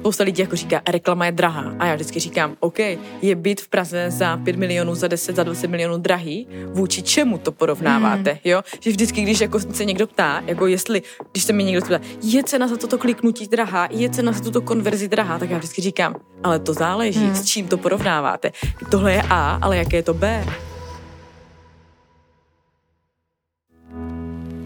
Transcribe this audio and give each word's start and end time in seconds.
spousta 0.00 0.24
lidí 0.24 0.42
jako 0.42 0.56
říká, 0.56 0.82
reklama 0.88 1.26
je 1.26 1.32
drahá. 1.32 1.74
A 1.78 1.86
já 1.86 1.94
vždycky 1.94 2.20
říkám, 2.20 2.56
OK, 2.60 2.78
je 3.22 3.34
byt 3.34 3.60
v 3.60 3.68
Praze 3.68 4.10
za 4.10 4.36
5 4.36 4.56
milionů, 4.56 4.94
za 4.94 5.08
10, 5.08 5.36
za 5.36 5.42
20 5.42 5.68
milionů 5.68 5.98
drahý, 5.98 6.48
vůči 6.66 7.02
čemu 7.02 7.38
to 7.38 7.52
porovnáváte, 7.52 8.32
mm. 8.32 8.38
jo? 8.44 8.62
Že 8.80 8.90
vždycky, 8.90 9.22
když 9.22 9.40
jako 9.40 9.60
se 9.60 9.84
někdo 9.84 10.06
ptá, 10.06 10.42
jako 10.46 10.66
jestli, 10.66 11.02
když 11.32 11.44
se 11.44 11.52
mi 11.52 11.64
někdo 11.64 11.82
ptá, 11.82 12.00
je 12.22 12.44
cena 12.44 12.68
za 12.68 12.76
toto 12.76 12.98
kliknutí 12.98 13.46
drahá, 13.46 13.88
je 13.90 14.10
cena 14.10 14.32
za 14.32 14.40
tuto 14.40 14.60
konverzi 14.60 15.08
drahá, 15.08 15.38
tak 15.38 15.50
já 15.50 15.58
vždycky 15.58 15.82
říkám, 15.82 16.14
ale 16.42 16.58
to 16.58 16.74
záleží, 16.74 17.24
mm. 17.24 17.34
s 17.34 17.44
čím 17.44 17.68
to 17.68 17.78
porovnáváte. 17.78 18.52
Tohle 18.90 19.12
je 19.12 19.22
A, 19.30 19.58
ale 19.62 19.76
jaké 19.76 19.96
je 19.96 20.02
to 20.02 20.14
B? 20.14 20.44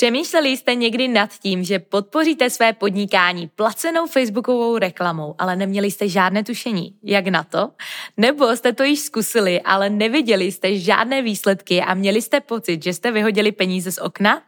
Přemýšleli 0.00 0.56
jste 0.56 0.74
někdy 0.74 1.08
nad 1.08 1.30
tím, 1.38 1.64
že 1.64 1.78
podpoříte 1.78 2.50
své 2.50 2.72
podnikání 2.72 3.48
placenou 3.48 4.06
facebookovou 4.06 4.78
reklamou, 4.78 5.34
ale 5.38 5.56
neměli 5.56 5.90
jste 5.90 6.08
žádné 6.08 6.44
tušení, 6.44 6.94
jak 7.02 7.26
na 7.26 7.44
to? 7.44 7.70
Nebo 8.16 8.56
jste 8.56 8.72
to 8.72 8.82
již 8.82 9.00
zkusili, 9.00 9.60
ale 9.60 9.90
neviděli 9.90 10.52
jste 10.52 10.78
žádné 10.78 11.22
výsledky 11.22 11.80
a 11.80 11.94
měli 11.94 12.22
jste 12.22 12.40
pocit, 12.40 12.82
že 12.82 12.94
jste 12.94 13.10
vyhodili 13.10 13.52
peníze 13.52 13.92
z 13.92 13.98
okna? 13.98 14.42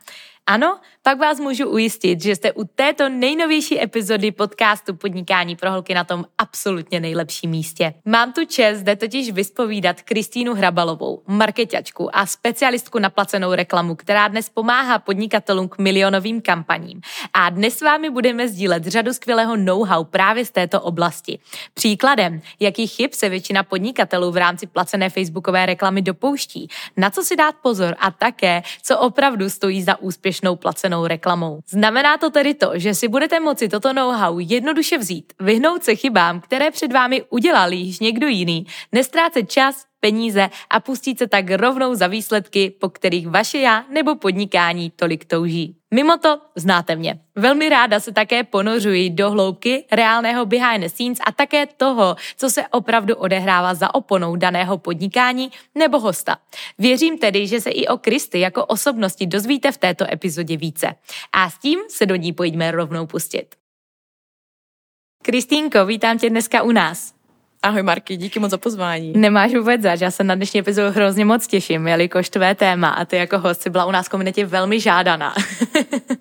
Ano, 0.46 0.80
pak 1.04 1.18
vás 1.18 1.40
můžu 1.40 1.68
ujistit, 1.68 2.22
že 2.22 2.36
jste 2.36 2.52
u 2.52 2.64
této 2.64 3.08
nejnovější 3.08 3.82
epizody 3.82 4.30
podcastu 4.30 4.94
Podnikání 4.94 5.56
pro 5.56 5.70
holky 5.70 5.94
na 5.94 6.04
tom 6.04 6.24
absolutně 6.38 7.00
nejlepším 7.00 7.50
místě. 7.50 7.94
Mám 8.04 8.32
tu 8.32 8.44
čest 8.44 8.78
zde 8.78 8.96
totiž 8.96 9.30
vyspovídat 9.30 10.02
Kristýnu 10.02 10.54
Hrabalovou, 10.54 11.22
marketačku 11.26 12.16
a 12.16 12.26
specialistku 12.26 12.98
na 12.98 13.10
placenou 13.10 13.54
reklamu, 13.54 13.94
která 13.94 14.28
dnes 14.28 14.48
pomáhá 14.48 14.98
podnikatelům 14.98 15.68
k 15.68 15.78
milionovým 15.78 16.40
kampaním. 16.40 17.00
A 17.34 17.50
dnes 17.50 17.78
s 17.78 17.82
vámi 17.82 18.10
budeme 18.10 18.48
sdílet 18.48 18.86
řadu 18.86 19.12
skvělého 19.12 19.56
know-how 19.56 20.04
právě 20.04 20.44
z 20.44 20.50
této 20.50 20.80
oblasti. 20.80 21.38
Příkladem, 21.74 22.40
jakých 22.60 22.92
chyb 22.92 23.10
se 23.12 23.28
většina 23.28 23.62
podnikatelů 23.62 24.30
v 24.30 24.36
rámci 24.36 24.66
placené 24.66 25.10
facebookové 25.10 25.66
reklamy 25.66 26.02
dopouští, 26.02 26.68
na 26.96 27.10
co 27.10 27.22
si 27.22 27.36
dát 27.36 27.54
pozor 27.62 27.94
a 27.98 28.10
také, 28.10 28.62
co 28.82 28.98
opravdu 28.98 29.50
stojí 29.50 29.82
za 29.82 30.00
úspěšnou 30.00 30.56
placenou 30.56 30.91
placenou 30.92 31.06
reklamou. 31.06 31.60
Znamená 31.68 32.18
to 32.18 32.30
tedy 32.30 32.54
to, 32.54 32.70
že 32.74 32.94
si 32.94 33.08
budete 33.08 33.40
moci 33.40 33.68
toto 33.68 33.92
know-how 33.92 34.38
jednoduše 34.38 34.98
vzít, 34.98 35.32
vyhnout 35.40 35.84
se 35.84 35.94
chybám, 35.94 36.40
které 36.40 36.70
před 36.70 36.92
vámi 36.92 37.22
udělal 37.30 37.72
již 37.72 38.00
někdo 38.00 38.28
jiný, 38.28 38.66
nestrácet 38.92 39.50
čas, 39.50 39.84
peníze 40.00 40.48
a 40.70 40.80
pustit 40.80 41.18
se 41.18 41.26
tak 41.26 41.50
rovnou 41.50 41.94
za 41.94 42.06
výsledky, 42.06 42.70
po 42.70 42.88
kterých 42.88 43.28
vaše 43.28 43.58
já 43.58 43.84
nebo 43.90 44.16
podnikání 44.16 44.90
tolik 44.90 45.24
touží. 45.24 45.81
Mimo 45.94 46.18
to 46.18 46.40
znáte 46.56 46.96
mě. 46.96 47.20
Velmi 47.34 47.68
ráda 47.68 48.00
se 48.00 48.12
také 48.12 48.44
ponořuji 48.44 49.10
do 49.10 49.30
hloubky 49.30 49.84
reálného 49.92 50.46
behind 50.46 50.84
the 50.84 50.88
scenes 50.88 51.18
a 51.26 51.32
také 51.32 51.66
toho, 51.66 52.16
co 52.36 52.50
se 52.50 52.68
opravdu 52.68 53.16
odehrává 53.16 53.74
za 53.74 53.94
oponou 53.94 54.36
daného 54.36 54.78
podnikání 54.78 55.52
nebo 55.74 56.00
hosta. 56.00 56.36
Věřím 56.78 57.18
tedy, 57.18 57.46
že 57.46 57.60
se 57.60 57.70
i 57.70 57.86
o 57.86 57.98
Kristy 57.98 58.40
jako 58.40 58.64
osobnosti 58.66 59.26
dozvíte 59.26 59.72
v 59.72 59.78
této 59.78 60.12
epizodě 60.12 60.56
více. 60.56 60.94
A 61.32 61.50
s 61.50 61.58
tím 61.58 61.78
se 61.88 62.06
do 62.06 62.16
ní 62.16 62.32
pojďme 62.32 62.70
rovnou 62.70 63.06
pustit. 63.06 63.46
Kristýnko, 65.22 65.86
vítám 65.86 66.18
tě 66.18 66.30
dneska 66.30 66.62
u 66.62 66.72
nás. 66.72 67.21
Ahoj 67.64 67.82
Marky, 67.82 68.16
díky 68.16 68.40
moc 68.40 68.50
za 68.50 68.58
pozvání. 68.58 69.12
Nemáš 69.16 69.54
vůbec 69.54 69.82
zač, 69.82 70.00
já 70.00 70.10
se 70.10 70.24
na 70.24 70.34
dnešní 70.34 70.60
epizodu 70.60 70.90
hrozně 70.90 71.24
moc 71.24 71.46
těším, 71.46 71.88
jelikož 71.88 72.30
tvé 72.30 72.54
téma 72.54 72.88
a 72.88 73.04
ty 73.04 73.16
jako 73.16 73.38
host 73.38 73.62
si 73.62 73.70
byla 73.70 73.84
u 73.84 73.90
nás 73.90 74.06
v 74.06 74.08
komunitě 74.08 74.46
velmi 74.46 74.80
žádaná. 74.80 75.34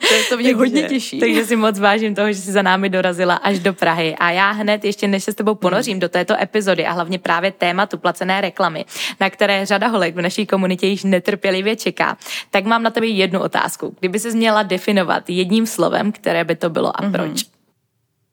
To, 0.10 0.14
je 0.14 0.24
to 0.24 0.38
mě 0.38 0.56
hodně 0.56 0.84
těší. 0.84 1.20
Takže 1.20 1.46
si 1.46 1.56
moc 1.56 1.80
vážím 1.80 2.16
toho, 2.16 2.34
že 2.34 2.40
jsi 2.40 2.52
za 2.52 2.62
námi 2.62 2.90
dorazila 2.90 3.36
až 3.36 3.60
do 3.60 3.74
Prahy. 3.74 4.16
A 4.16 4.32
já 4.32 4.52
hned 4.52 4.86
ještě 4.86 5.08
než 5.08 5.24
se 5.24 5.32
s 5.32 5.36
tebou 5.36 5.56
ponořím 5.56 6.00
do 6.00 6.10
této 6.10 6.42
epizody 6.42 6.86
a 6.86 6.92
hlavně 6.92 7.20
právě 7.20 7.52
tématu 7.52 7.98
placené 7.98 8.42
reklamy, 8.42 8.86
na 9.20 9.30
které 9.30 9.66
řada 9.66 9.88
holek 9.88 10.16
v 10.16 10.22
naší 10.22 10.46
komunitě 10.46 10.88
již 10.88 11.04
netrpělivě 11.04 11.76
čeká, 11.76 12.18
tak 12.52 12.66
mám 12.66 12.84
na 12.84 12.90
tebe 12.90 13.08
jednu 13.08 13.40
otázku. 13.40 13.96
Kdyby 14.00 14.20
se 14.20 14.32
měla 14.32 14.64
definovat 14.64 15.30
jedním 15.30 15.66
slovem, 15.66 16.12
které 16.12 16.44
by 16.44 16.56
to 16.56 16.70
bylo 16.70 17.02
a 17.02 17.04
mhm. 17.04 17.12
proč? 17.12 17.32
Mm-hmm. 17.32 17.50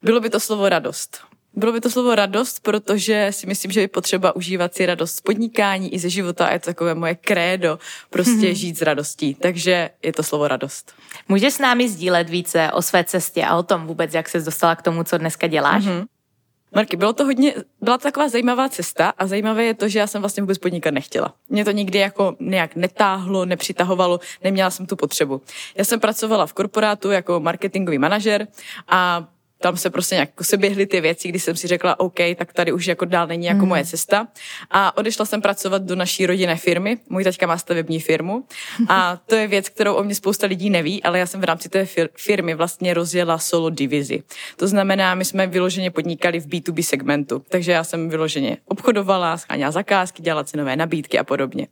Bylo 0.02 0.20
by 0.20 0.30
to 0.30 0.40
slovo 0.40 0.68
radost. 0.68 1.27
Bylo 1.54 1.72
by 1.72 1.80
to 1.80 1.90
slovo 1.90 2.14
radost, 2.14 2.60
protože 2.62 3.28
si 3.30 3.46
myslím, 3.46 3.70
že 3.70 3.80
je 3.80 3.88
potřeba 3.88 4.36
užívat 4.36 4.74
si 4.74 4.86
radost 4.86 5.14
z 5.14 5.20
podnikání 5.20 5.94
i 5.94 5.98
ze 5.98 6.10
života 6.10 6.46
a 6.46 6.52
je 6.52 6.58
to 6.58 6.66
takové 6.66 6.94
moje 6.94 7.14
krédo, 7.14 7.78
prostě 8.10 8.32
mm-hmm. 8.32 8.54
žít 8.54 8.78
s 8.78 8.82
radostí. 8.82 9.34
Takže 9.34 9.90
je 10.02 10.12
to 10.12 10.22
slovo 10.22 10.48
radost. 10.48 10.94
Můžeš 11.28 11.54
s 11.54 11.58
námi 11.58 11.88
sdílet 11.88 12.30
více 12.30 12.70
o 12.72 12.82
své 12.82 13.04
cestě 13.04 13.44
a 13.44 13.56
o 13.56 13.62
tom 13.62 13.86
vůbec, 13.86 14.14
jak 14.14 14.28
se 14.28 14.40
dostala 14.40 14.76
k 14.76 14.82
tomu, 14.82 15.04
co 15.04 15.18
dneska 15.18 15.46
děláš? 15.46 15.84
Mm-hmm. 15.84 16.06
Marky, 16.74 16.96
bylo 16.96 17.12
to 17.12 17.24
hodně, 17.24 17.54
byla 17.80 17.98
to 17.98 18.02
taková 18.02 18.28
zajímavá 18.28 18.68
cesta 18.68 19.12
a 19.18 19.26
zajímavé 19.26 19.64
je 19.64 19.74
to, 19.74 19.88
že 19.88 19.98
já 19.98 20.06
jsem 20.06 20.22
vlastně 20.22 20.42
vůbec 20.42 20.58
podnikat 20.58 20.94
nechtěla. 20.94 21.34
Mě 21.48 21.64
to 21.64 21.70
nikdy 21.70 21.98
jako 21.98 22.36
nějak 22.40 22.76
netáhlo, 22.76 23.44
nepřitahovalo, 23.44 24.20
neměla 24.44 24.70
jsem 24.70 24.86
tu 24.86 24.96
potřebu. 24.96 25.42
Já 25.76 25.84
jsem 25.84 26.00
pracovala 26.00 26.46
v 26.46 26.52
korporátu 26.52 27.10
jako 27.10 27.40
marketingový 27.40 27.98
manažer 27.98 28.46
a 28.88 29.28
tam 29.60 29.76
se 29.76 29.90
prostě 29.90 30.14
nějak 30.14 30.30
se 30.42 30.56
běhly 30.56 30.86
ty 30.86 31.00
věci, 31.00 31.28
kdy 31.28 31.40
jsem 31.40 31.56
si 31.56 31.66
řekla, 31.66 32.00
OK, 32.00 32.18
tak 32.36 32.52
tady 32.52 32.72
už 32.72 32.86
jako 32.86 33.04
dál 33.04 33.26
není 33.26 33.46
jako 33.46 33.62
mm. 33.62 33.68
moje 33.68 33.84
cesta. 33.84 34.28
A 34.70 34.96
odešla 34.96 35.24
jsem 35.24 35.42
pracovat 35.42 35.82
do 35.82 35.96
naší 35.96 36.26
rodinné 36.26 36.56
firmy. 36.56 36.98
Můj 37.08 37.24
taťka 37.24 37.46
má 37.46 37.58
stavební 37.58 38.00
firmu. 38.00 38.44
A 38.88 39.20
to 39.26 39.34
je 39.34 39.48
věc, 39.48 39.68
kterou 39.68 39.94
o 39.94 40.04
mě 40.04 40.14
spousta 40.14 40.46
lidí 40.46 40.70
neví, 40.70 41.02
ale 41.02 41.18
já 41.18 41.26
jsem 41.26 41.40
v 41.40 41.44
rámci 41.44 41.68
té 41.68 41.86
firmy 42.16 42.54
vlastně 42.54 42.94
rozjela 42.94 43.38
solo 43.38 43.70
divizi. 43.70 44.22
To 44.56 44.68
znamená, 44.68 45.14
my 45.14 45.24
jsme 45.24 45.46
vyloženě 45.46 45.90
podnikali 45.90 46.40
v 46.40 46.46
B2B 46.46 46.82
segmentu. 46.82 47.42
Takže 47.48 47.72
já 47.72 47.84
jsem 47.84 48.08
vyloženě 48.08 48.56
obchodovala, 48.64 49.36
scháněla 49.36 49.70
zakázky, 49.70 50.22
dělala 50.22 50.44
cenové 50.44 50.76
nabídky 50.76 51.18
a 51.18 51.24
podobně. 51.24 51.66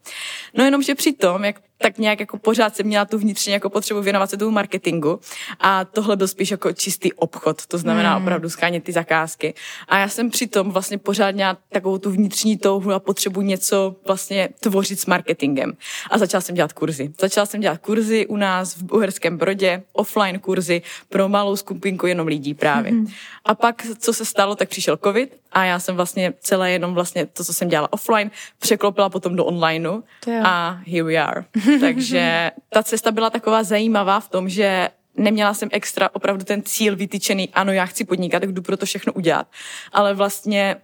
No 0.55 0.65
jenom, 0.65 0.83
že 0.83 0.95
při 0.95 1.13
tom, 1.13 1.45
jak 1.45 1.57
tak 1.79 1.99
nějak 1.99 2.21
jako 2.21 2.39
pořád 2.39 2.77
jsem 2.77 2.87
měla 2.87 3.05
tu 3.05 3.19
vnitřní 3.19 3.53
jako 3.53 3.71
potřebu 3.71 4.03
věnovat 4.03 4.31
se 4.31 4.37
tomu 4.37 4.51
marketingu 4.51 5.21
a 5.61 5.85
tohle 5.85 6.17
byl 6.17 6.29
spíš 6.29 6.51
jako 6.51 6.73
čistý 6.73 7.13
obchod, 7.13 7.67
to 7.67 7.79
znamená 7.79 8.15
hmm. 8.15 8.23
opravdu 8.23 8.51
schánět 8.51 8.85
ty 8.85 8.93
zakázky. 8.93 9.55
A 9.89 9.99
já 9.99 10.09
jsem 10.09 10.31
přitom 10.31 10.71
vlastně 10.71 10.99
pořád 10.99 11.35
měla 11.35 11.59
takovou 11.73 11.99
tu 11.99 12.11
vnitřní 12.11 12.59
touhu 12.59 12.93
a 12.93 12.99
potřebu 12.99 13.43
něco 13.43 13.97
vlastně 14.07 14.49
tvořit 14.61 15.01
s 15.01 15.07
marketingem. 15.07 15.73
A 16.11 16.19
začala 16.19 16.41
jsem 16.41 16.55
dělat 16.55 16.73
kurzy. 16.73 17.13
Začala 17.21 17.47
jsem 17.47 17.61
dělat 17.61 17.79
kurzy 17.79 18.27
u 18.27 18.37
nás 18.37 18.77
v 18.77 18.93
Uherském 18.93 19.39
Brodě, 19.39 19.83
offline 19.93 20.39
kurzy 20.39 20.83
pro 21.09 21.29
malou 21.29 21.57
skupinku 21.57 22.07
jenom 22.07 22.27
lidí 22.27 22.55
právě. 22.55 22.91
Hmm. 22.91 23.07
A 23.45 23.55
pak, 23.55 23.87
co 23.99 24.13
se 24.13 24.25
stalo, 24.25 24.55
tak 24.55 24.69
přišel 24.69 24.97
covid 24.97 25.37
a 25.57 25.65
já 25.65 25.79
jsem 25.79 25.97
vlastně 25.97 26.35
celé 26.41 26.71
jenom 26.71 26.95
vlastně 26.95 27.27
to, 27.27 27.45
co 27.45 27.53
jsem 27.53 27.69
dělala 27.69 27.93
offline, 27.93 28.31
překlopila 28.59 29.09
potom 29.09 29.37
do 29.37 29.45
onlineu 29.45 30.03
a 30.45 30.81
here 30.87 31.03
we 31.03 31.17
are. 31.17 31.45
Takže 31.81 32.51
ta 32.69 32.83
cesta 32.83 33.13
byla 33.13 33.31
taková 33.31 33.63
zajímavá 33.63 34.21
v 34.21 34.29
tom, 34.29 34.49
že 34.49 34.89
neměla 35.17 35.55
jsem 35.55 35.69
extra 35.73 36.11
opravdu 36.13 36.45
ten 36.45 36.63
cíl 36.63 36.97
vytyčený, 36.97 37.49
ano, 37.55 37.73
já 37.73 37.87
chci 37.87 38.05
podnikat, 38.05 38.41
tak 38.41 38.53
jdu 38.53 38.63
pro 38.63 38.77
to 38.77 38.87
všechno 38.87 39.13
udělat. 39.13 39.47
Ale 39.93 40.15
vlastně 40.15 40.77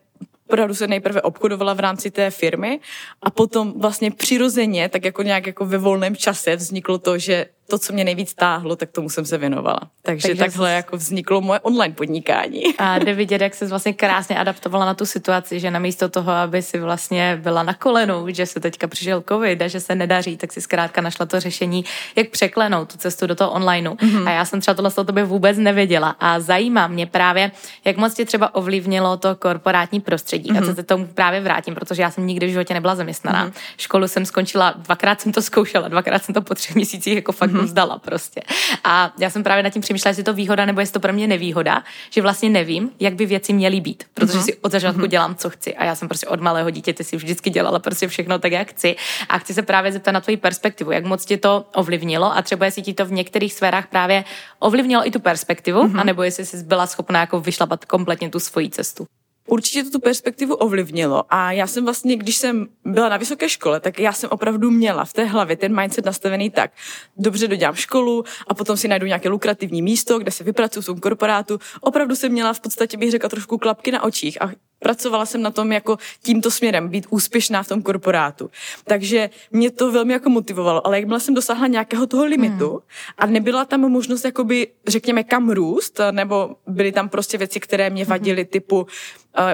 opravdu 0.46 0.74
se 0.74 0.86
nejprve 0.86 1.22
obchodovala 1.22 1.74
v 1.74 1.80
rámci 1.80 2.10
té 2.10 2.30
firmy 2.30 2.80
a 3.22 3.30
potom 3.30 3.80
vlastně 3.80 4.10
přirozeně, 4.10 4.88
tak 4.88 5.04
jako 5.04 5.22
nějak 5.22 5.46
jako 5.46 5.66
ve 5.66 5.78
volném 5.78 6.16
čase 6.16 6.56
vzniklo 6.56 6.98
to, 6.98 7.19
že 7.19 7.46
to, 7.72 7.78
co 7.78 7.92
mě 7.92 8.04
nejvíc 8.04 8.34
táhlo, 8.34 8.76
tak 8.76 8.90
tomu 8.90 9.10
jsem 9.10 9.24
se 9.24 9.38
věnovala. 9.38 9.80
Takže, 10.02 10.28
Takže 10.28 10.42
takhle 10.44 10.69
jsi... 10.69 10.74
jako 10.74 10.96
vzniklo 10.96 11.40
moje 11.40 11.60
online 11.60 11.94
podnikání. 11.94 12.62
A 12.78 12.98
jde 12.98 13.14
vidět, 13.14 13.40
jak 13.40 13.54
se 13.54 13.66
vlastně 13.66 13.92
krásně 13.92 14.38
adaptovala 14.38 14.86
na 14.86 14.94
tu 14.94 15.06
situaci, 15.06 15.60
že 15.60 15.70
namísto 15.70 16.08
toho, 16.08 16.32
aby 16.32 16.62
si 16.62 16.80
vlastně 16.80 17.38
byla 17.42 17.62
na 17.62 17.74
kolenu, 17.74 18.24
že 18.28 18.46
se 18.46 18.60
teďka 18.60 18.86
přišel 18.86 19.24
covid 19.28 19.62
a 19.62 19.69
že 19.69 19.80
se 19.80 19.94
nedaří, 19.94 20.36
tak 20.36 20.52
si 20.52 20.60
zkrátka 20.60 21.00
našla 21.00 21.26
to 21.26 21.40
řešení, 21.40 21.84
jak 22.16 22.28
překlenout 22.28 22.92
tu 22.92 22.98
cestu 22.98 23.26
do 23.26 23.34
toho 23.34 23.50
onlineu. 23.50 23.94
Mm-hmm. 23.94 24.28
A 24.28 24.30
já 24.30 24.44
jsem 24.44 24.60
třeba 24.60 24.74
tohle 24.74 24.90
o 24.96 25.04
tobě 25.04 25.24
vůbec 25.24 25.58
nevěděla. 25.58 26.16
A 26.20 26.40
zajímá 26.40 26.86
mě 26.86 27.06
právě, 27.06 27.50
jak 27.84 27.96
moc 27.96 28.14
tě 28.14 28.24
třeba 28.24 28.54
ovlivnilo 28.54 29.16
to 29.16 29.36
korporátní 29.36 30.00
prostředí. 30.00 30.50
Mm-hmm. 30.50 30.58
A 30.58 30.60
co 30.60 30.66
mhm. 30.66 30.76
se 30.76 30.82
tomu 30.82 31.06
právě 31.06 31.40
vrátím, 31.40 31.74
protože 31.74 32.02
já 32.02 32.10
jsem 32.10 32.26
nikdy 32.26 32.46
v 32.46 32.50
životě 32.50 32.74
nebyla 32.74 32.94
zaměstnaná. 32.94 33.48
Mm-hmm. 33.48 33.52
Školu 33.76 34.08
jsem 34.08 34.26
skončila, 34.26 34.74
dvakrát 34.76 35.20
jsem 35.20 35.32
to 35.32 35.42
zkoušela, 35.42 35.88
dvakrát 35.88 36.24
jsem 36.24 36.34
to 36.34 36.42
po 36.42 36.54
třech 36.54 36.74
měsících 36.74 37.14
jako 37.14 37.32
fakt 37.32 37.50
mm-hmm. 37.50 37.62
Vzdala 37.64 37.99
prostě. 37.99 38.43
A 38.85 39.12
já 39.19 39.31
jsem 39.31 39.43
právě 39.43 39.62
nad 39.62 39.70
tím 39.70 39.82
přemýšlela, 39.82 40.11
jestli 40.11 40.20
je 40.20 40.25
to 40.25 40.35
výhoda 40.35 40.64
nebo 40.64 40.81
jestli 40.81 40.93
to 40.93 41.00
pro 41.00 41.12
mě 41.12 41.26
nevýhoda, 41.26 41.82
že 42.11 42.23
vlastně 42.23 42.50
nevím, 42.50 42.91
jak 43.00 43.14
by 43.14 43.26
věci 43.26 43.53
měly 43.53 43.81
být, 43.81 44.05
protože 44.14 44.38
mm-hmm. 44.38 44.44
si 44.44 44.56
od 44.56 44.73
začátku 44.73 45.00
mm-hmm. 45.00 45.09
dělám, 45.09 45.35
co 45.35 45.50
chci. 45.50 45.76
A 45.76 45.85
já 45.85 45.94
jsem 45.94 46.09
prostě 46.09 46.26
od 46.26 46.41
malého 46.41 46.70
dítěte 46.70 47.05
si 47.05 47.17
vždycky 47.17 47.50
dělala 47.50 47.79
prostě 47.79 48.09
všechno 48.09 48.38
tak, 48.38 48.53
jak 48.53 48.70
chci. 48.70 48.97
A 49.29 49.38
chci 49.38 49.55
se 49.55 49.62
právě 49.62 49.93
zeptat 49.93 50.12
na 50.12 50.20
tvoji 50.20 50.37
perspektivu, 50.37 50.91
jak 50.93 51.05
moc 51.05 51.25
ti 51.25 51.37
to 51.37 51.64
ovlivnilo 51.75 52.37
a 52.37 52.43
třeba 52.43 52.67
jestli 52.67 52.82
ti 52.82 52.94
to 52.94 53.05
v 53.05 53.12
některých 53.12 53.53
sférách 53.53 53.87
právě 53.87 54.25
ovlivnilo 54.58 55.06
i 55.06 55.11
tu 55.11 55.20
perspektivu, 55.20 55.82
mm-hmm. 55.82 56.00
anebo 56.00 56.23
jestli 56.23 56.47
jsi 56.47 56.65
byla 56.65 56.87
schopná 56.87 57.20
jako 57.20 57.41
vyšlapat 57.41 57.85
kompletně 57.85 58.31
tu 58.31 58.41
svoji 58.41 58.70
cestu. 58.70 59.06
Určitě 59.47 59.85
to 59.85 59.91
tu 59.91 60.00
perspektivu 60.00 60.55
ovlivnilo 60.55 61.25
a 61.29 61.53
já 61.53 61.67
jsem 61.67 61.85
vlastně, 61.85 62.17
když 62.17 62.37
jsem 62.37 62.67
byla 62.85 63.09
na 63.09 63.17
vysoké 63.17 63.49
škole, 63.49 63.81
tak 63.81 63.99
já 63.99 64.12
jsem 64.12 64.31
opravdu 64.31 64.71
měla 64.71 65.05
v 65.05 65.12
té 65.12 65.25
hlavě 65.25 65.56
ten 65.56 65.81
mindset 65.81 66.05
nastavený 66.05 66.50
tak, 66.50 66.71
dobře 67.17 67.49
dodělám 67.49 67.75
školu 67.75 68.25
a 68.47 68.55
potom 68.55 68.77
si 68.77 68.89
najdu 68.89 69.06
nějaké 69.06 69.29
lukrativní 69.29 69.83
místo, 69.83 70.19
kde 70.19 70.31
se 70.31 70.44
vypracuju 70.44 70.97
v 70.97 71.00
korporátu. 71.00 71.59
Opravdu 71.81 72.17
jsem 72.17 72.33
měla 72.33 72.53
v 72.53 72.61
podstatě, 72.61 72.97
bych 72.97 73.11
řekla, 73.11 73.29
trošku 73.29 73.59
klapky 73.59 73.91
na 73.91 74.03
očích 74.03 74.43
a 74.43 74.50
pracovala 74.82 75.26
jsem 75.26 75.43
na 75.43 75.50
tom 75.50 75.73
jako 75.73 75.99
tímto 76.23 76.50
směrem, 76.50 76.88
být 76.88 77.06
úspěšná 77.11 77.62
v 77.62 77.69
tom 77.69 77.82
korporátu. 77.82 78.50
Takže 78.84 79.31
mě 79.50 79.70
to 79.70 79.93
velmi 79.93 80.12
jako 80.12 80.31
motivovalo, 80.31 80.87
ale 80.87 80.99
jakmile 80.99 81.20
jsem 81.20 81.34
dosáhla 81.34 81.67
nějakého 81.67 82.06
toho 82.06 82.25
limitu 82.25 82.70
hmm. 82.70 82.81
a 83.19 83.26
nebyla 83.26 83.64
tam 83.64 83.81
možnost 83.81 84.25
jakoby, 84.25 84.67
řekněme, 84.88 85.25
kam 85.25 85.50
růst, 85.50 86.00
nebo 86.11 86.56
byly 86.67 86.93
tam 86.93 87.08
prostě 87.08 87.38
věci, 87.38 87.61
které 87.61 87.90
mě 87.90 88.05
vadily, 88.05 88.43
hmm. 88.43 88.50
typu 88.50 88.87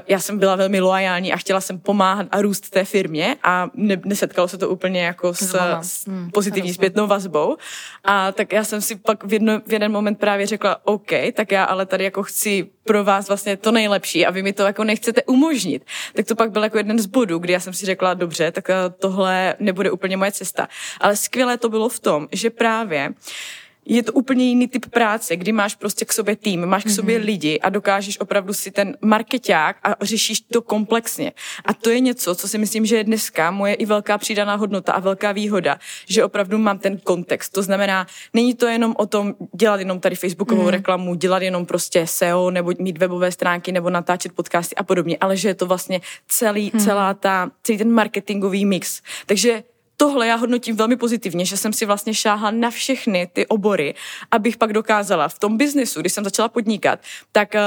já 0.08 0.18
jsem 0.18 0.38
byla 0.38 0.56
velmi 0.56 0.80
loajální 0.80 1.32
a 1.32 1.36
chtěla 1.36 1.60
jsem 1.60 1.78
pomáhat 1.78 2.26
a 2.30 2.42
růst 2.42 2.70
té 2.70 2.84
firmě 2.84 3.36
a 3.42 3.70
ne, 3.74 3.96
nesetkalo 4.04 4.48
se 4.48 4.58
to 4.58 4.68
úplně 4.68 5.04
jako 5.04 5.34
s, 5.34 5.56
s 5.82 6.06
hmm, 6.06 6.30
pozitivní 6.30 6.74
zpětnou 6.74 7.06
vazbou. 7.06 7.56
A 8.04 8.32
tak 8.32 8.52
já 8.52 8.64
jsem 8.64 8.80
si 8.80 8.96
pak 8.96 9.24
v, 9.24 9.32
jedno, 9.32 9.60
v 9.66 9.72
jeden 9.72 9.92
moment 9.92 10.18
právě 10.18 10.46
řekla, 10.46 10.86
OK, 10.86 11.10
tak 11.34 11.52
já 11.52 11.64
ale 11.64 11.86
tady 11.86 12.04
jako 12.04 12.22
chci 12.22 12.70
pro 12.88 13.04
vás 13.04 13.28
vlastně 13.28 13.56
to 13.56 13.72
nejlepší 13.72 14.26
a 14.26 14.30
vy 14.30 14.42
mi 14.42 14.52
to 14.52 14.62
jako 14.62 14.84
nechcete 14.84 15.22
umožnit. 15.22 15.84
Tak 16.14 16.26
to 16.26 16.34
pak 16.36 16.50
byl 16.50 16.62
jako 16.62 16.76
jeden 16.76 16.98
z 16.98 17.06
bodů, 17.06 17.38
kdy 17.38 17.52
já 17.52 17.60
jsem 17.60 17.72
si 17.72 17.86
řekla, 17.86 18.14
dobře, 18.14 18.50
tak 18.52 18.68
tohle 18.98 19.54
nebude 19.60 19.90
úplně 19.90 20.16
moje 20.16 20.32
cesta. 20.32 20.68
Ale 21.00 21.16
skvělé 21.16 21.58
to 21.58 21.68
bylo 21.68 21.88
v 21.88 22.00
tom, 22.00 22.28
že 22.32 22.50
právě 22.50 23.12
je 23.88 24.02
to 24.02 24.12
úplně 24.12 24.44
jiný 24.44 24.68
typ 24.68 24.86
práce, 24.86 25.36
kdy 25.36 25.52
máš 25.52 25.74
prostě 25.74 26.04
k 26.04 26.12
sobě 26.12 26.36
tým, 26.36 26.66
máš 26.66 26.84
k 26.84 26.90
sobě 26.90 27.18
mm-hmm. 27.18 27.24
lidi 27.24 27.60
a 27.60 27.68
dokážeš 27.68 28.20
opravdu 28.20 28.52
si 28.52 28.70
ten 28.70 28.96
marketák 29.02 29.76
a 29.82 30.04
řešíš 30.04 30.40
to 30.40 30.62
komplexně. 30.62 31.32
A 31.64 31.74
to 31.74 31.90
je 31.90 32.00
něco, 32.00 32.34
co 32.34 32.48
si 32.48 32.58
myslím, 32.58 32.86
že 32.86 32.96
je 32.96 33.04
dneska 33.04 33.50
moje 33.50 33.74
i 33.74 33.86
velká 33.86 34.18
přidaná 34.18 34.54
hodnota 34.54 34.92
a 34.92 35.00
velká 35.00 35.32
výhoda, 35.32 35.78
že 36.08 36.24
opravdu 36.24 36.58
mám 36.58 36.78
ten 36.78 36.98
kontext. 36.98 37.52
To 37.52 37.62
znamená, 37.62 38.06
není 38.34 38.54
to 38.54 38.66
jenom 38.66 38.94
o 38.98 39.06
tom 39.06 39.34
dělat 39.56 39.80
jenom 39.80 40.00
tady 40.00 40.16
facebookovou 40.16 40.62
mm. 40.62 40.68
reklamu, 40.68 41.14
dělat 41.14 41.42
jenom 41.42 41.66
prostě 41.66 42.06
SEO 42.06 42.50
nebo 42.50 42.72
mít 42.78 42.98
webové 42.98 43.32
stránky 43.32 43.72
nebo 43.72 43.90
natáčet 43.90 44.32
podcasty 44.32 44.76
a 44.76 44.82
podobně, 44.82 45.16
ale 45.20 45.36
že 45.36 45.48
je 45.48 45.54
to 45.54 45.66
vlastně 45.66 46.00
celý, 46.28 46.70
mm. 46.74 46.80
celá 46.80 47.14
ta, 47.14 47.50
celý 47.62 47.78
ten 47.78 47.92
marketingový 47.92 48.64
mix. 48.64 49.02
Takže 49.26 49.62
tohle 50.00 50.26
já 50.26 50.36
hodnotím 50.36 50.76
velmi 50.76 50.96
pozitivně, 50.96 51.44
že 51.44 51.56
jsem 51.56 51.72
si 51.72 51.86
vlastně 51.86 52.14
šáhla 52.14 52.50
na 52.50 52.70
všechny 52.70 53.28
ty 53.32 53.46
obory, 53.46 53.94
abych 54.30 54.56
pak 54.56 54.72
dokázala 54.72 55.28
v 55.28 55.38
tom 55.38 55.56
biznesu, 55.56 56.00
když 56.00 56.12
jsem 56.12 56.24
začala 56.24 56.48
podnikat, 56.48 57.00
tak 57.32 57.54
uh, 57.54 57.60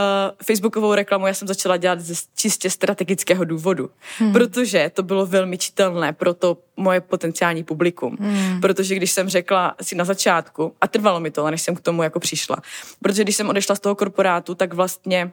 facebookovou 0.43 0.93
reklamu 0.93 1.27
já 1.27 1.33
jsem 1.33 1.47
začala 1.47 1.77
dělat 1.77 1.99
ze 1.99 2.13
čistě 2.35 2.69
strategického 2.69 3.45
důvodu, 3.45 3.89
hmm. 4.17 4.33
protože 4.33 4.91
to 4.93 5.03
bylo 5.03 5.25
velmi 5.25 5.57
čitelné 5.57 6.13
pro 6.13 6.33
to 6.33 6.57
moje 6.77 7.01
potenciální 7.01 7.63
publikum. 7.63 8.17
Hmm. 8.19 8.61
Protože 8.61 8.95
když 8.95 9.11
jsem 9.11 9.29
řekla 9.29 9.75
si 9.81 9.95
na 9.95 10.05
začátku, 10.05 10.73
a 10.81 10.87
trvalo 10.87 11.19
mi 11.19 11.31
to, 11.31 11.51
než 11.51 11.61
jsem 11.61 11.75
k 11.75 11.81
tomu 11.81 12.03
jako 12.03 12.19
přišla, 12.19 12.57
protože 13.01 13.23
když 13.23 13.35
jsem 13.35 13.49
odešla 13.49 13.75
z 13.75 13.79
toho 13.79 13.95
korporátu, 13.95 14.55
tak 14.55 14.73
vlastně 14.73 15.31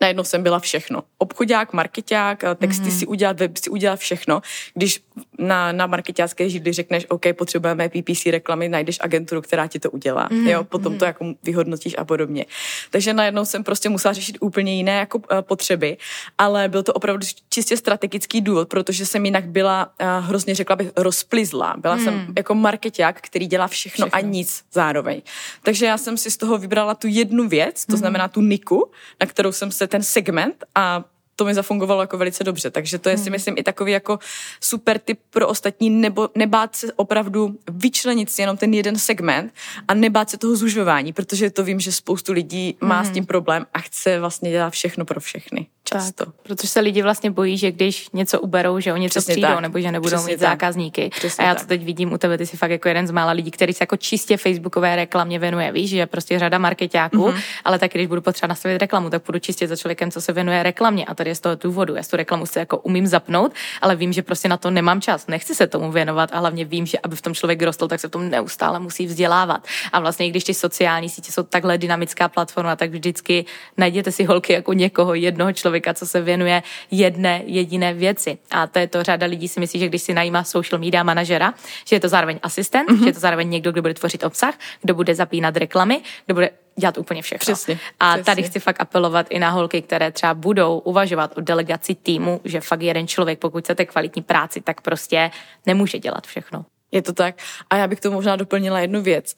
najednou 0.00 0.24
jsem 0.24 0.42
byla 0.42 0.58
všechno. 0.58 1.02
Obchodák, 1.18 1.72
marketák, 1.72 2.44
texty 2.56 2.84
mm-hmm. 2.84 2.98
si 2.98 3.06
udělat, 3.06 3.40
web 3.40 3.56
si 3.56 3.70
udělat 3.70 3.98
všechno. 3.98 4.42
Když 4.74 5.00
na, 5.38 5.72
na 5.72 5.86
marketácké 5.86 6.48
židli 6.48 6.72
řekneš, 6.72 7.06
OK, 7.08 7.22
potřebujeme 7.38 7.88
PPC 7.88 8.26
reklamy, 8.26 8.68
najdeš 8.68 8.98
agenturu, 9.00 9.42
která 9.42 9.66
ti 9.66 9.78
to 9.78 9.90
udělá. 9.90 10.28
Mm-hmm. 10.28 10.48
Jo, 10.48 10.64
potom 10.64 10.94
mm-hmm. 10.94 10.98
to 10.98 11.04
jako 11.04 11.34
vyhodnotíš 11.42 11.94
a 11.98 12.04
podobně. 12.04 12.44
Takže 12.90 13.12
najednou 13.12 13.44
jsem 13.44 13.64
prostě 13.64 13.88
musela 13.88 14.14
řešit 14.14 14.36
úplně 14.40 14.76
jiné 14.76 14.98
jako 14.98 15.18
uh, 15.18 15.24
potřeby, 15.40 15.96
ale 16.38 16.68
byl 16.68 16.82
to 16.82 16.92
opravdu 16.92 17.26
čistě 17.48 17.76
strategický 17.76 18.40
důvod, 18.40 18.68
protože 18.68 19.06
jsem 19.06 19.24
jinak 19.24 19.44
byla, 19.44 19.92
uh, 20.00 20.26
hrozně 20.26 20.54
řekla 20.54 20.76
bych, 20.76 20.90
rozplizla. 20.96 21.74
Byla 21.78 21.94
mm. 21.94 22.04
jsem 22.04 22.26
jako 22.36 22.54
marketák, 22.54 23.20
který 23.20 23.46
dělá 23.46 23.68
všechno, 23.68 24.06
všechno 24.06 24.18
a 24.18 24.20
nic 24.20 24.64
zároveň. 24.72 25.22
Takže 25.62 25.86
já 25.86 25.98
jsem 25.98 26.16
si 26.16 26.30
z 26.30 26.36
toho 26.36 26.58
vybrala 26.58 26.94
tu 26.94 27.06
jednu 27.06 27.48
věc, 27.48 27.86
to 27.86 27.92
mm. 27.92 27.98
znamená 27.98 28.28
tu 28.28 28.40
niku, 28.40 28.90
na 29.20 29.26
kterou 29.26 29.52
jsem 29.52 29.70
se 29.76 29.86
ten 29.86 30.02
segment 30.02 30.64
a 30.74 31.04
to 31.36 31.44
mi 31.44 31.54
zafungovalo 31.54 32.00
jako 32.00 32.18
velice 32.18 32.44
dobře. 32.44 32.70
Takže 32.70 32.98
to 32.98 33.08
je 33.08 33.16
si 33.16 33.22
hmm. 33.22 33.32
myslím 33.32 33.54
i 33.58 33.62
takový 33.62 33.92
jako 33.92 34.18
super 34.60 34.98
tip 34.98 35.20
pro 35.30 35.48
ostatní, 35.48 35.90
nebo 35.90 36.28
nebát 36.34 36.76
se 36.76 36.92
opravdu 36.92 37.58
vyčlenit 37.70 38.30
si 38.30 38.42
jenom 38.42 38.56
ten 38.56 38.74
jeden 38.74 38.98
segment 38.98 39.52
a 39.88 39.94
nebát 39.94 40.30
se 40.30 40.38
toho 40.38 40.56
zužování, 40.56 41.12
protože 41.12 41.50
to 41.50 41.64
vím, 41.64 41.80
že 41.80 41.92
spoustu 41.92 42.32
lidí 42.32 42.76
má 42.80 43.02
s 43.02 43.06
hmm. 43.06 43.14
tím 43.14 43.26
problém 43.26 43.66
a 43.74 43.78
chce 43.78 44.20
vlastně 44.20 44.50
dělat 44.50 44.70
všechno 44.70 45.04
pro 45.04 45.20
všechny. 45.20 45.66
Často. 45.88 46.24
Tak, 46.24 46.34
protože 46.42 46.68
se 46.68 46.80
lidi 46.80 47.02
vlastně 47.02 47.30
bojí, 47.30 47.58
že 47.58 47.72
když 47.72 48.08
něco 48.12 48.40
uberou, 48.40 48.80
že 48.80 48.92
oni 48.92 49.02
něco 49.02 49.18
Přesně 49.18 49.32
přijdou, 49.32 49.48
tak. 49.48 49.60
nebo 49.60 49.80
že 49.80 49.92
nebudou 49.92 50.16
Přesně 50.16 50.32
mít 50.32 50.40
tak. 50.40 50.48
zákazníky. 50.50 51.10
Přesně 51.18 51.44
a 51.44 51.48
já 51.48 51.54
to 51.54 51.58
tak. 51.58 51.68
teď 51.68 51.84
vidím 51.84 52.12
u 52.12 52.18
tebe, 52.18 52.38
ty 52.38 52.46
jsi 52.46 52.56
fakt 52.56 52.70
jako 52.70 52.88
jeden 52.88 53.06
z 53.06 53.10
mála 53.10 53.32
lidí, 53.32 53.50
který 53.50 53.72
se 53.72 53.82
jako 53.82 53.96
čistě 53.96 54.36
facebookové 54.36 54.96
reklamě 54.96 55.38
věnuje. 55.38 55.72
Víš, 55.72 55.90
že 55.90 55.96
je 55.96 56.06
prostě 56.06 56.38
řada 56.38 56.58
marketáků, 56.58 57.16
mm-hmm. 57.16 57.40
ale 57.64 57.78
tak 57.78 57.92
když 57.92 58.06
budu 58.06 58.20
potřeba 58.20 58.48
nastavit 58.48 58.78
reklamu, 58.78 59.10
tak 59.10 59.22
budu 59.26 59.38
čistě 59.38 59.68
za 59.68 59.76
člověkem, 59.76 60.10
co 60.10 60.20
se 60.20 60.32
věnuje 60.32 60.62
reklamě. 60.62 61.04
A 61.04 61.14
tady 61.14 61.30
je 61.30 61.34
z 61.34 61.40
toho 61.40 61.54
důvodu. 61.54 61.94
Já 61.94 62.02
tu 62.10 62.16
reklamu 62.16 62.46
si 62.46 62.58
jako 62.58 62.78
umím 62.78 63.06
zapnout, 63.06 63.52
ale 63.82 63.96
vím, 63.96 64.12
že 64.12 64.22
prostě 64.22 64.48
na 64.48 64.56
to 64.56 64.70
nemám 64.70 65.00
čas. 65.00 65.26
Nechci 65.26 65.54
se 65.54 65.66
tomu 65.66 65.92
věnovat 65.92 66.30
a 66.32 66.38
hlavně 66.38 66.64
vím, 66.64 66.86
že 66.86 66.98
aby 66.98 67.16
v 67.16 67.22
tom 67.22 67.34
člověk 67.34 67.62
rostl, 67.62 67.88
tak 67.88 68.00
se 68.00 68.08
v 68.08 68.10
tom 68.10 68.30
neustále 68.30 68.80
musí 68.80 69.06
vzdělávat. 69.06 69.64
A 69.92 70.00
vlastně, 70.00 70.30
když 70.30 70.44
ty 70.44 70.54
sociální 70.54 71.08
sítě 71.08 71.32
jsou 71.32 71.42
takhle 71.42 71.78
dynamická 71.78 72.28
platforma, 72.28 72.76
tak 72.76 72.90
vždycky 72.90 73.44
najděte 73.76 74.12
si 74.12 74.24
holky 74.24 74.52
jako 74.52 74.72
někoho, 74.72 75.14
jednoho 75.14 75.52
člověka, 75.52 75.75
co 75.94 76.06
se 76.06 76.20
věnuje 76.20 76.62
jedné 76.90 77.42
jediné 77.46 77.94
věci. 77.94 78.38
A 78.50 78.66
to 78.66 78.78
je 78.78 78.86
to, 78.86 79.02
řada 79.02 79.26
lidí 79.26 79.48
si 79.48 79.60
myslí, 79.60 79.80
že 79.80 79.88
když 79.88 80.02
si 80.02 80.14
najímá 80.14 80.44
social 80.44 80.80
media 80.80 81.02
manažera, 81.02 81.54
že 81.88 81.96
je 81.96 82.00
to 82.00 82.08
zároveň 82.08 82.38
asistent, 82.42 82.88
mm-hmm. 82.88 83.02
že 83.02 83.08
je 83.08 83.12
to 83.12 83.20
zároveň 83.20 83.50
někdo, 83.50 83.72
kdo 83.72 83.82
bude 83.82 83.94
tvořit 83.94 84.24
obsah, 84.24 84.54
kdo 84.82 84.94
bude 84.94 85.14
zapínat 85.14 85.56
reklamy, 85.56 86.00
kdo 86.26 86.34
bude 86.34 86.50
dělat 86.76 86.98
úplně 86.98 87.22
všechno. 87.22 87.54
Přesně, 87.54 87.78
a 88.00 88.12
přesně. 88.12 88.24
tady 88.24 88.42
chci 88.42 88.60
fakt 88.60 88.80
apelovat 88.80 89.26
i 89.30 89.38
na 89.38 89.50
holky, 89.50 89.82
které 89.82 90.10
třeba 90.10 90.34
budou 90.34 90.78
uvažovat 90.78 91.38
o 91.38 91.40
delegaci 91.40 91.94
týmu, 91.94 92.40
že 92.44 92.60
fakt 92.60 92.82
jeden 92.82 93.06
člověk, 93.06 93.38
pokud 93.38 93.64
chcete 93.64 93.84
kvalitní 93.84 94.22
práci, 94.22 94.60
tak 94.60 94.80
prostě 94.80 95.30
nemůže 95.66 95.98
dělat 95.98 96.26
všechno. 96.26 96.64
Je 96.92 97.02
to 97.02 97.12
tak. 97.12 97.34
A 97.70 97.76
já 97.76 97.86
bych 97.86 98.00
to 98.00 98.10
možná 98.10 98.36
doplnila 98.36 98.80
jednu 98.80 99.02
věc. 99.02 99.34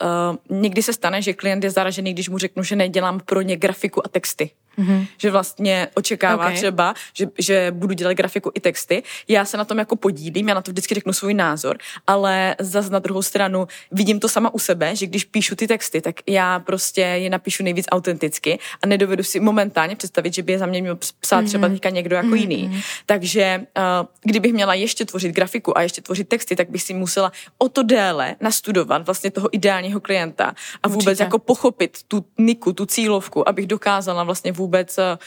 Uh, 0.51 0.59
někdy 0.59 0.83
se 0.83 0.93
stane, 0.93 1.23
že 1.23 1.33
klient 1.33 1.65
je 1.65 1.71
zaražený, 1.71 2.13
když 2.13 2.29
mu 2.29 2.39
řeknu, 2.39 2.63
že 2.63 2.77
nedělám 2.77 3.21
pro 3.21 3.41
ně 3.43 3.57
grafiku 3.57 4.07
a 4.07 4.09
texty. 4.09 4.51
Mm-hmm. 4.79 5.07
Že 5.19 5.31
vlastně 5.31 5.89
očekává 5.95 6.45
okay. 6.45 6.57
třeba, 6.57 6.95
že, 7.13 7.27
že 7.39 7.71
budu 7.71 7.95
dělat 7.95 8.13
grafiku 8.13 8.51
i 8.55 8.61
texty. 8.61 9.03
Já 9.29 9.45
se 9.45 9.57
na 9.57 9.65
tom 9.65 9.79
jako 9.79 9.97
podílím, 9.97 10.49
já 10.49 10.55
na 10.55 10.63
to 10.63 10.71
vždycky 10.71 10.95
řeknu 10.95 11.13
svůj 11.13 11.35
názor, 11.35 11.79
ale 12.07 12.57
zase 12.61 12.91
na 12.91 12.99
druhou 12.99 13.23
stranu 13.23 13.69
vidím 13.93 14.21
to 14.21 14.29
sama 14.29 14.55
u 14.55 14.59
sebe, 14.59 14.97
že 14.97 15.07
když 15.07 15.25
píšu 15.25 15.57
ty 15.57 15.67
texty, 15.67 16.01
tak 16.01 16.15
já 16.27 16.59
prostě 16.59 17.01
je 17.01 17.31
napíšu 17.31 17.63
nejvíc 17.63 17.87
autenticky 17.91 18.59
a 18.83 18.87
nedovedu 18.87 19.23
si 19.23 19.41
momentálně 19.41 19.97
představit, 19.97 20.35
že 20.35 20.43
by 20.43 20.53
je 20.53 20.59
za 20.59 20.67
mě 20.67 20.83
měl 20.83 20.99
psát 21.21 21.45
třeba 21.45 21.69
mhm. 21.69 21.77
teďka 21.77 21.91
někdo 21.91 22.17
jako 22.17 22.29
mm-hmm. 22.29 22.35
jiný. 22.35 22.83
Takže 23.07 23.67
uh, 23.79 24.07
kdybych 24.23 24.53
měla 24.53 24.75
ještě 24.75 25.05
tvořit 25.05 25.33
grafiku 25.33 25.79
a 25.79 25.83
ještě 25.83 26.03
tvořit 26.03 26.29
texty, 26.29 26.57
tak 26.57 26.71
bych 26.71 26.83
si 26.83 26.95
musela 26.95 27.33
o 27.59 27.69
to 27.69 27.83
déle 27.83 28.37
nastudovat 28.41 29.07
vlastně 29.07 29.31
toho 29.31 29.49
ideálního 29.53 30.01
klienta 30.01 30.55
a 30.83 30.89
vůbec 30.89 31.07
Určitě. 31.07 31.23
jako 31.23 31.39
pochopit 31.39 31.99
tu 32.09 32.25
niku, 32.39 32.73
tu 32.73 32.87
cílovku, 32.87 33.49
abych 33.49 33.67
dokázala 33.67 34.25
vlastně 34.25 34.53
vůbec 34.53 34.68
eh, 34.99 35.19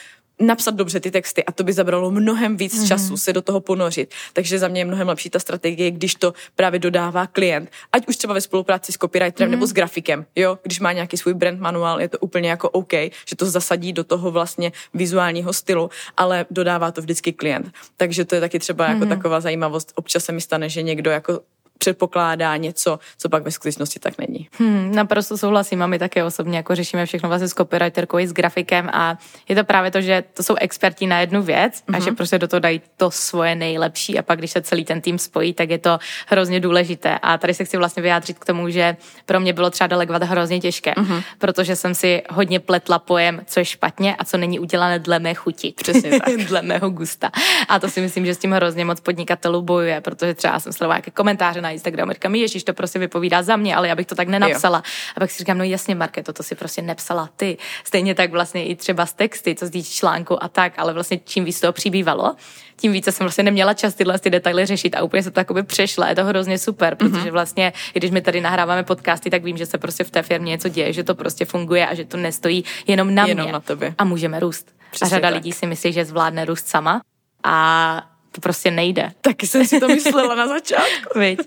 napsat 0.42 0.76
dobře 0.76 1.00
ty 1.00 1.12
texty 1.12 1.46
a 1.46 1.52
to 1.52 1.64
by 1.64 1.74
zabralo 1.74 2.12
mnohem 2.12 2.58
víc 2.58 2.74
mm-hmm. 2.74 2.88
času 2.88 3.18
se 3.18 3.34
do 3.34 3.42
toho 3.42 3.62
ponořit. 3.62 4.14
Takže 4.34 4.60
za 4.60 4.68
mě 4.68 4.82
je 4.82 4.86
mnohem 4.86 5.08
lepší 5.08 5.30
ta 5.30 5.40
strategie, 5.40 5.92
když 5.92 6.16
to 6.16 6.34
právě 6.56 6.80
dodává 6.80 7.28
klient, 7.28 7.70
ať 7.92 8.08
už 8.08 8.18
třeba 8.18 8.34
ve 8.34 8.42
spolupráci 8.42 8.92
s 8.92 8.98
copywriterem 8.98 9.50
mm-hmm. 9.50 9.52
nebo 9.52 9.68
s 9.68 9.74
grafikem, 9.74 10.26
jo, 10.36 10.60
když 10.64 10.80
má 10.80 10.92
nějaký 10.92 11.18
svůj 11.18 11.34
brand 11.34 11.60
manuál, 11.60 12.02
je 12.02 12.08
to 12.08 12.20
úplně 12.20 12.50
jako 12.50 12.70
OK, 12.70 12.94
že 13.26 13.36
to 13.36 13.46
zasadí 13.46 13.94
do 13.94 14.04
toho 14.04 14.32
vlastně 14.32 14.72
vizuálního 14.94 15.54
stylu, 15.54 15.90
ale 16.18 16.46
dodává 16.52 16.92
to 16.92 17.02
vždycky 17.02 17.34
klient. 17.34 17.72
Takže 17.98 18.26
to 18.26 18.36
je 18.36 18.42
taky 18.42 18.60
třeba 18.60 18.86
mm-hmm. 18.86 18.94
jako 18.94 19.06
mhm. 19.06 19.10
taková 19.10 19.40
zajímavost. 19.40 19.92
Občas 19.96 20.26
se 20.26 20.32
mi 20.32 20.42
stane, 20.42 20.70
že 20.70 20.82
někdo 20.82 21.12
jako 21.12 21.42
předpokládá 21.82 22.58
něco, 22.58 23.00
co 23.18 23.30
pak 23.30 23.44
ve 23.44 23.52
skutečnosti 23.52 24.00
tak 24.00 24.14
není. 24.18 24.50
Hmm, 24.60 24.96
naprosto 24.96 25.38
souhlasím 25.38 25.82
a 25.82 25.88
my 25.88 26.00
také 26.00 26.24
osobně 26.24 26.58
jako 26.58 26.76
řešíme 26.76 27.06
všechno 27.06 27.30
vlastně 27.30 27.48
s 27.48 27.54
copywriterkou 27.54 28.20
i 28.20 28.28
s 28.28 28.34
grafikem 28.34 28.90
a 28.94 29.18
je 29.50 29.56
to 29.56 29.64
právě 29.64 29.92
to, 29.92 30.02
že 30.02 30.24
to 30.34 30.44
jsou 30.44 30.56
experti 30.56 31.08
na 31.08 31.20
jednu 31.20 31.42
věc 31.42 31.74
mm-hmm. 31.74 31.96
a 31.96 32.00
že 32.00 32.06
mhm. 32.06 32.16
prostě 32.16 32.40
do 32.40 32.48
toho 32.48 32.60
dají 32.60 32.82
to 32.98 33.12
svoje 33.12 33.56
nejlepší 33.56 34.20
a 34.20 34.22
pak 34.22 34.40
když 34.40 34.52
se 34.52 34.62
celý 34.62 34.86
ten 34.86 35.02
tým 35.02 35.18
spojí, 35.18 35.54
tak 35.54 35.70
je 35.70 35.78
to 35.78 36.00
hrozně 36.28 36.60
důležité. 36.60 37.20
A 37.22 37.38
tady 37.38 37.54
se 37.54 37.66
chci 37.66 37.78
vlastně 37.78 38.04
vyjádřit 38.04 38.40
k 38.40 38.46
tomu, 38.46 38.70
že 38.70 38.98
pro 39.26 39.40
mě 39.40 39.54
bylo 39.54 39.70
třeba 39.70 39.88
delegovat 39.88 40.24
hrozně 40.24 40.60
těžké, 40.60 40.92
mm-hmm. 40.92 41.24
protože 41.38 41.76
jsem 41.76 41.96
si 41.96 42.22
hodně 42.30 42.60
pletla 42.60 43.00
pojem, 43.00 43.42
co 43.46 43.60
je 43.60 43.66
špatně 43.66 44.16
a 44.16 44.26
co 44.26 44.38
není 44.38 44.60
udělané 44.60 45.00
dle 45.00 45.20
mé 45.20 45.34
chuti. 45.34 45.74
Přesně 45.76 46.20
tak. 46.26 46.38
dle 46.38 46.62
mého 46.62 46.90
gusta. 46.90 47.32
A 47.68 47.80
to 47.80 47.90
si 47.90 48.02
myslím, 48.02 48.26
že 48.26 48.36
s 48.36 48.38
tím 48.38 48.52
hrozně 48.52 48.86
moc 48.86 49.00
podnikatelů 49.00 49.62
bojuje, 49.62 50.02
protože 50.02 50.34
třeba 50.34 50.60
jsem 50.60 50.74
sledovala 50.74 50.96
jaké 50.96 51.12
komentáře 51.12 51.62
na 51.62 51.71
Instagramu. 51.72 52.12
Říkám, 52.12 52.36
ježiš, 52.36 52.64
to 52.64 52.74
prostě 52.74 53.00
vypovídá 53.00 53.44
za 53.44 53.56
mě, 53.56 53.76
ale 53.76 53.88
já 53.88 53.96
bych 53.96 54.08
to 54.08 54.16
tak 54.16 54.28
nenapsala. 54.28 54.78
Jo. 54.78 54.84
A 55.16 55.20
pak 55.20 55.32
si 55.32 55.38
říkám, 55.38 55.58
no 55.58 55.64
jasně, 55.64 55.96
Marke, 55.96 56.24
to 56.24 56.44
si 56.44 56.56
prostě 56.56 56.82
nepsala 56.82 57.30
ty. 57.36 57.58
Stejně 57.84 58.16
tak 58.16 58.32
vlastně 58.32 58.66
i 58.66 58.76
třeba 58.76 59.06
z 59.06 59.14
texty, 59.14 59.56
co 59.56 59.68
z 59.68 59.90
článku 59.90 60.44
a 60.44 60.48
tak, 60.48 60.74
ale 60.78 60.94
vlastně 60.94 61.20
čím 61.26 61.46
víc 61.46 61.60
toho 61.60 61.74
přibývalo, 61.74 62.36
tím 62.82 62.92
více 62.92 63.12
jsem 63.12 63.26
vlastně 63.26 63.44
neměla 63.44 63.74
čas 63.74 63.94
tyhle 63.94 64.20
ty 64.20 64.30
detaily 64.30 64.66
řešit 64.66 64.96
a 64.96 65.04
úplně 65.04 65.24
se 65.24 65.32
to 65.32 65.36
takoby 65.36 65.64
přešla. 65.64 66.10
Je 66.10 66.16
to 66.16 66.26
hrozně 66.26 66.58
super, 66.58 66.96
protože 66.96 67.14
mm-hmm. 67.14 67.32
vlastně, 67.32 67.74
když 67.94 68.12
my 68.12 68.22
tady 68.22 68.42
nahráváme 68.42 68.84
podcasty, 68.84 69.30
tak 69.30 69.44
vím, 69.44 69.58
že 69.58 69.66
se 69.66 69.78
prostě 69.78 70.04
v 70.04 70.12
té 70.12 70.22
firmě 70.22 70.50
něco 70.50 70.70
děje, 70.70 70.94
že 70.94 71.04
to 71.04 71.16
prostě 71.16 71.46
funguje 71.46 71.88
a 71.88 71.94
že 71.94 72.06
to 72.06 72.18
nestojí 72.18 72.64
jenom 72.88 73.16
na 73.16 73.28
jenom 73.28 73.44
mě. 73.46 73.54
Na 73.54 73.60
tobě. 73.60 73.96
A 73.98 74.04
můžeme 74.04 74.40
růst. 74.40 74.72
Přesně 74.92 75.06
a 75.06 75.10
řada 75.10 75.28
tak. 75.28 75.36
lidí 75.36 75.52
si 75.52 75.66
myslí, 75.66 75.94
že 75.94 76.06
zvládne 76.06 76.46
růst 76.46 76.68
sama. 76.68 77.02
A 77.44 78.11
to 78.32 78.42
prostě 78.42 78.72
nejde. 78.72 79.12
Taky 79.22 79.48
jsem 79.48 79.66
si 79.66 79.80
to 79.80 79.88
myslela 79.88 80.36
na 80.36 80.48
začátku. 80.48 81.20
Víš? 81.20 81.38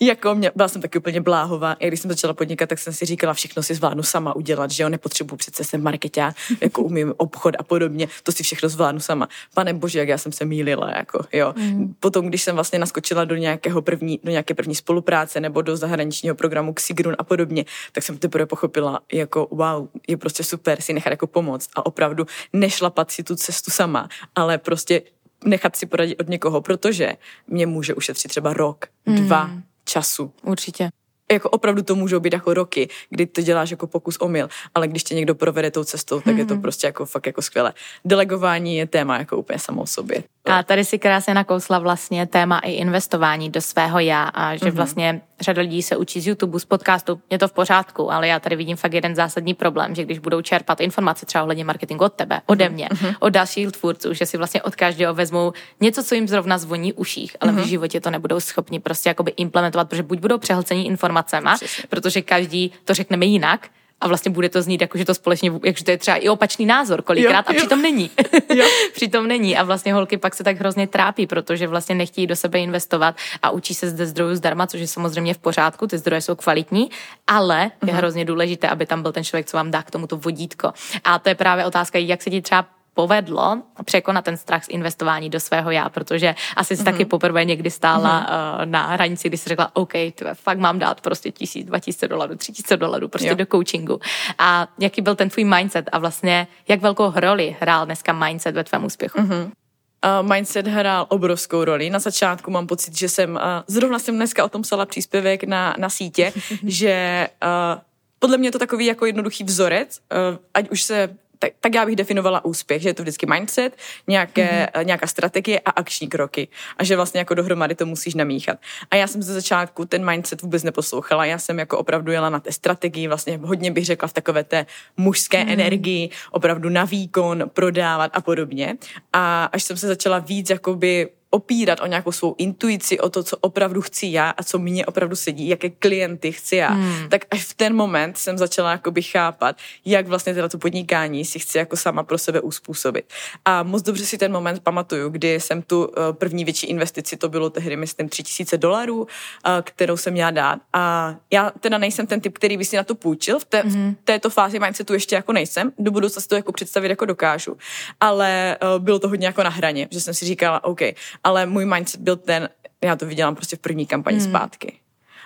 jako 0.00 0.34
mě, 0.34 0.52
byla 0.56 0.68
jsem 0.68 0.82
taky 0.82 0.98
úplně 0.98 1.20
bláhová. 1.20 1.72
I 1.72 1.88
když 1.88 2.00
jsem 2.00 2.10
začala 2.10 2.34
podnikat, 2.34 2.68
tak 2.68 2.78
jsem 2.78 2.92
si 2.92 3.04
říkala, 3.04 3.34
všechno 3.34 3.62
si 3.62 3.74
zvládnu 3.74 4.02
sama 4.02 4.36
udělat, 4.36 4.70
že 4.70 4.82
jo, 4.82 4.88
nepotřebuji 4.88 5.36
přece 5.36 5.64
jsem 5.64 5.82
marketá, 5.82 6.34
jako 6.60 6.82
umím 6.82 7.14
obchod 7.16 7.54
a 7.58 7.62
podobně, 7.62 8.08
to 8.22 8.32
si 8.32 8.42
všechno 8.42 8.68
zvládnu 8.68 9.00
sama. 9.00 9.28
Pane 9.54 9.74
bože, 9.74 9.98
jak 9.98 10.08
já 10.08 10.18
jsem 10.18 10.32
se 10.32 10.44
mýlila, 10.44 10.90
jako 10.96 11.24
jo. 11.32 11.54
Mm. 11.56 11.94
Potom, 12.00 12.26
když 12.26 12.42
jsem 12.42 12.54
vlastně 12.54 12.78
naskočila 12.78 13.24
do 13.24 13.36
nějakého 13.36 13.82
první, 13.82 14.20
do 14.24 14.30
nějaké 14.30 14.54
první 14.54 14.74
spolupráce 14.74 15.40
nebo 15.40 15.62
do 15.62 15.76
zahraničního 15.76 16.34
programu 16.34 16.72
Xigrun 16.72 17.14
a 17.18 17.24
podobně, 17.24 17.64
tak 17.92 18.04
jsem 18.04 18.18
teprve 18.18 18.46
pochopila, 18.46 19.00
jako 19.12 19.48
wow, 19.50 19.88
je 20.08 20.16
prostě 20.16 20.44
super 20.44 20.80
si 20.80 20.92
nechat 20.92 21.10
jako 21.10 21.26
pomoct 21.26 21.70
a 21.74 21.86
opravdu 21.86 22.26
nešlapat 22.52 23.10
si 23.10 23.22
tu 23.22 23.36
cestu 23.36 23.70
sama, 23.70 24.08
ale 24.34 24.58
prostě 24.58 25.02
nechat 25.44 25.76
si 25.76 25.86
poradit 25.86 26.20
od 26.20 26.28
někoho, 26.28 26.60
protože 26.60 27.12
mě 27.46 27.66
může 27.66 27.94
ušetřit 27.94 28.28
třeba 28.28 28.52
rok, 28.52 28.86
mm. 29.06 29.16
dva 29.16 29.50
času. 29.84 30.32
Určitě 30.42 30.88
jako 31.32 31.50
opravdu 31.50 31.82
to 31.82 31.94
můžou 31.94 32.20
být 32.20 32.32
jako 32.32 32.54
roky, 32.54 32.88
kdy 33.10 33.26
to 33.26 33.42
děláš 33.42 33.70
jako 33.70 33.86
pokus 33.86 34.16
omyl, 34.16 34.48
ale 34.74 34.88
když 34.88 35.04
tě 35.04 35.14
někdo 35.14 35.34
provede 35.34 35.70
tou 35.70 35.84
cestou, 35.84 36.20
tak 36.20 36.34
mm-hmm. 36.34 36.38
je 36.38 36.44
to 36.44 36.54
mhm. 36.54 36.62
prostě 36.62 36.86
jako 36.86 37.06
fakt 37.06 37.26
jako 37.26 37.42
skvělé. 37.42 37.72
Delegování 38.04 38.76
je 38.76 38.86
téma 38.86 39.18
jako 39.18 39.36
úplně 39.36 39.58
samo 39.58 39.86
sobě. 39.86 40.22
A 40.44 40.62
tady 40.62 40.84
si 40.84 40.98
krásně 40.98 41.34
nakousla 41.34 41.78
vlastně 41.78 42.26
téma 42.26 42.58
i 42.58 42.72
investování 42.72 43.50
do 43.50 43.60
svého 43.60 43.98
já 43.98 44.24
a 44.24 44.56
že 44.56 44.64
mm-hmm. 44.64 44.70
vlastně 44.70 45.20
řada 45.40 45.62
lidí 45.62 45.82
se 45.82 45.96
učí 45.96 46.20
z 46.20 46.26
YouTube, 46.26 46.60
z 46.60 46.64
podcastu, 46.64 47.20
je 47.30 47.38
to 47.38 47.48
v 47.48 47.52
pořádku, 47.52 48.12
ale 48.12 48.28
já 48.28 48.40
tady 48.40 48.56
vidím 48.56 48.76
fakt 48.76 48.92
jeden 48.92 49.14
zásadní 49.14 49.54
problém, 49.54 49.94
že 49.94 50.04
když 50.04 50.18
budou 50.18 50.42
čerpat 50.42 50.80
informace 50.80 51.26
třeba 51.26 51.42
ohledně 51.42 51.64
marketingu 51.64 52.04
od 52.04 52.12
tebe, 52.12 52.40
ode 52.46 52.64
mhm. 52.64 52.74
mě, 52.74 52.88
mm-hmm. 52.88 53.16
od 53.20 53.28
dalších 53.28 53.72
tvůrců, 53.72 54.14
že 54.14 54.26
si 54.26 54.36
vlastně 54.36 54.62
od 54.62 54.76
každého 54.76 55.14
vezmou 55.14 55.52
něco, 55.80 56.04
co 56.04 56.14
jim 56.14 56.28
zrovna 56.28 56.58
zvoní 56.58 56.92
uších, 56.92 57.36
ale 57.40 57.52
mm-hmm. 57.52 57.54
v 57.54 57.58
mhm. 57.58 57.68
životě 57.68 58.00
to 58.00 58.10
nebudou 58.10 58.40
schopni 58.40 58.80
prostě 58.80 59.10
jakoby 59.10 59.30
implementovat, 59.36 59.88
protože 59.88 60.02
buď 60.02 60.18
budou 60.18 60.38
přehlcení 60.38 60.86
informacemi, 61.18 61.86
protože 61.88 62.22
každý 62.22 62.72
to 62.84 62.94
řekneme 62.94 63.26
jinak, 63.26 63.68
a 64.00 64.08
vlastně 64.08 64.30
bude 64.30 64.48
to 64.48 64.62
znít 64.62 64.80
jako, 64.80 64.98
že 64.98 65.04
to 65.04 65.14
společně, 65.14 65.52
jakože 65.64 65.84
to 65.84 65.90
je 65.90 65.98
třeba 65.98 66.16
i 66.16 66.28
opačný 66.28 66.66
názor 66.66 67.02
kolikrát 67.02 67.46
jo, 67.48 67.54
jo. 67.54 67.56
a 67.56 67.60
přitom 67.60 67.82
není. 67.82 68.10
přitom 68.94 69.28
není 69.28 69.56
a 69.56 69.64
vlastně 69.64 69.94
holky 69.94 70.16
pak 70.16 70.34
se 70.34 70.44
tak 70.44 70.58
hrozně 70.58 70.86
trápí, 70.86 71.26
protože 71.26 71.66
vlastně 71.66 71.94
nechtějí 71.94 72.26
do 72.26 72.36
sebe 72.36 72.58
investovat 72.60 73.16
a 73.42 73.50
učí 73.50 73.74
se 73.74 73.90
zde 73.90 74.06
zdrojů 74.06 74.34
zdarma, 74.34 74.66
což 74.66 74.80
je 74.80 74.86
samozřejmě 74.86 75.34
v 75.34 75.38
pořádku, 75.38 75.86
ty 75.86 75.98
zdroje 75.98 76.20
jsou 76.20 76.34
kvalitní, 76.34 76.90
ale 77.26 77.70
je 77.86 77.92
uh-huh. 77.92 77.96
hrozně 77.96 78.24
důležité, 78.24 78.68
aby 78.68 78.86
tam 78.86 79.02
byl 79.02 79.12
ten 79.12 79.24
člověk, 79.24 79.46
co 79.46 79.56
vám 79.56 79.70
dá 79.70 79.82
k 79.82 79.90
tomuto 79.90 80.16
vodítko. 80.16 80.72
A 81.04 81.18
to 81.18 81.28
je 81.28 81.34
právě 81.34 81.66
otázka, 81.66 81.98
jak 81.98 82.22
se 82.22 82.30
ti 82.30 82.42
třeba 82.42 82.77
povedlo 82.98 83.62
překonat 83.84 84.24
ten 84.24 84.36
strach 84.36 84.64
z 84.64 84.68
investování 84.68 85.30
do 85.30 85.40
svého 85.40 85.70
já, 85.70 85.88
protože 85.88 86.34
asi 86.56 86.76
jsi 86.76 86.82
mm-hmm. 86.82 86.84
taky 86.84 87.04
poprvé 87.04 87.44
někdy 87.44 87.70
stála 87.70 88.26
mm-hmm. 88.26 88.60
uh, 88.60 88.66
na 88.66 88.86
hranici, 88.86 89.28
kdy 89.28 89.38
jsi 89.38 89.48
řekla, 89.48 89.70
OK, 89.72 89.92
tve, 90.14 90.34
fakt 90.34 90.58
mám 90.58 90.78
dát 90.78 91.00
prostě 91.00 91.30
tisíc, 91.30 91.66
dva 91.66 91.78
tisíce 91.78 92.08
dolarů, 92.08 92.36
tři 92.36 92.52
tisíce 92.52 92.76
dolarů 92.76 93.08
prostě 93.08 93.28
jo. 93.28 93.34
do 93.34 93.46
coachingu. 93.46 94.00
A 94.38 94.68
jaký 94.78 95.02
byl 95.02 95.14
ten 95.14 95.30
tvůj 95.30 95.44
mindset 95.44 95.88
a 95.92 95.98
vlastně 95.98 96.46
jak 96.68 96.80
velkou 96.80 97.12
roli 97.14 97.56
hrál 97.60 97.86
dneska 97.86 98.12
mindset 98.12 98.54
ve 98.54 98.64
tvém 98.64 98.84
úspěchu? 98.84 99.18
Mm-hmm. 99.18 99.42
Uh, 99.42 100.32
mindset 100.32 100.66
hrál 100.66 101.06
obrovskou 101.08 101.64
roli. 101.64 101.90
Na 101.90 101.98
začátku 101.98 102.50
mám 102.50 102.66
pocit, 102.66 102.98
že 102.98 103.08
jsem, 103.08 103.30
uh, 103.34 103.40
zrovna 103.66 103.98
jsem 103.98 104.16
dneska 104.16 104.44
o 104.44 104.48
tom 104.48 104.62
psala 104.62 104.86
příspěvek 104.86 105.44
na, 105.44 105.74
na 105.78 105.88
sítě, 105.88 106.32
že 106.66 107.28
uh, 107.42 107.80
podle 108.18 108.38
mě 108.38 108.48
je 108.48 108.52
to 108.52 108.58
takový 108.58 108.86
jako 108.86 109.06
jednoduchý 109.06 109.44
vzorec, 109.44 110.00
uh, 110.30 110.38
ať 110.54 110.70
už 110.70 110.82
se 110.82 111.16
tak, 111.38 111.52
tak 111.60 111.74
já 111.74 111.86
bych 111.86 111.96
definovala 111.96 112.44
úspěch, 112.44 112.82
že 112.82 112.88
je 112.88 112.94
to 112.94 113.02
vždycky 113.02 113.26
mindset, 113.26 113.76
nějaké, 114.06 114.68
mm-hmm. 114.74 114.84
nějaká 114.84 115.06
strategie 115.06 115.60
a 115.60 115.70
akční 115.70 116.08
kroky. 116.08 116.48
A 116.76 116.84
že 116.84 116.96
vlastně 116.96 117.18
jako 117.18 117.34
dohromady 117.34 117.74
to 117.74 117.86
musíš 117.86 118.14
namíchat. 118.14 118.58
A 118.90 118.96
já 118.96 119.06
jsem 119.06 119.22
ze 119.22 119.34
začátku 119.34 119.84
ten 119.84 120.10
mindset 120.10 120.42
vůbec 120.42 120.62
neposlouchala. 120.62 121.24
Já 121.24 121.38
jsem 121.38 121.58
jako 121.58 121.78
opravdu 121.78 122.12
jela 122.12 122.30
na 122.30 122.40
té 122.40 122.52
strategii, 122.52 123.08
vlastně 123.08 123.38
hodně 123.42 123.70
bych 123.70 123.84
řekla 123.84 124.08
v 124.08 124.12
takové 124.12 124.44
té 124.44 124.66
mužské 124.96 125.44
mm-hmm. 125.44 125.52
energii, 125.52 126.10
opravdu 126.30 126.68
na 126.68 126.84
výkon, 126.84 127.44
prodávat 127.52 128.10
a 128.14 128.20
podobně. 128.20 128.76
A 129.12 129.44
až 129.44 129.62
jsem 129.62 129.76
se 129.76 129.86
začala 129.86 130.18
víc 130.18 130.50
jakoby 130.50 131.08
opírat 131.30 131.80
o 131.80 131.86
nějakou 131.86 132.12
svou 132.12 132.34
intuici, 132.38 133.00
o 133.00 133.08
to, 133.10 133.22
co 133.22 133.36
opravdu 133.36 133.82
chci 133.82 134.06
já 134.06 134.30
a 134.30 134.42
co 134.42 134.58
mě 134.58 134.86
opravdu 134.86 135.16
sedí, 135.16 135.48
jaké 135.48 135.70
klienty 135.70 136.32
chci 136.32 136.56
já, 136.56 136.68
hmm. 136.68 137.08
tak 137.08 137.24
až 137.30 137.44
v 137.44 137.54
ten 137.54 137.74
moment 137.74 138.18
jsem 138.18 138.38
začala 138.38 138.70
jakoby 138.70 139.02
chápat, 139.02 139.56
jak 139.84 140.06
vlastně 140.08 140.34
teda 140.34 140.48
to 140.48 140.58
podnikání 140.58 141.24
si 141.24 141.38
chci 141.38 141.58
jako 141.58 141.76
sama 141.76 142.02
pro 142.02 142.18
sebe 142.18 142.40
uspůsobit. 142.40 143.12
A 143.44 143.62
moc 143.62 143.82
dobře 143.82 144.06
si 144.06 144.18
ten 144.18 144.32
moment 144.32 144.62
pamatuju, 144.62 145.08
kdy 145.08 145.40
jsem 145.40 145.62
tu 145.62 145.90
eh, 145.90 146.12
první 146.12 146.44
větší 146.44 146.66
investici, 146.66 147.16
to 147.16 147.28
bylo 147.28 147.50
tehdy, 147.50 147.76
myslím, 147.76 148.08
3000 148.08 148.58
dolarů, 148.58 149.06
eh, 149.46 149.62
kterou 149.62 149.96
jsem 149.96 150.12
měla 150.12 150.30
dát. 150.30 150.58
A 150.72 151.14
já 151.30 151.52
teda 151.60 151.78
nejsem 151.78 152.06
ten 152.06 152.20
typ, 152.20 152.38
který 152.38 152.56
by 152.56 152.64
si 152.64 152.76
na 152.76 152.84
to 152.84 152.94
půjčil, 152.94 153.38
v 153.38 153.44
té, 153.44 153.60
hmm. 153.60 153.94
v 153.94 154.04
této 154.04 154.30
fázi 154.30 154.58
mindsetu 154.58 154.92
ještě 154.92 155.14
jako 155.14 155.32
nejsem, 155.32 155.72
do 155.78 155.90
budoucna 155.90 156.22
si 156.22 156.28
to 156.28 156.34
jako 156.34 156.52
představit 156.52 156.88
jako 156.88 157.04
dokážu. 157.04 157.56
Ale 158.00 158.56
uh, 158.62 158.84
bylo 158.84 158.98
to 158.98 159.08
hodně 159.08 159.26
jako 159.26 159.42
na 159.42 159.50
hraně, 159.50 159.88
že 159.90 160.00
jsem 160.00 160.14
si 160.14 160.24
říkala, 160.24 160.64
OK, 160.64 160.80
ale 161.24 161.46
můj 161.46 161.64
mindset 161.64 162.00
byl 162.00 162.16
ten, 162.16 162.48
já 162.84 162.96
to 162.96 163.06
viděla 163.06 163.32
prostě 163.32 163.56
v 163.56 163.58
první 163.58 163.86
kampani 163.86 164.18
hmm. 164.18 164.28
zpátky. 164.28 164.78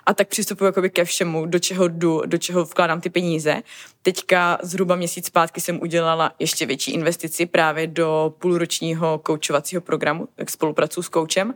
A 0.07 0.15
tak 0.15 0.29
přistupuji 0.29 0.65
jakoby 0.65 0.91
ke 0.91 1.05
všemu, 1.05 1.47
do 1.47 1.59
čeho 1.59 1.89
jdu, 1.89 2.23
do 2.27 2.39
čeho 2.39 2.65
vkládám 2.65 3.01
ty 3.01 3.11
peníze. 3.11 3.63
Teďka 4.03 4.59
zhruba 4.63 4.97
měsíc 4.97 5.27
zpátky 5.27 5.61
jsem 5.61 5.81
udělala 5.83 6.33
ještě 6.39 6.67
větší 6.67 6.93
investici 6.93 7.47
právě 7.47 7.87
do 7.87 8.35
půlročního 8.39 9.19
koučovacího 9.19 9.83
programu, 9.83 10.29
tak 10.35 10.51
spolupracuji 10.51 11.03
s 11.03 11.09
koučem. 11.09 11.55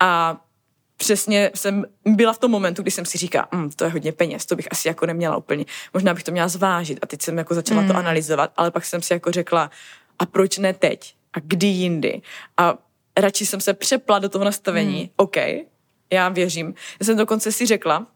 A 0.00 0.40
přesně 0.96 1.50
jsem 1.54 1.84
byla 2.04 2.32
v 2.32 2.38
tom 2.38 2.50
momentu, 2.50 2.82
kdy 2.82 2.90
jsem 2.90 3.04
si 3.04 3.18
říkala, 3.18 3.48
mm, 3.52 3.70
to 3.70 3.84
je 3.84 3.90
hodně 3.90 4.12
peněz, 4.12 4.46
to 4.46 4.56
bych 4.56 4.68
asi 4.70 4.88
jako 4.88 5.06
neměla 5.06 5.36
úplně, 5.36 5.64
možná 5.94 6.14
bych 6.14 6.24
to 6.24 6.32
měla 6.32 6.48
zvážit. 6.48 6.98
A 7.02 7.06
teď 7.06 7.22
jsem 7.22 7.38
jako 7.38 7.54
začala 7.54 7.82
mm. 7.82 7.88
to 7.88 7.96
analyzovat, 7.96 8.52
ale 8.56 8.70
pak 8.70 8.84
jsem 8.84 9.02
si 9.02 9.12
jako 9.12 9.32
řekla, 9.32 9.70
a 10.18 10.26
proč 10.26 10.58
ne 10.58 10.72
teď 10.72 11.14
a 11.32 11.40
kdy 11.40 11.66
jindy. 11.66 12.22
A 12.56 12.74
radši 13.20 13.46
jsem 13.46 13.60
se 13.60 13.74
přepla 13.74 14.18
do 14.18 14.28
toho 14.28 14.44
nastavení, 14.44 14.98
hmm. 14.98 15.08
OK, 15.16 15.36
já 16.12 16.28
věřím. 16.28 16.74
Já 17.00 17.06
jsem 17.06 17.16
dokonce 17.16 17.52
si 17.52 17.66
řekla, 17.66 18.06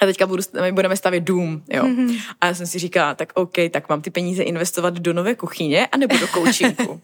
a 0.00 0.06
teďka 0.06 0.26
budu, 0.26 0.42
my 0.60 0.72
budeme 0.72 0.96
stavět 0.96 1.20
dům, 1.20 1.62
jo. 1.68 1.82
Mm-hmm. 1.84 2.20
A 2.40 2.46
já 2.46 2.54
jsem 2.54 2.66
si 2.66 2.78
říkala, 2.78 3.14
tak 3.14 3.32
OK, 3.34 3.54
tak 3.70 3.88
mám 3.88 4.02
ty 4.02 4.10
peníze 4.10 4.42
investovat 4.42 4.94
do 4.94 5.12
nové 5.12 5.34
kuchyně, 5.34 5.86
anebo 5.86 6.18
do 6.18 6.26
coachingu. 6.26 7.00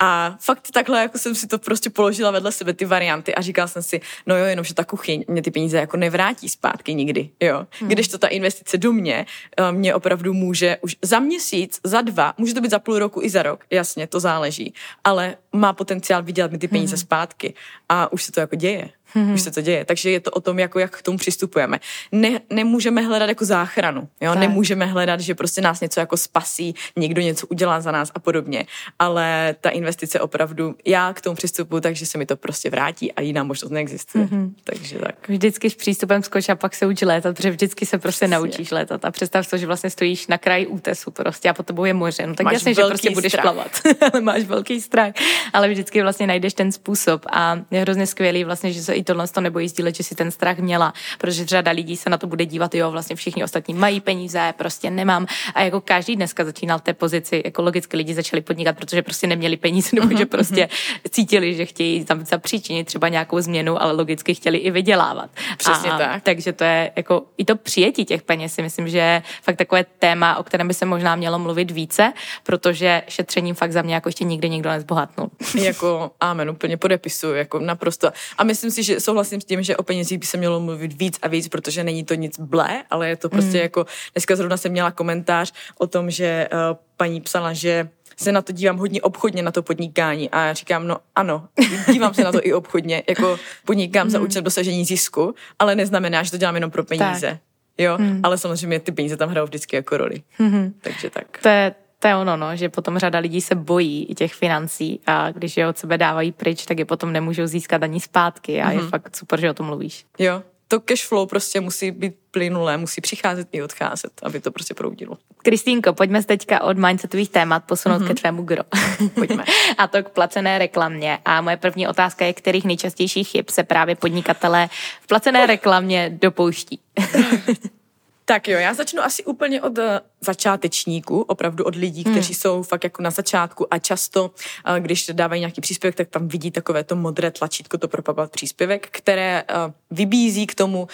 a 0.00 0.36
fakt 0.40 0.68
takhle 0.72 1.00
jako 1.00 1.18
jsem 1.18 1.34
si 1.34 1.46
to 1.46 1.58
prostě 1.58 1.90
položila 1.90 2.30
vedle 2.30 2.52
sebe 2.52 2.72
ty 2.72 2.84
varianty 2.84 3.34
a 3.34 3.42
říkala 3.42 3.68
jsem 3.68 3.82
si, 3.82 4.00
no 4.26 4.36
jo, 4.36 4.44
jenom 4.44 4.64
že 4.64 4.74
ta 4.74 4.84
kuchyň 4.84 5.24
mě 5.28 5.42
ty 5.42 5.50
peníze 5.50 5.78
jako 5.78 5.96
nevrátí 5.96 6.48
zpátky 6.48 6.94
nikdy, 6.94 7.30
jo. 7.40 7.66
Mm. 7.80 7.88
Když 7.88 8.08
to 8.08 8.18
ta 8.18 8.28
investice 8.28 8.78
do 8.78 8.92
mě, 8.92 9.26
eh, 9.56 9.72
mě 9.72 9.94
opravdu 9.94 10.34
může 10.34 10.76
už 10.80 10.96
za 11.02 11.18
měsíc, 11.18 11.80
za 11.84 12.00
dva, 12.00 12.34
může 12.38 12.54
to 12.54 12.60
být 12.60 12.70
za 12.70 12.78
půl 12.78 12.98
roku 12.98 13.22
i 13.22 13.30
za 13.30 13.42
rok, 13.42 13.64
jasně, 13.70 14.06
to 14.06 14.20
záleží, 14.20 14.74
ale 15.04 15.36
má 15.52 15.72
potenciál 15.72 16.22
vydělat 16.22 16.52
mi 16.52 16.58
ty 16.58 16.68
peníze 16.68 16.96
mm. 16.96 17.00
zpátky 17.00 17.54
a 17.88 18.12
už 18.12 18.22
se 18.22 18.32
to 18.32 18.40
jako 18.40 18.56
děje. 18.56 18.88
Mm-hmm. 19.16 19.34
Už 19.34 19.40
se 19.40 19.50
to 19.50 19.60
děje. 19.60 19.84
Takže 19.84 20.10
je 20.10 20.20
to 20.20 20.30
o 20.30 20.40
tom, 20.40 20.58
jako 20.58 20.78
jak 20.78 20.96
k 20.98 21.02
tomu 21.02 21.18
přistupujeme. 21.18 21.80
Ne, 22.12 22.40
nemůžeme 22.50 23.02
hledat 23.02 23.28
jako 23.28 23.44
záchranu. 23.44 24.08
Jo? 24.20 24.34
Nemůžeme 24.34 24.86
hledat, 24.86 25.20
že 25.20 25.34
prostě 25.34 25.60
nás 25.60 25.80
něco 25.80 26.00
jako 26.00 26.16
spasí, 26.16 26.74
někdo 26.96 27.20
něco 27.20 27.46
udělá 27.46 27.80
za 27.80 27.90
nás 27.90 28.10
a 28.14 28.18
podobně. 28.18 28.66
Ale 28.98 29.54
ta 29.60 29.70
investice 29.70 30.20
opravdu, 30.20 30.74
já 30.86 31.12
k 31.12 31.20
tomu 31.20 31.36
přistupuji, 31.36 31.80
takže 31.80 32.06
se 32.06 32.18
mi 32.18 32.26
to 32.26 32.36
prostě 32.36 32.70
vrátí 32.70 33.12
a 33.12 33.20
jiná 33.20 33.44
možnost 33.44 33.70
neexistuje. 33.70 34.24
Mm-hmm. 34.24 34.50
Takže 34.64 34.98
tak. 34.98 35.28
Vždycky 35.28 35.70
s 35.70 35.74
přístupem 35.74 36.22
skoč 36.22 36.48
a 36.48 36.54
pak 36.54 36.74
se 36.74 36.86
učí 36.86 37.04
létat, 37.04 37.36
protože 37.36 37.50
vždycky 37.50 37.86
se 37.86 37.98
prostě 37.98 38.26
Přesně. 38.26 38.36
naučíš 38.36 38.70
létat. 38.70 39.04
A 39.04 39.10
představ 39.10 39.50
to, 39.50 39.56
že 39.56 39.66
vlastně 39.66 39.90
stojíš 39.90 40.26
na 40.26 40.38
kraji 40.38 40.66
útesu 40.66 41.10
prostě 41.10 41.48
a 41.48 41.54
po 41.54 41.62
tobou 41.62 41.84
je 41.84 41.94
moře. 41.94 42.26
No 42.26 42.34
tak 42.34 42.44
máš 42.44 42.54
jasně, 42.54 42.74
že 42.74 42.82
prostě 42.82 43.08
strach. 43.08 43.14
budeš 43.14 43.32
plavat. 43.42 43.80
ale 44.12 44.20
máš 44.20 44.42
velký 44.42 44.80
strach. 44.80 45.12
Ale 45.52 45.68
vždycky 45.68 46.02
vlastně 46.02 46.26
najdeš 46.26 46.54
ten 46.54 46.72
způsob. 46.72 47.26
A 47.32 47.60
je 47.70 47.80
hrozně 47.80 48.06
skvělý 48.06 48.44
vlastně, 48.44 48.72
že 48.72 48.82
se 48.82 48.94
i 49.02 49.04
tohle 49.04 49.28
to 49.28 49.40
nebojí 49.40 49.68
sdílet, 49.68 49.94
že 49.94 50.02
si 50.02 50.14
ten 50.14 50.30
strach 50.30 50.58
měla, 50.58 50.92
protože 51.18 51.46
řada 51.46 51.70
lidí 51.70 51.96
se 51.96 52.10
na 52.10 52.18
to 52.18 52.26
bude 52.26 52.46
dívat, 52.46 52.74
jo, 52.74 52.90
vlastně 52.90 53.16
všichni 53.16 53.44
ostatní 53.44 53.74
mají 53.74 54.00
peníze, 54.00 54.54
prostě 54.56 54.90
nemám. 54.90 55.26
A 55.54 55.62
jako 55.62 55.80
každý 55.80 56.16
dneska 56.16 56.44
začínal 56.44 56.78
v 56.78 56.82
té 56.82 56.94
pozici, 56.94 57.42
jako 57.44 57.62
logicky 57.62 57.96
lidi 57.96 58.14
začali 58.14 58.42
podnikat, 58.42 58.76
protože 58.76 59.02
prostě 59.02 59.26
neměli 59.26 59.56
peníze, 59.56 59.88
nebo 59.92 60.08
že 60.08 60.14
mhm, 60.14 60.26
prostě 60.26 60.60
mhm. 60.60 61.00
cítili, 61.10 61.54
že 61.54 61.64
chtějí 61.66 62.04
tam 62.04 62.24
zapříčinit 62.24 62.86
třeba 62.86 63.08
nějakou 63.08 63.40
změnu, 63.40 63.82
ale 63.82 63.92
logicky 63.92 64.34
chtěli 64.34 64.58
i 64.58 64.70
vydělávat. 64.70 65.30
Přesně 65.58 65.90
a, 65.90 65.98
tak. 65.98 66.22
Takže 66.22 66.52
to 66.52 66.64
je 66.64 66.92
jako 66.96 67.22
i 67.38 67.44
to 67.44 67.56
přijetí 67.56 68.04
těch 68.04 68.22
peněz 68.22 68.54
si 68.54 68.62
myslím, 68.62 68.88
že 68.88 68.98
je 68.98 69.22
fakt 69.42 69.56
takové 69.56 69.84
téma, 69.98 70.36
o 70.36 70.42
kterém 70.42 70.68
by 70.68 70.74
se 70.74 70.86
možná 70.86 71.16
mělo 71.16 71.38
mluvit 71.38 71.70
více, 71.70 72.12
protože 72.42 73.02
šetřením 73.08 73.54
fakt 73.54 73.72
za 73.72 73.82
mě 73.82 73.94
jako 73.94 74.08
ještě 74.08 74.24
nikdy 74.24 74.48
nikdo 74.50 74.70
nezbohatnul. 74.70 75.30
Jako 75.54 76.10
amen, 76.20 76.50
úplně 76.50 76.76
podepisuju, 76.76 77.34
jako 77.34 77.58
naprosto. 77.58 78.12
A 78.38 78.44
myslím 78.44 78.70
si, 78.70 78.81
že 78.82 79.00
souhlasím 79.00 79.40
s 79.40 79.44
tím, 79.44 79.62
že 79.62 79.76
o 79.76 79.82
penězích 79.82 80.18
by 80.18 80.26
se 80.26 80.36
mělo 80.36 80.60
mluvit 80.60 80.92
víc 80.98 81.18
a 81.22 81.28
víc, 81.28 81.48
protože 81.48 81.84
není 81.84 82.04
to 82.04 82.14
nic 82.14 82.40
blé, 82.40 82.84
ale 82.90 83.08
je 83.08 83.16
to 83.16 83.28
prostě 83.28 83.58
mm. 83.58 83.62
jako, 83.62 83.86
dneska 84.14 84.36
zrovna 84.36 84.56
jsem 84.56 84.72
měla 84.72 84.90
komentář 84.90 85.52
o 85.78 85.86
tom, 85.86 86.10
že 86.10 86.48
uh, 86.52 86.58
paní 86.96 87.20
psala, 87.20 87.52
že 87.52 87.88
se 88.16 88.32
na 88.32 88.42
to 88.42 88.52
dívám 88.52 88.76
hodně 88.76 89.02
obchodně, 89.02 89.42
na 89.42 89.50
to 89.50 89.62
podnikání. 89.62 90.30
A 90.30 90.46
já 90.46 90.52
říkám, 90.52 90.86
no 90.86 90.96
ano, 91.14 91.48
dívám 91.92 92.14
se 92.14 92.24
na 92.24 92.32
to 92.32 92.40
i 92.42 92.52
obchodně, 92.52 93.02
jako 93.08 93.38
podnikám 93.64 94.06
mm. 94.06 94.10
za 94.10 94.20
účelem 94.20 94.44
dosažení 94.44 94.84
zisku, 94.84 95.34
ale 95.58 95.74
neznamená, 95.74 96.22
že 96.22 96.30
to 96.30 96.36
dělám 96.36 96.54
jenom 96.54 96.70
pro 96.70 96.84
peníze. 96.84 97.30
Tak. 97.30 97.38
Jo, 97.78 97.98
mm. 97.98 98.20
ale 98.22 98.38
samozřejmě 98.38 98.80
ty 98.80 98.92
peníze 98.92 99.16
tam 99.16 99.28
hrajou 99.28 99.46
vždycky 99.46 99.76
jako 99.76 99.96
roli. 99.96 100.22
Mm-hmm. 100.40 100.72
Takže 100.80 101.10
tak. 101.10 101.38
To 101.42 101.48
je, 101.48 101.74
to 102.02 102.08
je 102.08 102.16
ono, 102.16 102.36
no, 102.36 102.56
že 102.56 102.68
potom 102.68 102.98
řada 102.98 103.18
lidí 103.18 103.40
se 103.40 103.54
bojí 103.54 104.06
i 104.10 104.14
těch 104.14 104.34
financí 104.34 105.00
a 105.06 105.30
když 105.30 105.56
je 105.56 105.68
od 105.68 105.78
sebe 105.78 105.98
dávají 105.98 106.32
pryč, 106.32 106.64
tak 106.64 106.78
je 106.78 106.84
potom 106.84 107.12
nemůžou 107.12 107.46
získat 107.46 107.82
ani 107.82 108.00
zpátky 108.00 108.62
a 108.62 108.66
mm-hmm. 108.66 108.72
je 108.72 108.78
mhm. 108.78 108.88
fakt 108.88 109.16
super, 109.16 109.40
že 109.40 109.50
o 109.50 109.54
tom 109.54 109.66
mluvíš. 109.66 110.04
Jo, 110.18 110.42
to 110.68 110.80
cash 110.80 111.06
flow 111.06 111.26
prostě 111.26 111.60
musí 111.60 111.90
být 111.90 112.14
plynulé, 112.30 112.76
musí 112.76 113.00
přicházet 113.00 113.48
i 113.52 113.62
odcházet, 113.62 114.12
aby 114.22 114.40
to 114.40 114.50
prostě 114.50 114.74
proudilo. 114.74 115.18
Kristýnko, 115.42 115.92
pojďme 115.92 116.22
se 116.22 116.28
teďka 116.28 116.62
od 116.62 116.78
mindsetových 116.78 117.30
témat 117.30 117.64
posunout 117.64 118.02
mm-hmm. 118.02 118.06
ke 118.06 118.14
tvému 118.14 118.42
gro. 118.42 118.62
Pojďme. 119.14 119.44
a 119.78 119.86
to 119.86 120.02
k 120.02 120.08
placené 120.08 120.58
reklamě. 120.58 121.18
A 121.24 121.40
moje 121.40 121.56
první 121.56 121.88
otázka 121.88 122.24
je, 122.24 122.32
kterých 122.32 122.64
nejčastějších 122.64 123.28
chyb 123.28 123.44
se 123.50 123.62
právě 123.62 123.94
podnikatelé 123.96 124.68
v 125.00 125.06
placené 125.06 125.46
reklamě 125.46 126.18
dopouští. 126.22 126.80
Tak 128.24 128.48
jo, 128.48 128.58
já 128.58 128.74
začnu 128.74 129.02
asi 129.02 129.24
úplně 129.24 129.62
od 129.62 129.78
eh, 129.78 130.00
začátečníků, 130.20 131.20
opravdu 131.20 131.64
od 131.64 131.76
lidí, 131.76 132.02
hmm. 132.02 132.14
kteří 132.14 132.34
jsou 132.34 132.62
fakt 132.62 132.84
jako 132.84 133.02
na 133.02 133.10
začátku 133.10 133.74
a 133.74 133.78
často, 133.78 134.30
eh, 134.76 134.80
když 134.80 135.10
dávají 135.12 135.40
nějaký 135.40 135.60
příspěvek, 135.60 135.94
tak 135.94 136.08
tam 136.08 136.28
vidí 136.28 136.50
takové 136.50 136.84
to 136.84 136.96
modré 136.96 137.30
tlačítko, 137.30 137.78
to 137.78 137.88
propagovat 137.88 138.30
příspěvek, 138.30 138.88
které 138.90 139.44
eh, 139.48 139.54
vybízí 139.90 140.46
k 140.46 140.54
tomu 140.54 140.88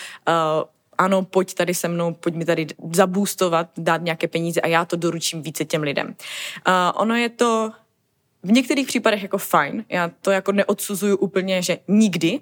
ano, 0.98 1.22
pojď 1.22 1.54
tady 1.54 1.74
se 1.74 1.88
mnou, 1.88 2.14
pojď 2.14 2.34
mi 2.34 2.44
tady 2.44 2.66
zabůstovat, 2.92 3.68
dát 3.76 4.02
nějaké 4.02 4.28
peníze 4.28 4.60
a 4.60 4.66
já 4.66 4.84
to 4.84 4.96
doručím 4.96 5.42
více 5.42 5.64
těm 5.64 5.82
lidem. 5.82 6.06
Uh, 6.06 6.14
ono 6.94 7.14
je 7.14 7.28
to 7.28 7.70
v 8.42 8.52
některých 8.52 8.86
případech 8.86 9.22
jako 9.22 9.38
fajn, 9.38 9.84
já 9.88 10.10
to 10.20 10.30
jako 10.30 10.52
neodsuzuju 10.52 11.16
úplně, 11.16 11.62
že 11.62 11.78
nikdy, 11.88 12.40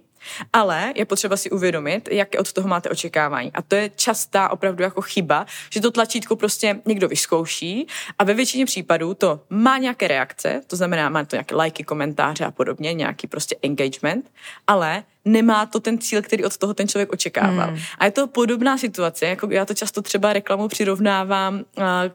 ale 0.53 0.93
je 0.97 1.05
potřeba 1.05 1.37
si 1.37 1.51
uvědomit, 1.51 2.09
jaké 2.13 2.39
od 2.39 2.53
toho 2.53 2.69
máte 2.69 2.89
očekávání. 2.91 3.53
A 3.53 3.63
to 3.63 3.75
je 3.75 3.91
častá 3.97 4.49
opravdu 4.49 4.83
jako 4.83 5.03
chyba, 5.03 5.47
že 5.71 5.81
to 5.81 5.91
tlačítko 5.91 6.37
prostě 6.37 6.81
někdo 6.87 7.09
vyzkouší 7.09 7.87
a 8.19 8.25
ve 8.25 8.35
většině 8.35 8.67
případů 8.67 9.15
to 9.15 9.41
má 9.51 9.79
nějaké 9.79 10.09
reakce, 10.09 10.61
to 10.67 10.77
znamená, 10.77 11.09
má 11.09 11.25
to 11.25 11.37
nějaké 11.37 11.55
lajky, 11.55 11.85
komentáře 11.85 12.45
a 12.45 12.51
podobně, 12.51 12.95
nějaký 12.95 13.27
prostě 13.27 13.57
engagement, 13.63 14.31
ale 14.67 15.05
nemá 15.27 15.67
to 15.67 15.81
ten 15.81 15.99
cíl, 15.99 16.23
který 16.23 16.45
od 16.45 16.57
toho 16.57 16.75
ten 16.75 16.89
člověk 16.89 17.13
očekával. 17.13 17.69
Hmm. 17.69 17.79
A 17.99 18.05
je 18.05 18.11
to 18.11 18.27
podobná 18.27 18.79
situace, 18.79 19.27
jako 19.27 19.49
já 19.51 19.65
to 19.65 19.75
často 19.75 20.03
třeba 20.03 20.33
reklamu 20.33 20.69
přirovnávám 20.69 21.65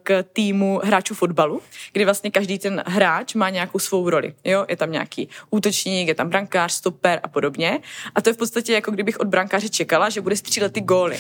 k 0.04 0.24
týmu 0.34 0.82
hráčů 0.84 1.14
fotbalu, 1.14 1.62
kdy 1.94 2.06
vlastně 2.06 2.32
každý 2.32 2.60
ten 2.60 2.84
hráč 2.88 3.34
má 3.34 3.50
nějakou 3.50 3.80
svou 3.80 4.10
roli. 4.10 4.34
Jo? 4.44 4.66
Je 4.70 4.78
tam 4.78 4.92
nějaký 4.92 5.30
útočník, 5.50 6.08
je 6.08 6.16
tam 6.16 6.30
brankář, 6.30 6.74
stoper 6.74 7.20
a 7.24 7.28
podobně. 7.28 7.80
A 8.16 8.22
to 8.22 8.30
je 8.30 8.34
v 8.34 8.38
podstatě 8.38 8.74
jako 8.74 8.92
kdybych 8.92 9.20
od 9.20 9.28
brankáře 9.28 9.70
čekala, 9.70 10.10
že 10.10 10.22
bude 10.22 10.36
střílet 10.36 10.74
ty 10.74 10.82
góly. 10.82 11.18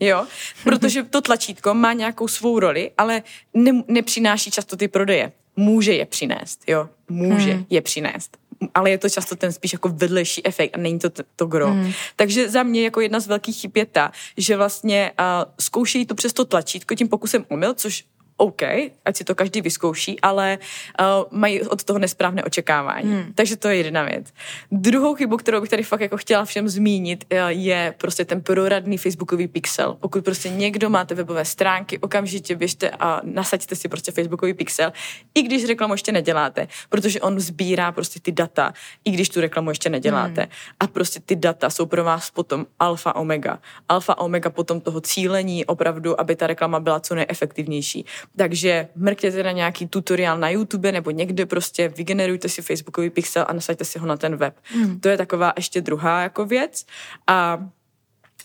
Jo, 0.00 0.26
protože 0.64 1.02
to 1.02 1.20
tlačítko 1.20 1.74
má 1.74 1.92
nějakou 1.92 2.28
svou 2.28 2.58
roli, 2.58 2.90
ale 2.98 3.22
ne, 3.54 3.82
nepřináší 3.88 4.50
často 4.50 4.76
ty 4.76 4.88
prodeje. 4.88 5.32
Může 5.56 5.92
je 5.92 6.06
přinést, 6.06 6.60
jo, 6.66 6.88
může 7.08 7.52
hmm. 7.52 7.66
je 7.70 7.80
přinést 7.80 8.36
ale 8.74 8.90
je 8.90 8.98
to 8.98 9.08
často 9.08 9.36
ten 9.36 9.52
spíš 9.52 9.72
jako 9.72 9.88
vedlejší 9.88 10.46
efekt 10.46 10.74
a 10.74 10.78
není 10.78 10.98
to 10.98 11.10
to, 11.10 11.22
to 11.36 11.46
gro. 11.46 11.66
Hmm. 11.66 11.92
Takže 12.16 12.48
za 12.50 12.62
mě 12.62 12.84
jako 12.84 13.00
jedna 13.00 13.20
z 13.20 13.26
velkých 13.26 13.60
chyb 13.60 13.76
je 13.76 13.86
ta, 13.86 14.12
že 14.36 14.56
vlastně 14.56 15.12
uh, 15.20 15.52
zkoušejí 15.60 16.06
to 16.06 16.14
přes 16.14 16.32
to 16.32 16.44
tlačítko 16.44 16.94
tím 16.94 17.08
pokusem 17.08 17.44
omyl, 17.48 17.74
což 17.74 18.04
OK, 18.36 18.62
ať 19.04 19.16
si 19.16 19.24
to 19.24 19.34
každý 19.34 19.60
vyzkouší, 19.60 20.20
ale 20.20 20.58
uh, 21.00 21.06
mají 21.30 21.62
od 21.62 21.84
toho 21.84 21.98
nesprávné 21.98 22.44
očekávání. 22.44 23.12
Hmm. 23.12 23.32
Takže 23.34 23.56
to 23.56 23.68
je 23.68 23.76
jedna 23.76 24.02
věc. 24.02 24.32
Druhou 24.72 25.14
chybu, 25.14 25.36
kterou 25.36 25.60
bych 25.60 25.70
tady 25.70 25.82
fakt 25.82 26.00
jako 26.00 26.16
chtěla 26.16 26.44
všem 26.44 26.68
zmínit, 26.68 27.24
uh, 27.32 27.38
je 27.48 27.94
prostě 27.98 28.24
ten 28.24 28.40
proradný 28.42 28.98
facebookový 28.98 29.48
pixel. 29.48 29.96
Pokud 30.00 30.24
prostě 30.24 30.48
někdo 30.48 30.90
máte 30.90 31.14
webové 31.14 31.44
stránky, 31.44 31.98
okamžitě 31.98 32.56
běžte 32.56 32.90
a 32.90 33.20
nasaďte 33.24 33.76
si 33.76 33.88
prostě 33.88 34.12
facebookový 34.12 34.54
pixel, 34.54 34.92
i 35.34 35.42
když 35.42 35.64
reklamu 35.64 35.94
ještě 35.94 36.12
neděláte, 36.12 36.68
protože 36.88 37.20
on 37.20 37.40
sbírá 37.40 37.92
prostě 37.92 38.20
ty 38.20 38.32
data, 38.32 38.72
i 39.04 39.10
když 39.10 39.28
tu 39.28 39.40
reklamu 39.40 39.70
ještě 39.70 39.90
neděláte. 39.90 40.40
Hmm. 40.40 40.50
A 40.80 40.86
prostě 40.86 41.20
ty 41.20 41.36
data 41.36 41.70
jsou 41.70 41.86
pro 41.86 42.04
vás 42.04 42.30
potom 42.30 42.66
alfa 42.78 43.16
omega. 43.16 43.58
Alfa 43.88 44.18
omega 44.18 44.50
potom 44.50 44.80
toho 44.80 45.00
cílení 45.00 45.66
opravdu, 45.66 46.20
aby 46.20 46.36
ta 46.36 46.46
reklama 46.46 46.80
byla 46.80 47.00
co 47.00 47.14
nejefektivnější 47.14 48.04
takže 48.36 48.88
mrkněte 48.96 49.42
na 49.42 49.52
nějaký 49.52 49.86
tutoriál 49.86 50.38
na 50.38 50.50
YouTube 50.50 50.92
nebo 50.92 51.10
někde 51.10 51.46
prostě 51.46 51.88
vygenerujte 51.88 52.48
si 52.48 52.62
facebookový 52.62 53.10
pixel 53.10 53.44
a 53.48 53.52
nasaďte 53.52 53.84
si 53.84 53.98
ho 53.98 54.06
na 54.06 54.16
ten 54.16 54.36
web. 54.36 54.54
Hmm. 54.62 55.00
To 55.00 55.08
je 55.08 55.16
taková 55.16 55.52
ještě 55.56 55.80
druhá 55.80 56.22
jako 56.22 56.46
věc. 56.46 56.86
A 57.26 57.58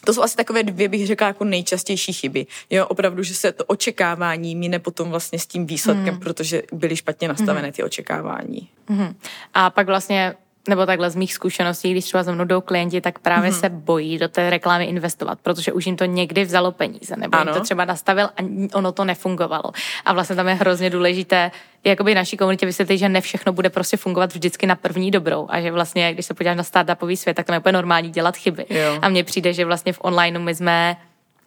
to 0.05 0.13
jsou 0.13 0.21
asi 0.21 0.35
takové 0.35 0.63
dvě, 0.63 0.89
bych 0.89 1.07
řekla, 1.07 1.27
jako 1.27 1.43
nejčastější 1.43 2.13
chyby. 2.13 2.47
Jo, 2.69 2.87
opravdu, 2.87 3.23
že 3.23 3.33
se 3.33 3.51
to 3.51 3.65
očekávání 3.65 4.55
mine 4.55 4.79
potom 4.79 5.09
vlastně 5.09 5.39
s 5.39 5.47
tím 5.47 5.65
výsledkem, 5.65 6.13
hmm. 6.13 6.19
protože 6.19 6.63
byly 6.73 6.95
špatně 6.95 7.27
nastavené 7.27 7.67
hmm. 7.67 7.71
ty 7.71 7.83
očekávání. 7.83 8.69
Hmm. 8.87 9.15
A 9.53 9.69
pak 9.69 9.87
vlastně 9.87 10.35
nebo 10.69 10.85
takhle 10.85 11.09
z 11.09 11.15
mých 11.15 11.33
zkušeností, 11.33 11.91
když 11.91 12.05
třeba 12.05 12.23
za 12.23 12.31
mnou 12.31 12.45
jdou 12.45 12.61
klienti, 12.61 13.01
tak 13.01 13.19
právě 13.19 13.51
mm-hmm. 13.51 13.59
se 13.59 13.69
bojí 13.69 14.17
do 14.17 14.27
té 14.27 14.49
reklamy 14.49 14.85
investovat, 14.85 15.39
protože 15.43 15.73
už 15.73 15.85
jim 15.85 15.95
to 15.95 16.05
někdy 16.05 16.45
vzalo 16.45 16.71
peníze, 16.71 17.15
nebo 17.17 17.35
ano. 17.35 17.51
jim 17.51 17.57
to 17.57 17.63
třeba 17.63 17.85
nastavil 17.85 18.25
a 18.25 18.67
ono 18.73 18.91
to 18.91 19.05
nefungovalo. 19.05 19.71
A 20.05 20.13
vlastně 20.13 20.35
tam 20.35 20.47
je 20.47 20.53
hrozně 20.53 20.89
důležité, 20.89 21.51
jakoby 21.83 22.15
naší 22.15 22.37
komunitě 22.37 22.65
vysvětlit, 22.65 22.97
že 22.97 23.09
ne 23.09 23.21
všechno 23.21 23.53
bude 23.53 23.69
prostě 23.69 23.97
fungovat 23.97 24.33
vždycky 24.33 24.67
na 24.67 24.75
první 24.75 25.11
dobrou 25.11 25.47
a 25.49 25.61
že 25.61 25.71
vlastně, 25.71 26.13
když 26.13 26.25
se 26.25 26.33
podíváš 26.33 26.57
na 26.57 26.63
startupový 26.63 27.17
svět, 27.17 27.33
tak 27.33 27.45
to 27.45 27.53
je 27.53 27.59
úplně 27.59 27.73
normální 27.73 28.09
dělat 28.09 28.37
chyby. 28.37 28.65
Jo. 28.69 28.99
A 29.01 29.09
mně 29.09 29.23
přijde, 29.23 29.53
že 29.53 29.65
vlastně 29.65 29.93
v 29.93 29.99
onlineu 30.01 30.41
my 30.41 30.55
jsme 30.55 30.97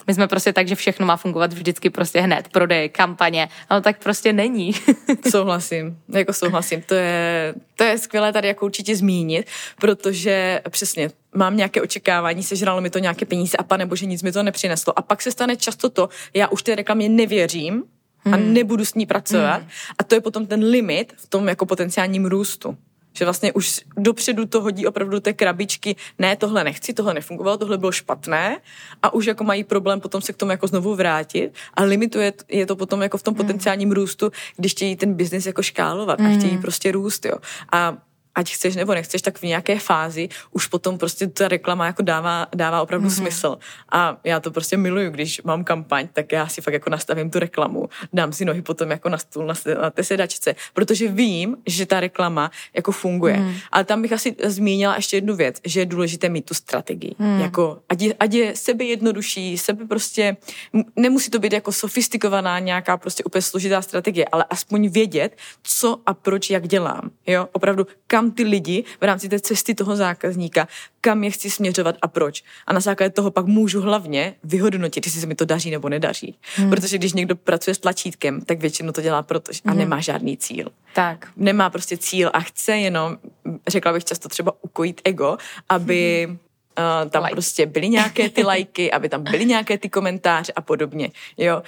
My 0.06 0.14
jsme 0.14 0.28
prostě 0.28 0.52
tak, 0.52 0.68
že 0.68 0.74
všechno 0.74 1.06
má 1.06 1.16
fungovat 1.16 1.52
vždycky 1.52 1.90
prostě 1.90 2.20
hned, 2.20 2.48
prodej, 2.48 2.88
kampaně, 2.88 3.48
ale 3.68 3.80
tak 3.80 4.02
prostě 4.02 4.32
není. 4.32 4.72
souhlasím, 5.30 5.98
jako 6.08 6.32
souhlasím. 6.32 6.82
To 6.82 6.94
je, 6.94 7.54
to 7.74 7.84
je 7.84 7.98
skvělé 7.98 8.32
tady 8.32 8.48
jako 8.48 8.64
určitě 8.64 8.96
zmínit, 8.96 9.46
protože 9.80 10.60
přesně 10.70 11.10
mám 11.34 11.56
nějaké 11.56 11.82
očekávání, 11.82 12.42
sežralo 12.42 12.80
mi 12.80 12.90
to 12.90 12.98
nějaké 12.98 13.24
peníze 13.24 13.56
a 13.56 13.62
pane 13.62 13.86
bože, 13.86 14.06
nic 14.06 14.22
mi 14.22 14.32
to 14.32 14.42
nepřineslo. 14.42 14.98
A 14.98 15.02
pak 15.02 15.22
se 15.22 15.30
stane 15.30 15.56
často 15.56 15.90
to, 15.90 16.08
já 16.34 16.48
už 16.48 16.62
té 16.62 16.74
reklamě 16.74 17.08
nevěřím, 17.08 17.82
a 18.24 18.36
hmm. 18.36 18.52
nebudu 18.52 18.84
s 18.84 18.94
ní 18.94 19.06
pracovat. 19.06 19.60
Hmm. 19.60 19.70
A 19.98 20.04
to 20.04 20.14
je 20.14 20.20
potom 20.20 20.46
ten 20.46 20.64
limit 20.64 21.12
v 21.16 21.26
tom 21.26 21.48
jako 21.48 21.66
potenciálním 21.66 22.26
růstu. 22.26 22.76
Že 23.14 23.24
vlastně 23.24 23.52
už 23.52 23.80
dopředu 23.96 24.46
to 24.46 24.60
hodí 24.60 24.86
opravdu 24.86 25.20
té 25.20 25.32
krabičky, 25.32 25.96
ne, 26.18 26.36
tohle 26.36 26.64
nechci, 26.64 26.92
tohle 26.92 27.14
nefungovalo, 27.14 27.56
tohle 27.56 27.78
bylo 27.78 27.92
špatné 27.92 28.56
a 29.02 29.14
už 29.14 29.26
jako 29.26 29.44
mají 29.44 29.64
problém 29.64 30.00
potom 30.00 30.20
se 30.20 30.32
k 30.32 30.36
tomu 30.36 30.50
jako 30.50 30.66
znovu 30.66 30.94
vrátit 30.94 31.54
a 31.74 31.82
limituje 31.82 32.32
je 32.48 32.66
to 32.66 32.76
potom 32.76 33.02
jako 33.02 33.18
v 33.18 33.22
tom 33.22 33.34
hmm. 33.34 33.46
potenciálním 33.46 33.92
růstu, 33.92 34.30
když 34.56 34.72
chtějí 34.72 34.96
ten 34.96 35.14
biznis 35.14 35.46
jako 35.46 35.62
škálovat 35.62 36.20
a 36.20 36.28
chtějí 36.38 36.58
prostě 36.58 36.92
růst, 36.92 37.24
jo. 37.24 37.34
A 37.72 37.96
ať 38.34 38.52
chceš 38.52 38.76
nebo 38.76 38.94
nechceš, 38.94 39.22
tak 39.22 39.38
v 39.38 39.42
nějaké 39.42 39.78
fázi 39.78 40.28
už 40.50 40.66
potom 40.66 40.98
prostě 40.98 41.26
ta 41.26 41.48
reklama 41.48 41.86
jako 41.86 42.02
dává, 42.02 42.46
dává 42.54 42.82
opravdu 42.82 43.08
mm-hmm. 43.08 43.16
smysl. 43.16 43.58
A 43.92 44.16
já 44.24 44.40
to 44.40 44.50
prostě 44.50 44.76
miluju, 44.76 45.10
když 45.10 45.42
mám 45.42 45.64
kampaň, 45.64 46.08
tak 46.12 46.32
já 46.32 46.48
si 46.48 46.60
fakt 46.60 46.74
jako 46.74 46.90
nastavím 46.90 47.30
tu 47.30 47.38
reklamu, 47.38 47.88
dám 48.12 48.32
si 48.32 48.44
nohy 48.44 48.62
potom 48.62 48.90
jako 48.90 49.08
na 49.08 49.18
stůl, 49.18 49.46
na, 49.46 49.54
na 49.82 49.90
té 49.90 50.04
sedačce, 50.04 50.54
protože 50.74 51.08
vím, 51.08 51.56
že 51.66 51.86
ta 51.86 52.00
reklama 52.00 52.50
jako 52.74 52.92
funguje. 52.92 53.36
Mm. 53.36 53.54
Ale 53.72 53.84
tam 53.84 54.02
bych 54.02 54.12
asi 54.12 54.36
zmínila 54.44 54.96
ještě 54.96 55.16
jednu 55.16 55.36
věc, 55.36 55.60
že 55.64 55.80
je 55.80 55.86
důležité 55.86 56.28
mít 56.28 56.44
tu 56.44 56.54
strategii. 56.54 57.14
Mm. 57.18 57.40
Jako, 57.40 57.78
ať, 57.88 58.02
je, 58.02 58.14
ať 58.14 58.34
je 58.34 58.56
sebe 58.56 58.84
jednodušší, 58.84 59.58
sebe 59.58 59.86
prostě, 59.86 60.36
nemusí 60.96 61.30
to 61.30 61.38
být 61.38 61.52
jako 61.52 61.72
sofistikovaná 61.72 62.58
nějaká 62.58 62.96
prostě 62.96 63.24
úplně 63.24 63.42
složitá 63.42 63.82
strategie, 63.82 64.26
ale 64.32 64.44
aspoň 64.50 64.88
vědět, 64.88 65.36
co 65.62 66.00
a 66.06 66.14
proč, 66.14 66.50
jak 66.50 66.68
dělám. 66.68 67.10
Jo, 67.26 67.48
opravdu 67.52 67.86
kam 68.06 68.23
kam 68.24 68.30
ty 68.30 68.42
lidi 68.42 68.84
v 69.00 69.04
rámci 69.04 69.28
té 69.28 69.40
cesty 69.40 69.74
toho 69.74 69.96
zákazníka, 69.96 70.68
kam 71.00 71.24
je 71.24 71.30
chci 71.30 71.50
směřovat 71.50 71.96
a 72.02 72.08
proč. 72.08 72.44
A 72.66 72.72
na 72.72 72.80
základě 72.80 73.10
toho 73.10 73.30
pak 73.30 73.46
můžu 73.46 73.80
hlavně 73.80 74.34
vyhodnotit, 74.44 75.06
jestli 75.06 75.20
se 75.20 75.26
mi 75.26 75.34
to 75.34 75.44
daří 75.44 75.70
nebo 75.70 75.88
nedaří. 75.88 76.38
Hmm. 76.56 76.70
Protože 76.70 76.98
když 76.98 77.12
někdo 77.12 77.36
pracuje 77.36 77.74
s 77.74 77.78
tlačítkem, 77.78 78.40
tak 78.40 78.60
většinou 78.60 78.92
to 78.92 79.00
dělá 79.00 79.22
proto, 79.22 79.52
a 79.64 79.70
hmm. 79.70 79.78
nemá 79.78 80.00
žádný 80.00 80.36
cíl. 80.36 80.68
Tak. 80.94 81.28
Nemá 81.36 81.70
prostě 81.70 81.96
cíl 81.96 82.30
a 82.32 82.40
chce 82.40 82.76
jenom, 82.76 83.18
řekla 83.68 83.92
bych 83.92 84.04
často 84.04 84.28
třeba 84.28 84.52
ukojit 84.62 85.00
ego, 85.04 85.36
aby 85.68 86.24
hmm. 86.28 86.38
Uh, 86.78 87.10
tam 87.10 87.22
like. 87.22 87.32
prostě 87.32 87.66
byly 87.66 87.88
nějaké 87.88 88.30
ty 88.30 88.42
lajky, 88.42 88.92
aby 88.96 89.08
tam 89.08 89.22
byly 89.22 89.44
nějaké 89.44 89.78
ty 89.78 89.88
komentáře 89.88 90.52
a 90.52 90.60
podobně, 90.60 91.10
jo. 91.36 91.62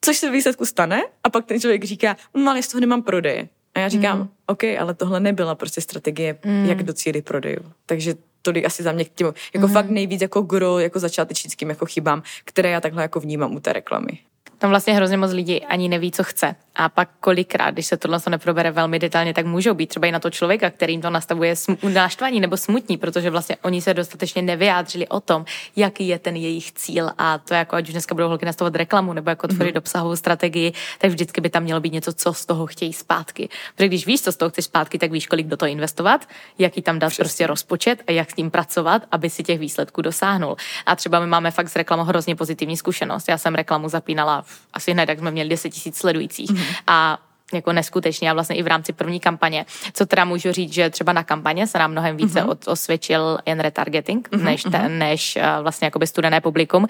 Což 0.00 0.16
se 0.16 0.28
v 0.28 0.32
výsledku 0.32 0.64
stane 0.66 1.02
a 1.24 1.30
pak 1.30 1.44
ten 1.44 1.60
člověk 1.60 1.84
říká, 1.84 2.16
no 2.34 2.50
ale 2.50 2.62
z 2.62 2.68
toho 2.68 2.80
nemám 2.80 3.02
prodeje. 3.02 3.48
A 3.76 3.80
já 3.80 3.88
říkám, 3.88 4.18
mm. 4.18 4.28
OK, 4.46 4.64
ale 4.64 4.94
tohle 4.94 5.20
nebyla 5.20 5.54
prostě 5.54 5.80
strategie, 5.80 6.38
mm. 6.44 6.64
jak 6.64 6.82
docílit 6.82 7.24
prodejů. 7.24 7.60
Takže 7.86 8.14
tolik 8.42 8.64
asi 8.64 8.82
za 8.82 8.92
mě 8.92 9.04
k 9.04 9.08
těm, 9.14 9.32
jako 9.54 9.66
mm. 9.66 9.72
fakt 9.72 9.90
nejvíc 9.90 10.22
jako 10.22 10.42
gro, 10.42 10.78
jako 10.78 10.98
začátečnickým 10.98 11.68
jako 11.68 11.86
chybám, 11.86 12.22
které 12.44 12.70
já 12.70 12.80
takhle 12.80 13.02
jako 13.02 13.20
vnímám 13.20 13.54
u 13.54 13.60
té 13.60 13.72
reklamy. 13.72 14.18
Tam 14.58 14.70
vlastně 14.70 14.94
hrozně 14.94 15.16
moc 15.16 15.32
lidí 15.32 15.64
ani 15.64 15.88
neví, 15.88 16.12
co 16.12 16.24
chce. 16.24 16.56
A 16.76 16.88
pak 16.88 17.08
kolikrát, 17.20 17.70
když 17.70 17.86
se 17.86 17.96
tohle 17.96 18.18
neprobere 18.28 18.70
velmi 18.70 18.98
detailně, 18.98 19.34
tak 19.34 19.46
můžou 19.46 19.74
být 19.74 19.86
třeba 19.86 20.06
i 20.06 20.12
na 20.12 20.20
to 20.20 20.30
člověka, 20.30 20.70
kterým 20.70 21.00
to 21.00 21.10
nastavuje 21.10 21.54
náštvaní 21.92 22.40
nebo 22.40 22.56
smutní, 22.56 22.96
protože 22.96 23.30
vlastně 23.30 23.56
oni 23.62 23.82
se 23.82 23.94
dostatečně 23.94 24.42
nevyjádřili 24.42 25.08
o 25.08 25.20
tom, 25.20 25.44
jaký 25.76 26.08
je 26.08 26.18
ten 26.18 26.36
jejich 26.36 26.72
cíl. 26.72 27.10
A 27.18 27.38
to 27.38 27.54
jako, 27.54 27.76
ať 27.76 27.88
už 27.88 27.92
dneska 27.92 28.14
budou 28.14 28.28
holky 28.28 28.46
nastavovat 28.46 28.76
reklamu 28.76 29.12
nebo 29.12 29.30
jako 29.30 29.48
tvořit 29.48 29.74
mm-hmm. 29.74 29.78
obsahovou 29.78 30.16
strategii, 30.16 30.72
tak 30.98 31.10
vždycky 31.10 31.40
by 31.40 31.50
tam 31.50 31.62
mělo 31.62 31.80
být 31.80 31.92
něco, 31.92 32.12
co 32.12 32.34
z 32.34 32.46
toho 32.46 32.66
chtějí 32.66 32.92
zpátky. 32.92 33.48
Protože 33.74 33.88
když 33.88 34.06
víš, 34.06 34.22
co 34.22 34.32
z 34.32 34.36
toho 34.36 34.50
chceš 34.50 34.64
zpátky, 34.64 34.98
tak 34.98 35.10
víš, 35.10 35.26
kolik 35.26 35.46
do 35.46 35.56
toho 35.56 35.70
investovat, 35.70 36.28
jaký 36.58 36.82
tam 36.82 36.98
dát 36.98 37.08
Přesně. 37.08 37.22
prostě 37.22 37.46
rozpočet 37.46 38.02
a 38.06 38.12
jak 38.12 38.30
s 38.30 38.34
tím 38.34 38.50
pracovat, 38.50 39.02
aby 39.12 39.30
si 39.30 39.42
těch 39.42 39.58
výsledků 39.58 40.02
dosáhnul. 40.02 40.56
A 40.86 40.96
třeba 40.96 41.20
my 41.20 41.26
máme 41.26 41.50
fakt 41.50 41.68
s 41.68 41.76
reklamou 41.76 42.04
hrozně 42.04 42.36
pozitivní 42.36 42.76
zkušenost. 42.76 43.28
Já 43.28 43.38
jsem 43.38 43.54
reklamu 43.54 43.88
zapínala 43.88 44.45
asi 44.72 44.92
hned, 44.92 45.08
jak 45.08 45.18
jsme 45.18 45.30
měli 45.30 45.48
10 45.48 45.70
tisíc 45.70 45.96
sledujících. 45.96 46.50
Mm-hmm. 46.50 46.76
A 46.86 47.18
jako 47.52 47.72
neskutečně 47.72 48.30
a 48.30 48.34
vlastně 48.34 48.56
i 48.56 48.62
v 48.62 48.66
rámci 48.66 48.92
první 48.92 49.20
kampaně. 49.20 49.66
Co 49.92 50.06
teda 50.06 50.24
můžu 50.24 50.52
říct, 50.52 50.72
že 50.72 50.90
třeba 50.90 51.12
na 51.12 51.24
kampaně 51.24 51.66
se 51.66 51.78
nám 51.78 51.90
mnohem 51.90 52.16
více 52.16 52.40
mm-hmm. 52.40 52.56
osvědčil 52.66 53.38
jen 53.46 53.60
retargeting, 53.60 54.28
mm-hmm. 54.28 54.42
než, 54.42 54.62
ten, 54.62 54.82
mhm. 54.82 54.98
než 54.98 55.36
uh, 55.36 55.62
vlastně 55.62 55.84
jakoby 55.84 56.06
studené 56.06 56.40
publikum 56.40 56.86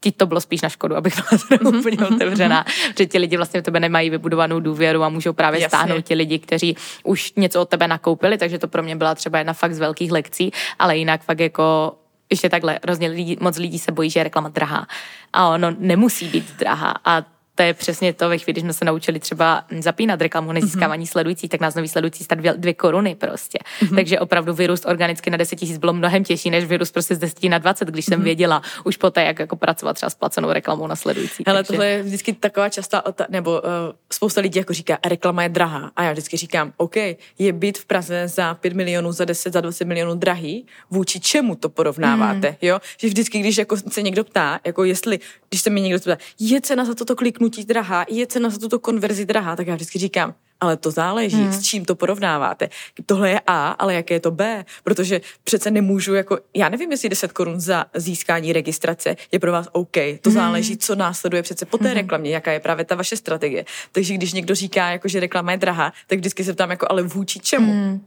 ti 0.00 0.12
to 0.12 0.26
bylo 0.26 0.40
spíš 0.40 0.62
na 0.62 0.68
škodu, 0.68 0.96
abych 0.96 1.14
byla 1.16 1.42
teda 1.48 1.78
úplně 1.78 1.96
mhm. 2.00 2.14
otevřená, 2.14 2.64
že 2.98 3.06
ti 3.06 3.18
lidi 3.18 3.36
vlastně 3.36 3.60
v 3.60 3.62
tebe 3.62 3.80
nemají 3.80 4.10
vybudovanou 4.10 4.60
důvěru 4.60 5.02
a 5.02 5.08
můžou 5.08 5.32
právě 5.32 5.60
Jasně. 5.60 5.68
stáhnout 5.68 6.00
ti 6.00 6.14
lidi, 6.14 6.38
kteří 6.38 6.76
už 7.04 7.32
něco 7.36 7.62
od 7.62 7.68
tebe 7.68 7.88
nakoupili, 7.88 8.38
takže 8.38 8.58
to 8.58 8.68
pro 8.68 8.82
mě 8.82 8.96
byla 8.96 9.14
třeba 9.14 9.38
jedna 9.38 9.52
fakt 9.52 9.74
z 9.74 9.78
velkých 9.78 10.12
lekcí, 10.12 10.52
ale 10.78 10.96
jinak 10.96 11.22
fakt 11.22 11.40
jako 11.40 11.94
ještě 12.30 12.48
takhle, 12.48 12.78
hrozně 12.82 13.08
lidí, 13.08 13.36
moc 13.40 13.58
lidí 13.58 13.78
se 13.78 13.92
bojí, 13.92 14.10
že 14.10 14.20
je 14.20 14.24
reklama 14.24 14.48
drahá. 14.48 14.86
A 15.32 15.48
ono 15.48 15.70
nemusí 15.78 16.28
být 16.28 16.56
drahá. 16.58 16.94
A 17.04 17.22
to 17.60 17.64
je 17.64 17.74
přesně 17.74 18.12
to, 18.12 18.28
ve 18.28 18.38
chvíli, 18.38 18.52
když 18.52 18.62
jsme 18.62 18.72
se 18.72 18.84
naučili 18.84 19.20
třeba 19.20 19.64
zapínat 19.80 20.20
reklamu 20.20 20.52
na 20.52 20.60
získávání 20.60 21.04
mm-hmm. 21.04 21.10
sledujících, 21.10 21.50
tak 21.50 21.60
nás 21.60 21.74
nový 21.74 21.88
sledující 21.88 22.24
stát 22.24 22.34
dvě, 22.34 22.54
dvě 22.56 22.74
koruny 22.74 23.14
prostě. 23.14 23.58
Mm-hmm. 23.80 23.94
Takže 23.94 24.18
opravdu 24.18 24.54
vyrůst 24.54 24.86
organicky 24.86 25.30
na 25.30 25.36
10 25.36 25.56
tisíc 25.56 25.78
bylo 25.78 25.92
mnohem 25.92 26.24
těžší, 26.24 26.50
než 26.50 26.64
vyrůst 26.64 26.92
prostě 26.92 27.14
z 27.14 27.18
10 27.18 27.42
na 27.42 27.58
20, 27.58 27.88
když 27.88 28.04
mm-hmm. 28.04 28.08
jsem 28.08 28.18
mhm. 28.18 28.24
věděla 28.24 28.62
už 28.84 28.96
poté, 28.96 29.24
jak 29.24 29.38
jako 29.38 29.56
pracovat 29.56 29.92
třeba 29.92 30.10
s 30.10 30.14
placenou 30.14 30.52
reklamou 30.52 30.86
na 30.86 30.96
sledující. 30.96 31.46
Ale 31.46 31.58
takže... 31.58 31.72
tohle 31.72 31.86
je 31.86 32.02
vždycky 32.02 32.32
taková 32.32 32.68
častá, 32.68 33.02
ota- 33.06 33.26
nebo 33.28 33.50
uh, 33.50 33.68
spousta 34.12 34.40
lidí 34.40 34.58
jako 34.58 34.72
říká, 34.72 34.98
reklama 35.04 35.42
je 35.42 35.48
drahá. 35.48 35.90
A 35.96 36.04
já 36.04 36.12
vždycky 36.12 36.36
říkám, 36.36 36.72
OK, 36.76 36.96
je 37.38 37.52
byt 37.52 37.78
v 37.78 37.84
Praze 37.84 38.28
za 38.28 38.54
5 38.54 38.72
milionů, 38.74 39.12
za 39.12 39.24
10, 39.24 39.52
za 39.52 39.60
20 39.60 39.84
milionů 39.84 40.14
drahý, 40.14 40.66
vůči 40.90 41.20
čemu 41.20 41.54
to 41.54 41.68
porovnáváte, 41.68 42.48
mm. 42.48 42.56
jo? 42.62 42.78
Že 42.98 43.06
vždycky, 43.08 43.38
když 43.38 43.58
jako 43.58 43.76
se 43.76 44.02
někdo 44.02 44.24
ptá, 44.24 44.60
jako 44.64 44.84
jestli, 44.84 45.20
když 45.48 45.60
se 45.60 45.70
mi 45.70 45.80
někdo 45.80 46.00
ptá, 46.00 46.16
je 46.38 46.60
cena 46.60 46.84
za 46.84 46.94
toto 46.94 47.16
kliknutí 47.16 47.49
kliknutí 47.50 47.64
drahá, 47.64 48.04
je 48.08 48.26
cena 48.26 48.50
za 48.50 48.58
tuto 48.58 48.78
konverzi 48.78 49.26
drahá, 49.26 49.56
tak 49.56 49.66
já 49.66 49.74
vždycky 49.74 49.98
říkám, 49.98 50.34
ale 50.60 50.76
to 50.76 50.90
záleží, 50.90 51.36
hmm. 51.36 51.52
s 51.52 51.62
čím 51.62 51.84
to 51.84 51.94
porovnáváte. 51.94 52.68
Tohle 53.06 53.30
je 53.30 53.40
A, 53.46 53.70
ale 53.70 53.94
jaké 53.94 54.14
je 54.14 54.20
to 54.20 54.30
B? 54.30 54.64
Protože 54.84 55.20
přece 55.44 55.70
nemůžu, 55.70 56.14
jako, 56.14 56.38
já 56.54 56.68
nevím, 56.68 56.90
jestli 56.90 57.08
10 57.08 57.32
korun 57.32 57.60
za 57.60 57.84
získání 57.94 58.52
registrace 58.52 59.16
je 59.32 59.38
pro 59.38 59.52
vás 59.52 59.68
OK. 59.72 59.96
To 60.20 60.30
hmm. 60.30 60.34
záleží, 60.34 60.76
co 60.76 60.94
následuje 60.94 61.42
přece 61.42 61.66
po 61.66 61.78
té 61.78 61.88
hmm. 61.88 61.96
reklamě, 61.96 62.30
jaká 62.30 62.52
je 62.52 62.60
právě 62.60 62.84
ta 62.84 62.94
vaše 62.94 63.16
strategie. 63.16 63.64
Takže 63.92 64.14
když 64.14 64.32
někdo 64.32 64.54
říká, 64.54 64.90
jako, 64.90 65.08
že 65.08 65.20
reklama 65.20 65.52
je 65.52 65.58
drahá, 65.58 65.92
tak 66.06 66.18
vždycky 66.18 66.44
se 66.44 66.52
ptám, 66.52 66.70
jako, 66.70 66.86
ale 66.90 67.02
vůči 67.02 67.40
čemu? 67.40 67.72
Hmm. 67.72 68.00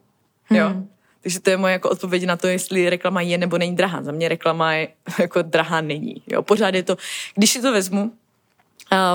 Jo? 0.49 0.67
Hmm. 0.67 0.87
Takže 1.21 1.39
to 1.39 1.49
je 1.49 1.57
moje 1.57 1.73
jako 1.73 1.89
odpověď 1.89 2.25
na 2.25 2.35
to, 2.35 2.47
jestli 2.47 2.89
reklama 2.89 3.21
je 3.21 3.37
nebo 3.37 3.57
není 3.57 3.75
drahá. 3.75 4.03
Za 4.03 4.11
mě 4.11 4.29
reklama 4.29 4.73
je 4.73 4.87
jako 5.19 5.41
drahá 5.41 5.81
není. 5.81 6.21
Jo? 6.27 6.41
Pořád 6.41 6.75
je 6.75 6.83
to, 6.83 6.97
když 7.35 7.49
si 7.49 7.61
to 7.61 7.71
vezmu, 7.71 8.11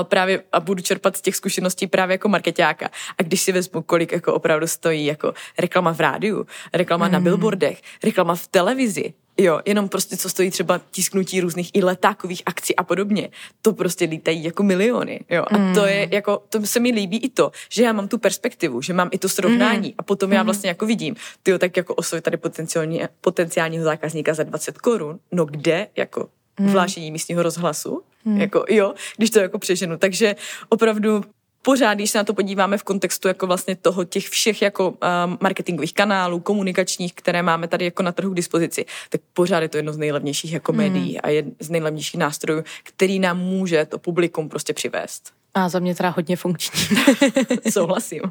právě 0.03 0.43
a 0.51 0.59
budu 0.59 0.81
čerpat 0.83 1.17
z 1.17 1.21
těch 1.21 1.35
zkušeností 1.35 1.87
právě 1.87 2.13
jako 2.13 2.29
marketáka. 2.29 2.89
A 3.17 3.23
když 3.23 3.41
si 3.41 3.51
vezmu, 3.51 3.81
kolik 3.81 4.11
jako 4.11 4.33
opravdu 4.33 4.67
stojí 4.67 5.05
jako 5.05 5.33
reklama 5.59 5.93
v 5.93 5.99
rádiu, 5.99 6.45
reklama 6.73 7.05
mm. 7.05 7.11
na 7.11 7.19
billboardech, 7.19 7.81
reklama 8.03 8.35
v 8.35 8.47
televizi, 8.47 9.13
Jo, 9.41 9.59
jenom 9.65 9.89
prostě 9.89 10.17
co 10.17 10.29
stojí 10.29 10.51
třeba 10.51 10.81
tisknutí 10.91 11.41
různých 11.41 11.71
i 11.73 11.83
letákových 11.83 12.43
akcí 12.45 12.75
a 12.75 12.83
podobně. 12.83 13.29
To 13.61 13.73
prostě 13.73 14.05
lítají 14.05 14.43
jako 14.43 14.63
miliony, 14.63 15.19
jo. 15.29 15.45
A 15.51 15.57
mm. 15.57 15.73
to 15.73 15.85
je 15.85 16.07
jako, 16.11 16.43
to 16.49 16.65
se 16.65 16.79
mi 16.79 16.91
líbí 16.91 17.17
i 17.17 17.29
to, 17.29 17.51
že 17.69 17.83
já 17.83 17.93
mám 17.93 18.07
tu 18.07 18.17
perspektivu, 18.17 18.81
že 18.81 18.93
mám 18.93 19.09
i 19.11 19.17
to 19.17 19.29
srovnání 19.29 19.87
mm. 19.87 19.93
a 19.97 20.03
potom 20.03 20.29
mm. 20.29 20.33
já 20.33 20.43
vlastně 20.43 20.69
jako 20.69 20.85
vidím, 20.85 21.15
ty 21.43 21.59
tak 21.59 21.77
jako 21.77 21.95
osvoj 21.95 22.21
tady 22.21 22.37
potenciální, 22.37 23.01
potenciálního 23.21 23.83
zákazníka 23.83 24.33
za 24.33 24.43
20 24.43 24.77
korun, 24.77 25.19
no 25.31 25.45
kde 25.45 25.87
jako. 25.95 26.29
Vlášení 26.59 27.11
místního 27.11 27.43
rozhlasu, 27.43 28.03
Hmm. 28.25 28.41
Jako, 28.41 28.65
jo, 28.69 28.93
když 29.17 29.29
to 29.29 29.39
jako 29.39 29.59
přeženu. 29.59 29.97
Takže 29.97 30.35
opravdu 30.69 31.23
pořád, 31.61 31.93
když 31.93 32.11
se 32.11 32.17
na 32.17 32.23
to 32.23 32.33
podíváme 32.33 32.77
v 32.77 32.83
kontextu 32.83 33.27
jako 33.27 33.47
vlastně 33.47 33.75
toho 33.75 34.03
těch 34.03 34.29
všech 34.29 34.61
jako 34.61 34.89
um, 34.89 34.97
marketingových 35.41 35.93
kanálů, 35.93 36.39
komunikačních, 36.39 37.13
které 37.13 37.43
máme 37.43 37.67
tady 37.67 37.85
jako 37.85 38.03
na 38.03 38.11
trhu 38.11 38.31
k 38.31 38.35
dispozici, 38.35 38.85
tak 39.09 39.21
pořád 39.33 39.59
je 39.59 39.69
to 39.69 39.77
jedno 39.77 39.93
z 39.93 39.97
nejlevnějších 39.97 40.53
jako 40.53 40.71
hmm. 40.71 40.77
médií 40.81 41.21
a 41.21 41.29
jedno 41.29 41.51
z 41.59 41.69
nejlevnějších 41.69 42.19
nástrojů, 42.19 42.63
který 42.83 43.19
nám 43.19 43.39
může 43.39 43.85
to 43.85 43.99
publikum 43.99 44.49
prostě 44.49 44.73
přivést. 44.73 45.33
A 45.53 45.69
za 45.69 45.79
mě 45.79 45.95
teda 45.95 46.09
hodně 46.09 46.35
funkční. 46.35 46.97
Souhlasím. 47.71 48.21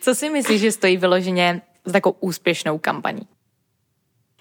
Co 0.00 0.14
si 0.14 0.30
myslíš, 0.30 0.60
že 0.60 0.72
stojí 0.72 0.96
vyloženě 0.96 1.60
za 1.84 1.92
takovou 1.92 2.16
úspěšnou 2.20 2.78
kampaní? 2.78 3.22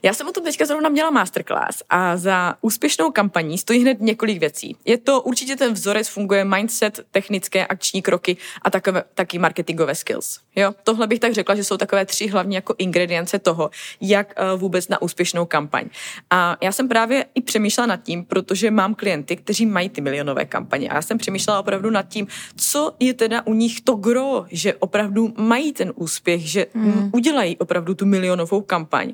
Já 0.08 0.14
jsem 0.14 0.28
o 0.28 0.32
tom 0.32 0.44
teďka 0.44 0.66
zrovna 0.66 0.90
měla 0.90 1.10
masterclass 1.10 1.84
a 1.90 2.18
za 2.18 2.56
úspěšnou 2.62 3.12
kampaní 3.12 3.58
stojí 3.58 3.82
hned 3.82 4.02
několik 4.02 4.40
věcí. 4.40 4.76
Je 4.86 4.98
to 4.98 5.22
určitě 5.22 5.56
ten 5.56 5.74
vzorec, 5.74 6.08
funguje 6.08 6.46
mindset, 6.46 7.00
technické 7.12 7.68
akční 7.68 8.02
kroky 8.02 8.38
a 8.62 8.70
takové, 8.70 9.04
taky 9.16 9.40
marketingové 9.40 9.96
skills. 9.96 10.40
Jo, 10.56 10.74
tohle 10.84 11.08
bych 11.08 11.20
tak 11.20 11.34
řekla, 11.34 11.56
že 11.56 11.64
jsou 11.64 11.78
takové 11.78 12.06
tři 12.06 12.28
hlavní 12.28 12.56
jako 12.56 12.76
ingredience 12.78 13.40
toho, 13.40 13.70
jak 14.02 14.34
uh, 14.54 14.60
vůbec 14.60 14.88
na 14.88 15.02
úspěšnou 15.02 15.46
kampaň. 15.46 15.86
A 16.30 16.58
já 16.62 16.72
jsem 16.72 16.88
právě 16.88 17.26
i 17.36 17.42
přemýšlela 17.42 17.88
nad 17.88 18.04
tím, 18.04 18.26
protože 18.26 18.72
mám 18.72 18.96
klienty, 18.96 19.36
kteří 19.36 19.66
mají 19.66 19.90
ty 19.90 20.02
milionové 20.02 20.46
kampaně. 20.46 20.90
A 20.90 20.96
já 20.96 21.02
jsem 21.02 21.18
přemýšlela 21.18 21.60
opravdu 21.60 21.90
nad 21.90 22.08
tím, 22.08 22.28
co 22.56 22.96
je 23.00 23.14
teda 23.14 23.42
u 23.46 23.54
nich 23.54 23.82
to 23.82 23.96
gro, 23.96 24.46
že 24.52 24.74
opravdu 24.74 25.34
mají 25.38 25.74
ten 25.74 25.92
úspěch, 25.96 26.50
že 26.50 26.66
hmm. 26.74 27.10
udělají 27.14 27.58
opravdu 27.58 27.96
tu 27.96 28.06
milionovou 28.06 28.62
kampaň. 28.62 29.14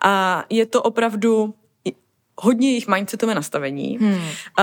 A 0.00 0.29
je 0.50 0.66
to 0.66 0.82
opravdu 0.82 1.54
hodně 2.40 2.68
jejich 2.68 2.88
mindsetové 2.88 3.34
nastavení. 3.34 3.98
Hmm. 4.00 4.20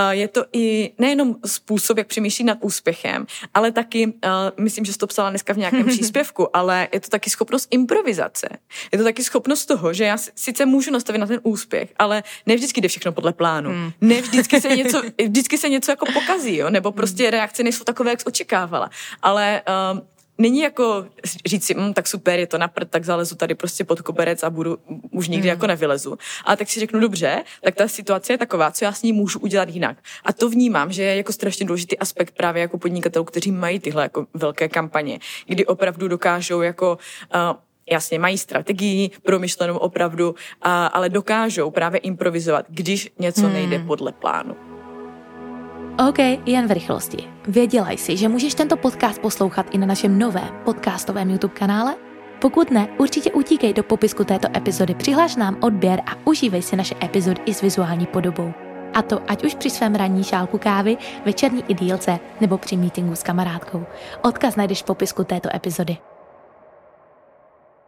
Je 0.09 0.27
to 0.27 0.45
i 0.53 0.93
nejenom 0.97 1.35
způsob, 1.45 1.97
jak 1.97 2.07
přemýšlí 2.07 2.45
nad 2.45 2.57
úspěchem, 2.61 3.25
ale 3.53 3.71
taky, 3.71 4.13
myslím, 4.59 4.85
že 4.85 4.93
jsi 4.93 4.97
to 4.97 5.07
psala 5.07 5.29
dneska 5.29 5.53
v 5.53 5.57
nějakém 5.57 5.85
příspěvku, 5.87 6.57
ale 6.57 6.87
je 6.93 6.99
to 6.99 7.09
taky 7.09 7.29
schopnost 7.29 7.67
improvizace. 7.71 8.47
Je 8.91 8.97
to 8.97 9.03
taky 9.03 9.23
schopnost 9.23 9.65
toho, 9.65 9.93
že 9.93 10.03
já 10.03 10.17
sice 10.35 10.65
můžu 10.65 10.91
nastavit 10.91 11.19
na 11.19 11.27
ten 11.27 11.39
úspěch, 11.43 11.93
ale 11.99 12.23
ne 12.45 12.55
vždycky 12.55 12.81
jde 12.81 12.87
všechno 12.87 13.11
podle 13.11 13.33
plánu. 13.33 13.69
Hmm. 13.69 13.91
Ne 14.01 14.21
vždycky 14.21 14.61
se 14.61 14.69
něco, 14.75 15.01
vždycky 15.25 15.57
se 15.57 15.69
něco 15.69 15.91
jako 15.91 16.05
pokazí, 16.13 16.55
jo? 16.55 16.69
nebo 16.69 16.91
prostě 16.91 17.31
reakce 17.31 17.63
nejsou 17.63 17.83
takové, 17.83 18.09
jak 18.09 18.19
očekávala. 18.25 18.89
Ale 19.21 19.61
uh, 19.93 19.99
není 20.37 20.59
jako 20.59 21.05
říct 21.45 21.65
si, 21.65 21.75
mm, 21.75 21.93
tak 21.93 22.07
super, 22.07 22.39
je 22.39 22.47
to 22.47 22.57
na 22.57 22.67
prd, 22.67 22.89
tak 22.89 23.05
zalezu 23.05 23.35
tady 23.35 23.55
prostě 23.55 23.83
pod 23.83 24.01
koberec 24.01 24.43
a 24.43 24.49
budu, 24.49 24.77
už 25.11 25.27
nikdy 25.27 25.47
mm. 25.47 25.49
jako 25.49 25.67
nevylezu. 25.67 26.17
Ale 26.45 26.57
tak 26.57 26.69
si 26.69 26.79
řeknu, 26.79 26.99
dobře, 26.99 27.43
tak 27.63 27.75
ta 27.75 27.87
situace 27.87 28.33
je 28.33 28.37
taková, 28.37 28.71
co 28.71 28.85
já 28.85 28.93
s 28.93 29.03
ní 29.03 29.13
můžu 29.13 29.39
udělat 29.39 29.69
jinak. 29.69 29.97
A 30.23 30.33
to 30.33 30.49
vnímám, 30.49 30.91
že 30.91 31.03
je 31.03 31.15
jako 31.15 31.33
strašně 31.33 31.65
důležitý 31.65 31.99
aspekt 31.99 32.33
právě 32.37 32.61
jako 32.61 32.77
podnikatelů, 32.77 33.25
kteří 33.25 33.51
mají 33.51 33.79
tyhle 33.79 34.03
jako 34.03 34.27
velké 34.33 34.69
kampaně, 34.69 35.19
kdy 35.45 35.65
opravdu 35.65 36.07
dokážou 36.07 36.61
jako 36.61 36.97
uh, 37.35 37.57
jasně 37.91 38.19
mají 38.19 38.37
strategii 38.37 39.11
promyšlenou 39.23 39.77
opravdu, 39.77 40.35
a, 40.61 40.87
ale 40.87 41.09
dokážou 41.09 41.71
právě 41.71 41.99
improvizovat, 41.99 42.65
když 42.69 43.11
něco 43.19 43.41
hmm. 43.41 43.53
nejde 43.53 43.79
podle 43.79 44.11
plánu. 44.11 44.76
OK, 45.99 46.19
jen 46.45 46.67
v 46.67 46.71
rychlosti. 46.71 47.17
Věděla 47.47 47.91
jsi, 47.91 48.17
že 48.17 48.27
můžeš 48.27 48.53
tento 48.53 48.77
podcast 48.77 49.21
poslouchat 49.21 49.65
i 49.71 49.77
na 49.77 49.87
našem 49.87 50.19
novém 50.19 50.49
podcastovém 50.65 51.29
YouTube 51.29 51.53
kanále? 51.53 51.95
Pokud 52.41 52.71
ne, 52.71 52.87
určitě 52.97 53.31
utíkej 53.31 53.73
do 53.73 53.83
popisku 53.83 54.23
této 54.23 54.47
epizody, 54.57 54.95
přihlaš 54.95 55.35
nám 55.35 55.57
odběr 55.61 56.01
a 56.05 56.11
užívej 56.25 56.61
si 56.61 56.75
naše 56.75 56.95
epizody 57.03 57.41
i 57.45 57.53
s 57.53 57.61
vizuální 57.61 58.05
podobou. 58.05 58.53
A 58.93 59.01
to 59.01 59.21
ať 59.27 59.45
už 59.45 59.55
při 59.55 59.69
svém 59.69 59.95
ranní 59.95 60.23
šálku 60.23 60.57
kávy, 60.57 60.97
večerní 61.25 61.63
idílce 61.67 62.19
nebo 62.41 62.57
při 62.57 62.77
meetingu 62.77 63.15
s 63.15 63.23
kamarádkou. 63.23 63.85
Odkaz 64.21 64.55
najdeš 64.55 64.81
v 64.81 64.85
popisku 64.85 65.23
této 65.23 65.55
epizody. 65.55 65.97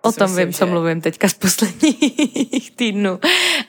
O 0.01 0.11
tom 0.11 0.29
myslím, 0.29 0.47
vím, 0.47 0.53
co 0.53 0.65
že... 0.65 0.71
mluvím 0.71 1.01
teďka 1.01 1.27
z 1.27 1.33
posledních 1.33 2.71
týdnů. 2.75 3.19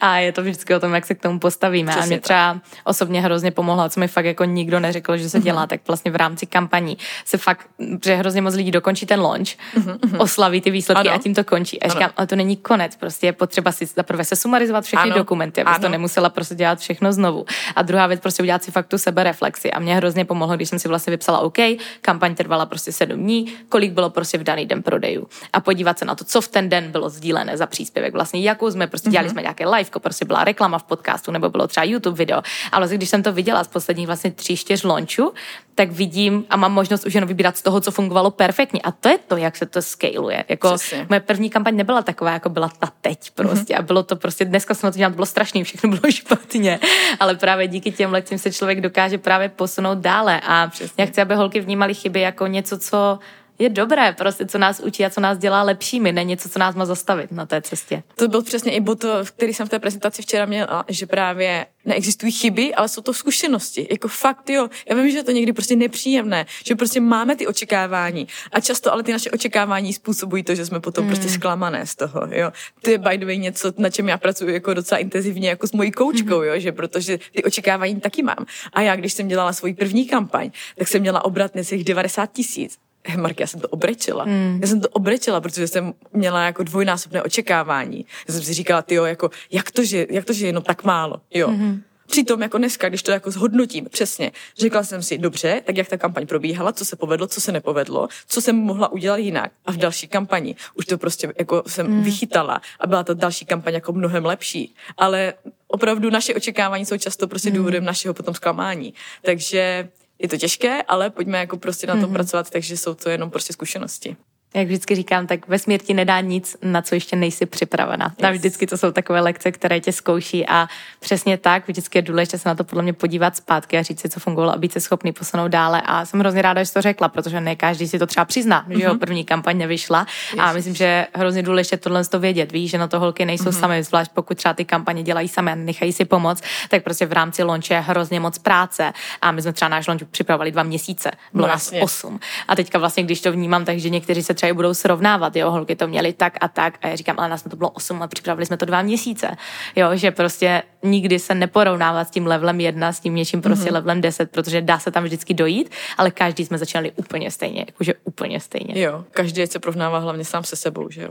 A 0.01 0.17
je 0.17 0.33
to 0.33 0.43
vždycky 0.43 0.75
o 0.75 0.81
tom, 0.81 0.95
jak 0.95 1.07
se 1.07 1.15
k 1.15 1.23
tomu 1.23 1.39
postavíme. 1.39 1.91
Přesně 1.93 2.05
a 2.05 2.07
mě 2.07 2.21
třeba 2.21 2.61
osobně 2.85 3.21
hrozně 3.21 3.51
pomohlo, 3.51 3.89
co 3.89 4.01
mi 4.01 4.09
fakt 4.09 4.25
jako 4.25 4.45
nikdo 4.45 4.81
neřekl, 4.81 5.17
že 5.17 5.31
se 5.31 5.39
mhm. 5.39 5.45
dělá, 5.45 5.65
mm-hmm. 5.65 5.69
tak 5.69 5.81
vlastně 5.87 6.11
v 6.11 6.17
rámci 6.17 6.47
kampaní 6.47 6.99
se 7.25 7.39
fakt, 7.39 7.67
že 8.05 8.15
hrozně 8.15 8.43
moc 8.43 8.55
lidí 8.55 8.71
dokončí 8.71 9.07
ten 9.07 9.21
launch, 9.21 9.49
mm-hmm. 9.49 10.21
oslaví 10.21 10.61
ty 10.61 10.71
výsledky 10.71 11.09
ano. 11.09 11.19
a 11.19 11.23
tím 11.23 11.35
to 11.35 11.45
končí. 11.45 11.83
A 11.83 11.89
říkám, 11.89 12.03
ano. 12.03 12.13
ale 12.17 12.27
to 12.27 12.37
není 12.37 12.57
konec, 12.57 12.97
prostě 12.97 13.27
je 13.27 13.33
potřeba 13.33 13.73
si 13.73 13.87
zaprvé 13.87 14.25
se 14.25 14.37
sumarizovat 14.37 14.85
všechny 14.85 15.11
ano. 15.11 15.15
dokumenty, 15.15 15.63
abys 15.63 15.81
to 15.81 15.89
nemusela 15.89 16.29
prostě 16.29 16.55
dělat 16.55 16.79
všechno 16.79 17.13
znovu. 17.13 17.45
A 17.77 17.83
druhá 17.83 18.07
věc, 18.07 18.21
prostě 18.21 18.43
udělat 18.43 18.63
si 18.63 18.71
fakt 18.71 18.87
tu 18.87 18.99
sebereflexi. 18.99 19.71
A 19.71 19.79
mě 19.79 19.97
hrozně 19.97 20.25
pomohlo, 20.25 20.57
když 20.57 20.69
jsem 20.69 20.79
si 20.79 20.89
vlastně 20.89 21.11
vypsala 21.11 21.39
OK, 21.39 21.59
kampaň 22.01 22.35
trvala 22.35 22.67
prostě 22.67 22.93
sedm 22.93 23.21
dní, 23.21 23.53
kolik 23.69 23.93
bylo 23.93 24.11
prostě 24.11 24.39
v 24.39 24.43
daný 24.43 24.67
den 24.67 24.83
prodejů. 24.83 25.29
A 25.53 25.61
podívat 25.61 25.99
se 25.99 26.05
na 26.05 26.15
to, 26.15 26.25
co 26.25 26.41
v 26.41 26.49
ten 26.49 26.69
den 26.69 26.93
bylo 26.93 27.11
sdílené 27.11 27.57
za 27.57 27.67
příspěvek, 27.67 28.13
vlastně 28.13 28.41
jakou 28.41 28.71
jsme 28.71 28.87
prostě 28.87 29.11
dělali 29.11 29.29
mm-hmm. 29.29 29.33
jsme 29.33 29.43
nějaké 29.43 29.67
live, 29.69 29.90
prostě 29.99 30.25
byla 30.25 30.45
reklama 30.45 30.79
v 30.79 30.83
podcastu 30.83 31.33
nebo 31.33 31.51
bylo 31.51 31.67
třeba 31.67 31.85
YouTube 31.85 32.17
video. 32.17 32.43
A 32.73 32.79
vlastně, 32.79 32.97
když 32.97 33.09
jsem 33.09 33.23
to 33.23 33.33
viděla 33.33 33.65
z 33.65 33.69
posledních 33.69 34.07
vlastně 34.07 34.31
tři, 34.31 34.57
čtyř 34.57 34.85
launchů, 34.85 35.33
tak 35.75 35.91
vidím 35.91 36.45
a 36.51 36.57
mám 36.57 36.73
možnost 36.73 37.07
už 37.07 37.15
jen 37.15 37.27
vybírat 37.27 37.57
z 37.57 37.63
toho, 37.63 37.81
co 37.81 37.91
fungovalo 37.91 38.31
perfektně. 38.31 38.81
A 38.85 38.93
to 38.93 39.09
je 39.09 39.19
to, 39.19 39.37
jak 39.37 39.57
se 39.57 39.67
to 39.67 39.83
scaluje. 39.83 40.45
Jako 40.49 40.77
moje 41.09 41.21
první 41.21 41.51
kampaň 41.51 41.77
nebyla 41.77 42.03
taková, 42.03 42.33
jako 42.33 42.49
byla 42.49 42.69
ta 42.69 42.93
teď 43.01 43.31
prostě. 43.31 43.75
Mm-hmm. 43.75 43.79
A 43.79 43.83
bylo 43.83 44.03
to 44.03 44.17
prostě, 44.17 44.45
dneska 44.45 44.75
jsem 44.75 44.93
to 44.93 44.99
dělala, 44.99 45.15
bylo 45.15 45.27
strašný, 45.27 45.65
všechno 45.65 45.91
bylo 45.91 46.03
špatně. 46.13 46.81
Ale 47.21 47.35
právě 47.35 47.69
díky 47.69 47.93
těm 47.93 48.13
lekcím 48.13 48.39
se 48.39 48.53
člověk 48.53 48.81
dokáže 48.81 49.19
právě 49.19 49.49
posunout 49.49 49.99
dále. 49.99 50.41
A 50.41 50.67
Přesně. 50.67 51.05
já 51.05 51.07
chci, 51.07 51.21
aby 51.21 51.35
holky 51.35 51.61
vnímali 51.61 51.95
chyby 51.95 52.21
jako 52.21 52.47
něco, 52.47 52.79
co 52.79 53.19
je 53.61 53.69
dobré, 53.69 54.13
prostě, 54.13 54.47
co 54.47 54.59
nás 54.59 54.81
učí 54.81 55.05
a 55.05 55.11
co 55.11 55.21
nás 55.21 55.39
dělá 55.39 55.63
lepšími, 55.63 56.13
ne 56.13 56.25
něco, 56.25 56.49
co 56.49 56.59
nás 56.59 56.75
má 56.75 56.85
zastavit 56.85 57.33
na 57.33 57.47
té 57.47 57.63
cestě. 57.63 58.03
To 58.15 58.29
byl 58.29 58.43
přesně 58.43 58.73
i 58.73 58.81
bod, 58.81 59.05
který 59.25 59.55
jsem 59.55 59.67
v 59.67 59.71
té 59.71 59.79
prezentaci 59.79 60.23
včera 60.23 60.47
měla, 60.47 60.85
že 60.89 61.07
právě 61.07 61.67
neexistují 61.85 62.33
chyby, 62.33 62.75
ale 62.75 62.89
jsou 62.89 63.01
to 63.03 63.15
zkušenosti. 63.15 63.89
Jako 63.91 64.09
fakt, 64.09 64.51
jo. 64.51 64.69
Já 64.91 64.97
vím, 64.97 65.11
že 65.11 65.19
je 65.19 65.25
to 65.25 65.31
někdy 65.31 65.53
prostě 65.53 65.77
nepříjemné, 65.77 66.47
že 66.67 66.75
prostě 66.75 67.01
máme 67.01 67.37
ty 67.37 67.47
očekávání 67.47 68.29
a 68.53 68.61
často 68.61 68.93
ale 68.93 69.03
ty 69.03 69.13
naše 69.13 69.31
očekávání 69.31 69.93
způsobují 69.93 70.43
to, 70.43 70.55
že 70.55 70.67
jsme 70.67 70.81
potom 70.81 71.07
prostě 71.07 71.21
hmm. 71.21 71.29
prostě 71.29 71.41
zklamané 71.41 71.87
z 71.87 71.95
toho, 71.95 72.21
jo. 72.31 72.53
To 72.83 72.91
je 72.91 72.99
by 72.99 73.19
the 73.19 73.27
way 73.27 73.39
něco, 73.39 73.73
na 73.79 73.91
čem 73.91 74.09
já 74.09 74.19
pracuji 74.19 74.55
jako 74.55 74.75
docela 74.75 74.99
intenzivně 74.99 75.49
jako 75.49 75.67
s 75.67 75.73
mojí 75.73 75.91
koučkou, 75.91 76.39
hmm. 76.39 76.49
jo, 76.49 76.53
že 76.57 76.73
protože 76.73 77.19
ty 77.33 77.45
očekávání 77.45 78.01
taky 78.01 78.23
mám. 78.23 78.47
A 78.73 78.81
já, 78.81 78.97
když 78.97 79.13
jsem 79.13 79.29
dělala 79.29 79.53
svoji 79.53 79.75
první 79.75 80.07
kampaň, 80.07 80.51
tak 80.79 80.89
jsem 80.89 81.01
měla 81.01 81.25
obrat 81.25 81.55
necelých 81.55 81.85
90 81.85 82.33
tisíc. 82.33 82.79
Mark, 83.17 83.41
já 83.41 83.47
jsem 83.47 83.61
to 83.61 83.69
obrečila. 83.69 84.25
Mm. 84.25 84.59
Já 84.63 84.69
jsem 84.69 84.81
to 84.81 84.89
obrečila, 84.89 85.41
protože 85.41 85.69
jsem 85.69 85.95
měla 86.13 86.45
jako 86.45 86.63
dvojnásobné 86.63 87.23
očekávání. 87.23 88.07
Já 88.29 88.35
jsem 88.35 88.43
si 88.43 88.55
říkala, 88.55 88.83
ty 88.83 88.95
jo, 88.95 89.05
jako, 89.05 89.31
jak 89.51 89.71
to, 89.71 89.85
že, 89.85 90.07
jak 90.11 90.25
to, 90.25 90.33
že 90.33 90.47
jenom 90.47 90.63
tak 90.63 90.85
málo, 90.85 91.21
jo. 91.35 91.49
Mm-hmm. 91.49 91.81
Přitom 92.11 92.43
jako 92.43 92.59
dneska, 92.59 92.89
když 92.89 93.03
to 93.03 93.11
jako 93.11 93.31
zhodnotím 93.31 93.87
přesně, 93.91 94.33
řekla 94.59 94.83
jsem 94.83 95.03
si, 95.03 95.19
dobře, 95.19 95.63
tak 95.65 95.77
jak 95.77 95.89
ta 95.89 95.97
kampaň 95.97 96.27
probíhala, 96.27 96.73
co 96.73 96.85
se 96.85 96.97
povedlo, 96.97 97.27
co 97.27 97.41
se 97.41 97.53
nepovedlo, 97.53 98.09
co 98.27 98.41
jsem 98.41 98.57
mohla 98.57 98.93
udělat 98.93 99.17
jinak. 99.17 99.53
A 99.67 99.73
v 99.73 99.77
další 99.77 100.09
kampani 100.09 100.57
už 100.75 100.87
to 100.87 100.99
prostě 100.99 101.33
jako 101.39 101.63
jsem 101.67 101.87
mm. 101.87 102.03
vychytala 102.03 102.61
a 102.81 102.87
byla 102.87 103.05
ta 103.05 103.15
další 103.15 103.45
kampaň 103.47 103.75
jako 103.75 103.93
mnohem 103.93 104.25
lepší. 104.25 104.75
Ale 104.97 105.35
opravdu 105.67 106.11
naše 106.11 106.35
očekávání 106.35 106.87
jsou 106.87 106.99
často 106.99 107.29
prostě 107.29 107.51
mm. 107.51 107.57
důvodem 107.57 107.85
našeho 107.85 108.15
potom 108.15 108.35
zklamání. 108.35 108.95
Takže 109.23 109.89
je 110.21 110.29
to 110.29 110.37
těžké, 110.37 110.83
ale 110.83 111.11
pojďme 111.11 111.39
jako 111.39 111.57
prostě 111.57 111.87
na 111.87 111.95
tom 111.95 112.05
mm-hmm. 112.05 112.13
pracovat, 112.13 112.51
takže 112.51 112.77
jsou 112.77 112.95
to 112.95 113.11
jenom 113.11 113.31
prostě 113.31 113.53
zkušenosti. 113.53 114.17
Jak 114.55 114.67
vždycky 114.67 114.95
říkám, 114.95 115.27
tak 115.27 115.49
ve 115.49 115.59
smrti 115.59 115.95
nedá 115.95 116.21
nic, 116.21 116.57
na 116.63 116.83
co 116.83 116.95
ještě 116.95 117.17
nejsi 117.17 117.47
připravena. 117.47 118.05
Yes. 118.05 118.17
Tam 118.17 118.33
vždycky 118.33 118.67
to 118.67 118.79
jsou 118.79 118.91
takové 118.91 119.21
lekce, 119.21 119.53
které 119.53 119.81
tě 119.81 119.93
zkouší 119.93 120.47
a 120.47 120.69
přesně 121.01 121.39
tak, 121.39 121.69
vždycky 121.69 121.99
je 121.99 122.03
důležité 122.03 122.39
se 122.39 122.49
na 122.49 122.55
to 122.55 122.65
podle 122.65 122.83
mě 122.83 122.93
podívat 122.93 123.37
zpátky 123.37 123.79
a 123.79 123.83
říct 123.83 124.01
si, 124.01 124.09
co 124.09 124.21
fungovalo 124.21 124.53
a 124.53 124.57
být 124.57 124.73
se 124.73 124.81
schopný 124.81 125.13
posunout 125.13 125.49
dále. 125.49 125.83
A 125.87 126.05
jsem 126.05 126.21
hrozně 126.21 126.43
ráda, 126.43 126.63
že 126.63 126.67
jsi 126.67 126.75
to 126.75 126.83
řekla, 126.83 127.09
protože 127.09 127.41
ne 127.41 127.57
každý 127.57 127.89
si 127.89 127.99
to 127.99 128.07
třeba 128.07 128.25
přizná, 128.25 128.65
mm-hmm. 128.69 128.79
že 128.79 128.85
jo, 128.85 128.91
mhm. 128.91 128.99
první 128.99 129.25
kampaň 129.25 129.59
nevyšla. 129.59 130.07
Yes. 130.33 130.41
A 130.41 130.53
myslím, 130.53 130.75
že 130.75 130.85
je 130.85 131.07
hrozně 131.15 131.43
důležité 131.43 131.77
tohle 131.77 132.05
to 132.05 132.21
vědět. 132.21 132.53
Víš, 132.53 132.71
že 132.71 132.79
na 132.79 132.89
to 132.89 133.01
holky 133.01 133.27
nejsou 133.27 133.45
mm-hmm. 133.45 133.61
sami, 133.61 133.83
zvlášť 133.83 134.11
pokud 134.15 134.37
třeba 134.37 134.55
ty 134.55 134.65
kampaně 134.65 135.03
dělají 135.03 135.29
sami 135.29 135.53
a 135.53 135.55
nechají 135.55 135.93
si 135.93 136.05
pomoct, 136.05 136.43
tak 136.69 136.85
prostě 136.85 137.07
v 137.07 137.13
rámci 137.13 137.43
lonče 137.43 137.75
je 137.75 137.81
hrozně 137.81 138.21
moc 138.21 138.39
práce. 138.39 138.93
A 139.23 139.33
my 139.33 139.43
jsme 139.43 139.53
třeba 139.53 139.69
náš 139.69 139.87
lonč 139.87 140.03
připravovali 140.11 140.53
dva 140.53 140.63
měsíce, 140.63 141.11
bylo 141.33 141.47
no, 141.47 141.53
nás 141.53 141.73
osm. 141.81 142.21
A 142.49 142.57
teďka 142.57 142.79
vlastně, 142.79 143.03
když 143.03 143.21
to 143.21 143.33
vnímám, 143.33 143.65
takže 143.65 143.91
někteří 143.91 144.23
se 144.23 144.35
třeba 144.41 144.55
budou 144.55 144.75
srovnávat, 144.75 145.37
jo, 145.37 145.51
holky 145.51 145.77
to 145.77 145.89
měly 145.89 146.13
tak 146.13 146.37
a 146.41 146.49
tak 146.49 146.79
a 146.83 146.89
já 146.89 146.97
říkám, 146.97 147.17
ale 147.19 147.29
nás 147.29 147.43
to 147.43 147.57
bylo 147.57 147.71
8 147.71 148.03
a 148.03 148.07
připravili 148.07 148.47
jsme 148.47 148.57
to 148.57 148.65
dva 148.65 148.83
měsíce, 148.83 149.37
jo, 149.77 149.97
že 149.97 150.11
prostě 150.11 150.63
nikdy 150.83 151.19
se 151.19 151.35
neporovnávat 151.35 152.09
s 152.09 152.11
tím 152.11 152.27
levelem 152.27 152.61
jedna, 152.61 152.93
s 152.93 153.01
tím 153.01 153.15
něčím 153.15 153.41
prostě 153.41 153.71
mm-hmm. 153.71 153.75
levelem 153.75 154.01
10, 154.01 154.31
protože 154.31 154.61
dá 154.61 154.79
se 154.79 154.91
tam 154.91 155.05
vždycky 155.05 155.35
dojít, 155.35 155.71
ale 155.99 156.11
každý 156.11 156.45
jsme 156.45 156.59
začínali 156.59 156.93
úplně 156.97 157.31
stejně, 157.31 157.65
jakože 157.69 157.95
úplně 158.05 158.41
stejně. 158.41 158.83
Jo, 158.83 159.05
každý 159.11 159.47
se 159.47 159.59
porovnává 159.59 159.99
hlavně 159.99 160.25
sám 160.25 160.45
se 160.45 160.57
sebou, 160.57 160.91
že 160.91 161.03
jo. 161.03 161.11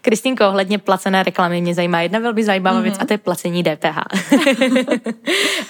Kristýnko, 0.00 0.48
ohledně 0.48 0.78
placené 0.78 1.22
reklamy 1.22 1.60
mě 1.60 1.74
zajímá 1.74 2.00
jedna 2.00 2.18
velmi 2.18 2.44
zajímavá 2.44 2.78
mm-hmm. 2.78 2.82
věc 2.82 2.96
a 3.00 3.04
to 3.04 3.12
je 3.12 3.18
placení 3.18 3.62
DPH. 3.62 3.98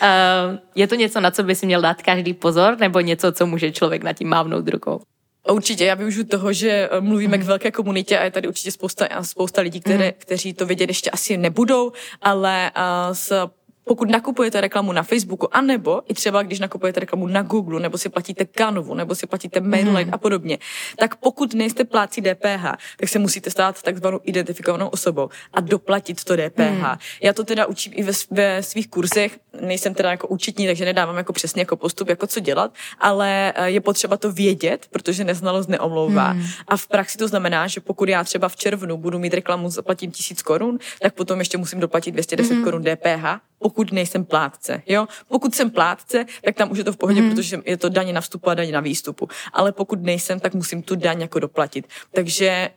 Eh, 0.02 0.58
je 0.74 0.86
to 0.86 0.94
něco, 0.94 1.20
na 1.20 1.30
co 1.30 1.42
by 1.42 1.54
si 1.54 1.66
měl 1.66 1.80
dát 1.80 2.02
každý 2.02 2.34
pozor, 2.34 2.76
nebo 2.80 3.00
něco, 3.00 3.32
co 3.32 3.46
může 3.46 3.72
člověk 3.72 4.02
na 4.02 4.12
tím 4.12 4.28
mávnout 4.28 4.68
rukou? 4.68 5.00
Určitě, 5.48 5.84
já 5.84 5.94
využiju 5.94 6.24
toho, 6.24 6.52
že 6.52 6.70
eh, 6.70 7.00
mluvíme 7.00 7.38
k 7.38 7.42
velké 7.42 7.70
komunitě 7.70 8.18
a 8.18 8.24
je 8.24 8.30
tady 8.30 8.48
určitě 8.48 8.72
spousta, 8.72 9.08
spousta 9.22 9.60
lidí, 9.60 9.80
které, 9.80 10.06
mm. 10.06 10.12
kteří 10.18 10.52
to 10.52 10.66
vědět 10.66 10.90
ještě 10.90 11.10
asi 11.10 11.36
nebudou, 11.36 11.92
ale 12.22 12.70
uh, 12.76 13.14
s 13.14 13.50
pokud 13.84 14.10
nakupujete 14.10 14.60
reklamu 14.60 14.92
na 14.92 15.02
Facebooku, 15.02 15.56
anebo 15.56 16.02
i 16.08 16.14
třeba 16.14 16.42
když 16.42 16.60
nakupujete 16.60 17.00
reklamu 17.00 17.26
na 17.26 17.42
Google, 17.42 17.80
nebo 17.80 17.98
si 17.98 18.08
platíte 18.08 18.46
Canvu, 18.58 18.94
nebo 18.94 19.14
si 19.14 19.26
platíte 19.26 19.60
Mailline 19.60 20.04
mm. 20.04 20.14
a 20.14 20.18
podobně, 20.18 20.58
tak 20.96 21.16
pokud 21.16 21.54
nejste 21.54 21.84
plácí 21.84 22.20
DPH, 22.20 22.64
tak 22.96 23.08
se 23.08 23.18
musíte 23.18 23.50
stát 23.50 23.82
takzvanou 23.82 24.20
identifikovanou 24.22 24.88
osobou 24.88 25.28
a 25.52 25.60
doplatit 25.60 26.24
to 26.24 26.36
DPH. 26.36 26.60
Mm. 26.60 26.96
Já 27.22 27.32
to 27.32 27.44
teda 27.44 27.66
učím 27.66 27.92
i 27.96 28.02
ve, 28.02 28.12
ve 28.30 28.62
svých 28.62 28.88
kurzech, 28.88 29.38
nejsem 29.60 29.94
teda 29.94 30.10
jako 30.10 30.26
účetní, 30.26 30.66
takže 30.66 30.84
nedávám 30.84 31.16
jako 31.16 31.32
přesně 31.32 31.62
jako 31.62 31.76
postup, 31.76 32.08
jako 32.08 32.26
co 32.26 32.40
dělat, 32.40 32.74
ale 32.98 33.52
eh, 33.56 33.70
je 33.70 33.80
potřeba 33.80 34.16
to 34.16 34.32
vědět, 34.32 34.86
protože 34.90 35.24
neznalost 35.24 35.68
neomlouvá. 35.68 36.32
Mm. 36.32 36.42
A 36.68 36.76
v 36.76 36.86
praxi 36.86 37.18
to 37.18 37.28
znamená, 37.28 37.66
že 37.66 37.80
pokud 37.80 38.08
já 38.08 38.24
třeba 38.24 38.48
v 38.48 38.56
červnu 38.56 38.96
budu 38.96 39.18
mít 39.18 39.34
reklamu, 39.34 39.70
zaplatím 39.70 40.10
tisíc 40.10 40.42
korun, 40.42 40.78
tak 41.00 41.14
potom 41.14 41.38
ještě 41.38 41.58
musím 41.58 41.80
doplatit 41.80 42.10
210 42.10 42.54
mm. 42.54 42.64
korun 42.64 42.82
DPH 42.82 43.52
pokud 43.72 43.92
nejsem 43.92 44.24
plátce. 44.24 44.82
Jo? 44.86 45.06
Pokud 45.28 45.54
jsem 45.54 45.70
plátce, 45.70 46.24
tak 46.44 46.54
tam 46.54 46.70
už 46.70 46.78
je 46.78 46.84
to 46.84 46.92
v 46.92 46.96
pohodě, 46.96 47.22
mm. 47.22 47.30
protože 47.30 47.60
je 47.64 47.76
to 47.76 47.88
daně 47.88 48.12
na 48.12 48.20
vstupu 48.20 48.50
a 48.50 48.54
daně 48.54 48.72
na 48.72 48.80
výstupu. 48.80 49.28
Ale 49.52 49.72
pokud 49.72 50.02
nejsem, 50.02 50.40
tak 50.40 50.54
musím 50.54 50.82
tu 50.82 50.96
daň 50.96 51.20
jako 51.20 51.38
doplatit. 51.38 51.88
Takže 52.12 52.70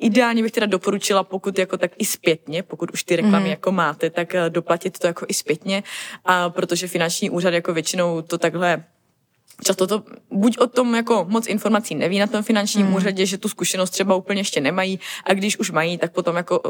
Ideálně 0.00 0.42
bych 0.42 0.52
teda 0.52 0.66
doporučila, 0.66 1.24
pokud 1.24 1.58
jako 1.58 1.76
tak 1.76 1.90
i 1.98 2.04
zpětně, 2.04 2.62
pokud 2.62 2.90
už 2.92 3.04
ty 3.04 3.16
reklamy 3.16 3.44
mm. 3.44 3.50
jako 3.50 3.72
máte, 3.72 4.10
tak 4.10 4.34
eh, 4.34 4.50
doplatit 4.50 4.98
to 4.98 5.06
jako 5.06 5.26
i 5.28 5.34
zpětně, 5.34 5.82
a 6.24 6.50
protože 6.50 6.88
finanční 6.88 7.30
úřad 7.30 7.54
jako 7.54 7.72
většinou 7.72 8.22
to 8.22 8.38
takhle 8.38 8.84
často 9.64 9.86
to 9.86 10.02
buď 10.30 10.58
o 10.58 10.66
tom 10.66 10.94
jako 10.94 11.26
moc 11.28 11.46
informací 11.46 11.94
neví 11.94 12.18
na 12.18 12.26
tom 12.26 12.42
finančním 12.42 12.86
hmm. 12.86 12.94
úřadě, 12.94 13.26
že 13.26 13.38
tu 13.38 13.48
zkušenost 13.48 13.90
třeba 13.90 14.14
úplně 14.14 14.40
ještě 14.40 14.60
nemají 14.60 15.00
a 15.24 15.34
když 15.34 15.58
už 15.58 15.70
mají, 15.70 15.98
tak 15.98 16.12
potom 16.12 16.36
jako 16.36 16.60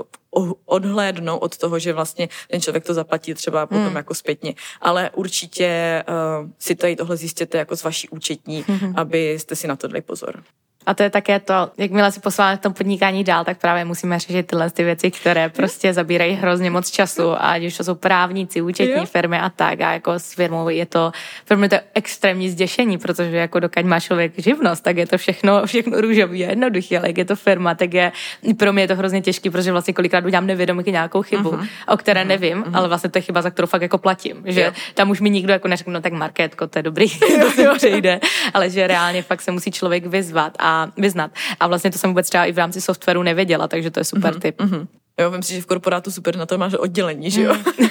odhlédnou 0.64 1.36
od 1.36 1.56
toho, 1.56 1.78
že 1.78 1.92
vlastně 1.92 2.28
ten 2.50 2.60
člověk 2.60 2.84
to 2.84 2.94
zaplatí 2.94 3.34
třeba 3.34 3.66
potom 3.66 3.86
hmm. 3.86 3.96
jako 3.96 4.14
zpětně. 4.14 4.54
Ale 4.80 5.10
určitě 5.14 6.02
uh, 6.08 6.50
si 6.58 6.74
tady 6.74 6.96
tohle 6.96 7.16
zjistěte 7.16 7.58
jako 7.58 7.76
z 7.76 7.82
vaší 7.82 8.08
účetní, 8.08 8.64
hmm. 8.68 8.94
abyste 8.96 9.56
si 9.56 9.68
na 9.68 9.76
to 9.76 9.88
dali 9.88 10.00
pozor. 10.00 10.42
A 10.86 10.94
to 10.94 11.02
je 11.02 11.10
také 11.10 11.40
to, 11.40 11.70
jakmile 11.78 12.12
si 12.12 12.20
posláme 12.20 12.56
v 12.56 12.60
tom 12.60 12.72
podnikání 12.72 13.24
dál, 13.24 13.44
tak 13.44 13.58
právě 13.58 13.84
musíme 13.84 14.18
řešit 14.18 14.46
tyhle 14.46 14.70
ty 14.70 14.84
věci, 14.84 15.10
které 15.10 15.48
prostě 15.48 15.92
zabírají 15.92 16.34
hrozně 16.34 16.70
moc 16.70 16.90
času, 16.90 17.30
a 17.30 17.36
ať 17.36 17.62
už 17.62 17.76
to 17.76 17.84
jsou 17.84 17.94
právníci, 17.94 18.62
účetní 18.62 19.06
firmy 19.06 19.38
a 19.38 19.50
tak. 19.50 19.80
A 19.80 19.92
jako 19.92 20.12
s 20.12 20.34
firmou 20.34 20.68
je 20.68 20.86
to, 20.86 21.12
firmy 21.44 21.68
to 21.68 21.76
extrémní 21.94 22.50
zděšení, 22.50 22.98
protože 22.98 23.36
jako 23.36 23.60
dokud 23.60 23.84
má 23.84 24.00
člověk 24.00 24.32
živnost, 24.36 24.84
tak 24.84 24.96
je 24.96 25.06
to 25.06 25.18
všechno, 25.18 25.66
všechno 25.66 26.00
růžový 26.00 26.44
a 26.44 26.48
jednoduché, 26.50 26.98
ale 26.98 27.08
jak 27.08 27.18
je 27.18 27.24
to 27.24 27.36
firma, 27.36 27.74
tak 27.74 27.94
je, 27.94 28.12
pro 28.56 28.72
mě 28.72 28.82
je 28.82 28.88
to 28.88 28.96
hrozně 28.96 29.20
těžký, 29.20 29.50
protože 29.50 29.72
vlastně 29.72 29.94
kolikrát 29.94 30.24
udělám 30.24 30.46
nevědomky 30.46 30.92
nějakou 30.92 31.22
chybu, 31.22 31.50
uh-huh. 31.50 31.68
o 31.88 31.96
které 31.96 32.22
uh-huh. 32.22 32.28
nevím, 32.28 32.62
uh-huh. 32.62 32.76
ale 32.76 32.88
vlastně 32.88 33.10
to 33.10 33.18
je 33.18 33.22
chyba, 33.22 33.42
za 33.42 33.50
kterou 33.50 33.66
fakt 33.66 33.82
jako 33.82 33.98
platím. 33.98 34.42
Že 34.44 34.60
jo. 34.60 34.72
tam 34.94 35.10
už 35.10 35.20
mi 35.20 35.30
nikdo 35.30 35.52
jako 35.52 35.68
neřekne, 35.68 35.92
no 35.92 36.00
tak 36.00 36.12
marketko, 36.12 36.66
to 36.66 36.78
je 36.78 36.82
dobrý, 36.82 37.18
to 37.40 37.50
si 37.50 37.66
přejde, 37.76 38.20
ale 38.54 38.70
že 38.70 38.86
reálně 38.86 39.22
fakt 39.22 39.40
se 39.40 39.52
musí 39.52 39.70
člověk 39.70 40.06
vyzvat 40.06 40.52
a 40.58 40.69
vyznat. 40.96 41.30
A 41.60 41.66
vlastně 41.66 41.90
to 41.90 41.98
jsem 41.98 42.10
vůbec 42.10 42.28
třeba 42.28 42.44
i 42.44 42.52
v 42.52 42.58
rámci 42.58 42.80
softwaru 42.80 43.22
nevěděla, 43.22 43.68
takže 43.68 43.90
to 43.90 44.00
je 44.00 44.04
super 44.04 44.34
mm-hmm. 44.34 44.40
tip. 44.40 44.60
Mm-hmm. 44.60 44.86
Jo, 45.20 45.30
vím 45.30 45.42
si, 45.42 45.54
že 45.54 45.62
v 45.62 45.66
korporátu 45.66 46.10
super 46.10 46.36
na 46.36 46.46
to 46.46 46.58
máš 46.58 46.74
oddělení, 46.74 47.30
že 47.30 47.42
jo? 47.42 47.54
Mm. 47.54 47.88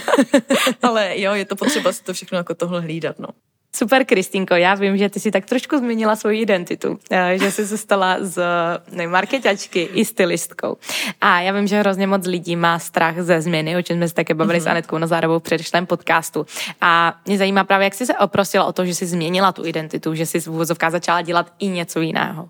Ale 0.81 1.19
jo, 1.19 1.33
je 1.33 1.45
to 1.45 1.55
potřeba 1.55 1.91
si 1.91 2.03
to 2.03 2.13
všechno 2.13 2.37
jako 2.37 2.55
tohle 2.55 2.81
hlídat, 2.81 3.19
no. 3.19 3.27
Super, 3.75 4.05
Kristinko, 4.05 4.55
já 4.55 4.75
vím, 4.75 4.97
že 4.97 5.09
ty 5.09 5.19
si 5.19 5.31
tak 5.31 5.45
trošku 5.45 5.77
změnila 5.77 6.15
svoji 6.15 6.41
identitu, 6.41 6.99
eh, 7.11 7.37
že 7.41 7.51
jsi 7.51 7.67
se 7.67 7.77
stala 7.77 8.17
z 8.19 8.43
ne, 8.91 9.07
marketačky 9.07 9.81
i 9.81 10.05
stylistkou. 10.05 10.77
A 11.21 11.41
já 11.41 11.51
vím, 11.51 11.67
že 11.67 11.79
hrozně 11.79 12.07
moc 12.07 12.27
lidí 12.27 12.55
má 12.55 12.79
strach 12.79 13.15
ze 13.19 13.41
změny, 13.41 13.77
o 13.77 13.81
čem 13.81 13.97
jsme 13.97 14.07
se 14.07 14.13
také 14.13 14.33
bavili 14.33 14.59
mm-hmm. 14.59 14.61
s 14.61 14.65
mhm. 14.65 14.71
Anetkou 14.71 14.97
Nazárovou 14.97 15.39
v 15.39 15.43
předešlém 15.43 15.85
podcastu. 15.85 16.45
A 16.81 17.19
mě 17.25 17.37
zajímá 17.37 17.63
právě, 17.63 17.83
jak 17.83 17.93
jsi 17.93 18.05
se 18.05 18.17
oprostila 18.17 18.65
o 18.65 18.73
to, 18.73 18.85
že 18.85 18.95
jsi 18.95 19.05
změnila 19.05 19.51
tu 19.51 19.65
identitu, 19.65 20.15
že 20.15 20.25
jsi 20.25 20.39
v 20.39 20.47
úvozovkách 20.47 20.91
začala 20.91 21.21
dělat 21.21 21.53
i 21.59 21.67
něco 21.67 22.01
jiného. 22.01 22.49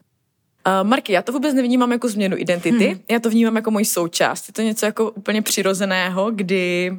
Uh, 0.82 0.88
Marky, 0.88 1.13
já 1.13 1.21
to 1.21 1.32
vůbec 1.32 1.53
nevnímám 1.53 1.91
jako 1.91 2.10
změnu 2.10 2.38
identity, 2.38 2.88
hmm. 2.88 2.99
já 3.12 3.19
to 3.19 3.29
vnímám 3.29 3.55
jako 3.55 3.71
moji 3.71 3.86
součást. 3.86 4.47
Je 4.47 4.53
to 4.53 4.62
něco 4.62 4.86
jako 4.86 5.12
úplně 5.12 5.41
přirozeného, 5.41 6.32
kdy 6.32 6.97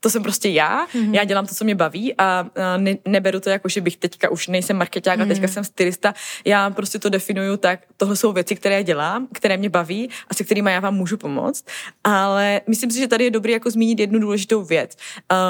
to 0.00 0.10
jsem 0.10 0.22
prostě 0.22 0.48
já, 0.48 0.86
mm-hmm. 0.86 1.14
já 1.14 1.24
dělám 1.24 1.46
to, 1.46 1.54
co 1.54 1.64
mě 1.64 1.74
baví 1.74 2.14
a, 2.18 2.46
ne, 2.76 2.94
neberu 3.08 3.40
to 3.40 3.50
jako, 3.50 3.68
že 3.68 3.80
bych 3.80 3.96
teďka 3.96 4.30
už 4.30 4.48
nejsem 4.48 4.76
marketák 4.76 5.20
a 5.20 5.26
teďka 5.26 5.46
mm-hmm. 5.46 5.52
jsem 5.52 5.64
stylista. 5.64 6.14
Já 6.44 6.70
prostě 6.70 6.98
to 6.98 7.08
definuju 7.08 7.56
tak, 7.56 7.80
tohle 7.96 8.16
jsou 8.16 8.32
věci, 8.32 8.56
které 8.56 8.84
dělám, 8.84 9.28
které 9.32 9.56
mě 9.56 9.70
baví 9.70 10.10
a 10.28 10.34
se 10.34 10.44
kterými 10.44 10.72
já 10.72 10.80
vám 10.80 10.94
můžu 10.94 11.16
pomoct. 11.16 11.64
Ale 12.04 12.60
myslím 12.66 12.90
si, 12.90 12.98
že 12.98 13.08
tady 13.08 13.24
je 13.24 13.30
dobré 13.30 13.52
jako 13.52 13.70
zmínit 13.70 14.00
jednu 14.00 14.18
důležitou 14.18 14.64
věc. 14.64 14.96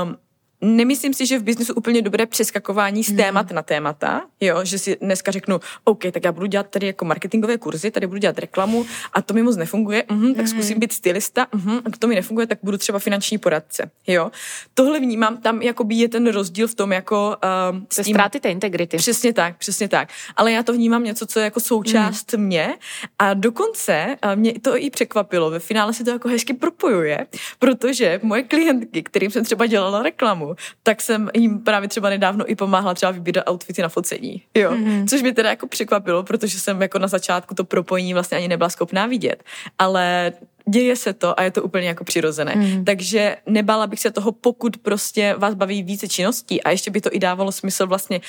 Um, 0.04 0.16
Nemyslím 0.64 1.14
si, 1.14 1.26
že 1.26 1.38
v 1.38 1.42
biznesu 1.42 1.74
úplně 1.74 2.02
dobré 2.02 2.26
přeskakování 2.26 3.04
z 3.04 3.08
hmm. 3.08 3.16
témat 3.16 3.50
na 3.50 3.62
témata, 3.62 4.22
jo, 4.40 4.64
že 4.64 4.78
si 4.78 4.96
dneska 5.00 5.30
řeknu, 5.30 5.60
OK, 5.84 6.02
tak 6.12 6.24
já 6.24 6.32
budu 6.32 6.46
dělat 6.46 6.66
tady 6.70 6.86
jako 6.86 7.04
marketingové 7.04 7.58
kurzy, 7.58 7.90
tady 7.90 8.06
budu 8.06 8.18
dělat 8.18 8.38
reklamu 8.38 8.86
a 9.12 9.22
to 9.22 9.34
mi 9.34 9.42
moc 9.42 9.56
nefunguje, 9.56 10.04
uhum, 10.04 10.34
tak 10.34 10.46
hmm. 10.46 10.46
zkusím 10.46 10.78
být 10.80 10.92
stylista, 10.92 11.46
uhum, 11.54 11.78
a 11.84 11.96
to 11.98 12.06
mi 12.06 12.14
nefunguje, 12.14 12.46
tak 12.46 12.58
budu 12.62 12.78
třeba 12.78 12.98
finanční 12.98 13.38
poradce, 13.38 13.90
jo. 14.06 14.30
Tohle 14.74 15.00
vnímám, 15.00 15.36
tam 15.36 15.62
jakoby 15.62 15.94
je 15.94 16.08
ten 16.08 16.26
rozdíl 16.26 16.68
v 16.68 16.74
tom 16.74 16.92
jako... 16.92 17.36
Uh, 17.72 17.80
s 17.92 18.02
tím, 18.02 18.14
ztráty 18.14 18.40
té 18.40 18.50
integrity. 18.50 18.96
Přesně 18.96 19.32
tak, 19.32 19.56
přesně 19.58 19.88
tak. 19.88 20.08
Ale 20.36 20.52
já 20.52 20.62
to 20.62 20.72
vnímám 20.72 21.04
něco, 21.04 21.26
co 21.26 21.40
je 21.40 21.44
jako 21.44 21.60
součást 21.60 22.32
hmm. 22.32 22.44
mě 22.44 22.74
a 23.18 23.34
dokonce 23.34 24.16
uh, 24.24 24.36
mě 24.36 24.52
to 24.60 24.76
i 24.76 24.90
překvapilo, 24.90 25.50
ve 25.50 25.58
finále 25.58 25.92
se 25.92 26.04
to 26.04 26.10
jako 26.10 26.28
hezky 26.28 26.54
propojuje, 26.54 27.26
protože 27.58 28.20
moje 28.22 28.42
klientky, 28.42 29.02
kterým 29.02 29.30
jsem 29.30 29.44
třeba 29.44 29.66
dělala 29.66 30.02
reklamu, 30.02 30.53
tak 30.82 31.00
jsem 31.00 31.30
jim 31.34 31.58
právě 31.58 31.88
třeba 31.88 32.10
nedávno 32.10 32.50
i 32.50 32.54
pomáhala 32.54 32.94
třeba 32.94 33.12
vybírat 33.12 33.50
outfity 33.50 33.82
na 33.82 33.88
focení, 33.88 34.42
jo. 34.54 34.70
Mm-hmm. 34.70 35.08
Což 35.08 35.22
mě 35.22 35.32
teda 35.32 35.50
jako 35.50 35.66
překvapilo, 35.66 36.22
protože 36.22 36.60
jsem 36.60 36.82
jako 36.82 36.98
na 36.98 37.08
začátku 37.08 37.54
to 37.54 37.64
propojení 37.64 38.14
vlastně 38.14 38.38
ani 38.38 38.48
nebyla 38.48 38.68
schopná 38.68 39.06
vidět. 39.06 39.44
Ale 39.78 40.32
děje 40.68 40.96
se 40.96 41.12
to 41.12 41.40
a 41.40 41.42
je 41.42 41.50
to 41.50 41.62
úplně 41.62 41.88
jako 41.88 42.04
přirozené. 42.04 42.54
Mm. 42.56 42.84
Takže 42.84 43.36
nebala 43.46 43.86
bych 43.86 44.00
se 44.00 44.10
toho, 44.10 44.32
pokud 44.32 44.76
prostě 44.76 45.34
vás 45.38 45.54
baví 45.54 45.82
více 45.82 46.08
činností 46.08 46.62
a 46.62 46.70
ještě 46.70 46.90
by 46.90 47.00
to 47.00 47.08
i 47.12 47.18
dávalo 47.18 47.52
smysl 47.52 47.86
vlastně 47.86 48.20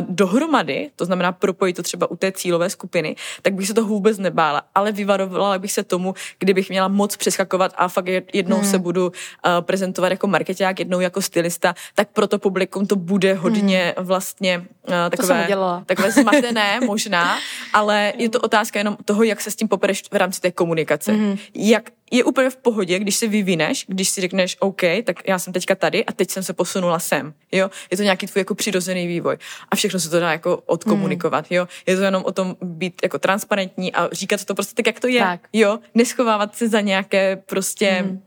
dohromady, 0.00 0.90
to 0.96 1.04
znamená 1.04 1.32
propojit 1.32 1.76
to 1.76 1.82
třeba 1.82 2.10
u 2.10 2.16
té 2.16 2.32
cílové 2.32 2.70
skupiny, 2.70 3.16
tak 3.42 3.54
bych 3.54 3.66
se 3.66 3.74
toho 3.74 3.88
vůbec 3.88 4.18
nebála, 4.18 4.62
ale 4.74 4.92
vyvarovala 4.92 5.58
bych 5.58 5.72
se 5.72 5.82
tomu, 5.82 6.14
kdybych 6.38 6.68
měla 6.68 6.88
moc 6.88 7.16
přeskakovat 7.16 7.72
a 7.76 7.88
fakt 7.88 8.08
jednou 8.32 8.58
mm. 8.58 8.64
se 8.64 8.78
budu 8.78 9.06
uh, 9.06 9.12
prezentovat 9.60 10.08
jako 10.08 10.26
marketák, 10.26 10.78
jednou 10.78 11.00
jako 11.00 11.22
stylista, 11.22 11.74
tak 11.94 12.08
pro 12.08 12.26
to 12.26 12.38
publikum 12.38 12.86
to 12.86 12.96
bude 12.96 13.34
hodně 13.34 13.94
mm. 13.98 14.04
vlastně 14.04 14.58
uh, 14.58 14.94
takové, 15.10 15.48
takové 15.86 16.10
zmatené 16.10 16.80
možná, 16.86 17.38
ale 17.72 18.12
je 18.16 18.28
to 18.28 18.40
otázka 18.40 18.78
jenom 18.78 18.96
toho, 19.04 19.22
jak 19.22 19.40
se 19.40 19.50
s 19.50 19.56
tím 19.56 19.68
popereš 19.68 20.02
v 20.12 20.16
rámci 20.16 20.40
té 20.40 20.50
komunikace. 20.50 21.12
Mm. 21.12 21.36
Jak 21.54 21.80
jak 21.80 21.90
je 22.10 22.24
úplně 22.24 22.50
v 22.50 22.56
pohodě, 22.56 22.98
když 22.98 23.16
se 23.16 23.26
vyvineš, 23.26 23.84
když 23.88 24.08
si 24.08 24.20
řekneš, 24.20 24.56
OK, 24.60 24.80
tak 25.04 25.28
já 25.28 25.38
jsem 25.38 25.52
teďka 25.52 25.74
tady 25.74 26.04
a 26.04 26.12
teď 26.12 26.30
jsem 26.30 26.42
se 26.42 26.52
posunula 26.52 26.98
sem, 26.98 27.34
jo. 27.52 27.70
Je 27.90 27.96
to 27.96 28.02
nějaký 28.02 28.26
tvůj 28.26 28.40
jako 28.40 28.54
přirozený 28.54 29.06
vývoj 29.06 29.36
a 29.68 29.76
všechno 29.76 30.00
se 30.00 30.10
to 30.10 30.20
dá 30.20 30.32
jako 30.32 30.56
odkomunikovat, 30.66 31.50
hmm. 31.50 31.56
jo. 31.56 31.68
Je 31.86 31.96
to 31.96 32.02
jenom 32.02 32.24
o 32.24 32.32
tom 32.32 32.56
být 32.62 32.94
jako 33.02 33.18
transparentní 33.18 33.92
a 33.92 34.08
říkat 34.12 34.44
to 34.44 34.54
prostě 34.54 34.74
tak, 34.74 34.86
jak 34.86 35.00
to 35.00 35.06
je, 35.06 35.20
tak. 35.20 35.40
jo. 35.52 35.78
Neschovávat 35.94 36.56
se 36.56 36.68
za 36.68 36.80
nějaké 36.80 37.36
prostě 37.36 37.90
hmm. 37.90 38.22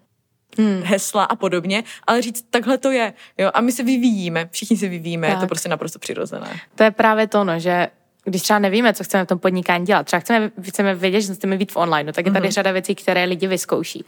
Hmm. 0.58 0.82
hesla 0.84 1.24
a 1.24 1.36
podobně, 1.36 1.84
ale 2.08 2.22
říct, 2.22 2.46
takhle 2.50 2.78
to 2.78 2.92
je, 2.92 3.14
jo. 3.38 3.52
A 3.54 3.62
my 3.62 3.72
se 3.72 3.84
vyvíjíme, 3.84 4.50
všichni 4.52 4.78
se 4.78 4.88
vyvíjíme, 4.88 5.28
tak. 5.28 5.38
je 5.38 5.42
to 5.42 5.48
prostě 5.48 5.70
naprosto 5.70 6.00
přirozené. 6.00 6.60
To 6.76 6.84
je 6.84 6.92
právě 6.92 7.28
to, 7.28 7.44
no, 7.44 7.60
že 7.60 7.88
když 8.26 8.42
třeba 8.42 8.60
nevíme, 8.60 8.94
co 8.94 9.04
chceme 9.04 9.24
v 9.24 9.28
tom 9.28 9.40
podnikání 9.40 9.86
dělat, 9.86 10.06
třeba 10.06 10.20
chceme, 10.20 10.52
chceme 10.62 10.96
vědět, 10.96 11.22
že 11.22 11.34
chceme 11.34 11.58
být 11.58 11.72
v 11.72 11.78
online, 11.78 12.04
no, 12.04 12.14
tak 12.14 12.26
je 12.26 12.32
tady 12.32 12.48
mm-hmm. 12.48 12.52
řada 12.52 12.72
věcí, 12.72 12.96
které 12.96 13.24
lidi 13.24 13.48
vyzkouší. 13.48 14.06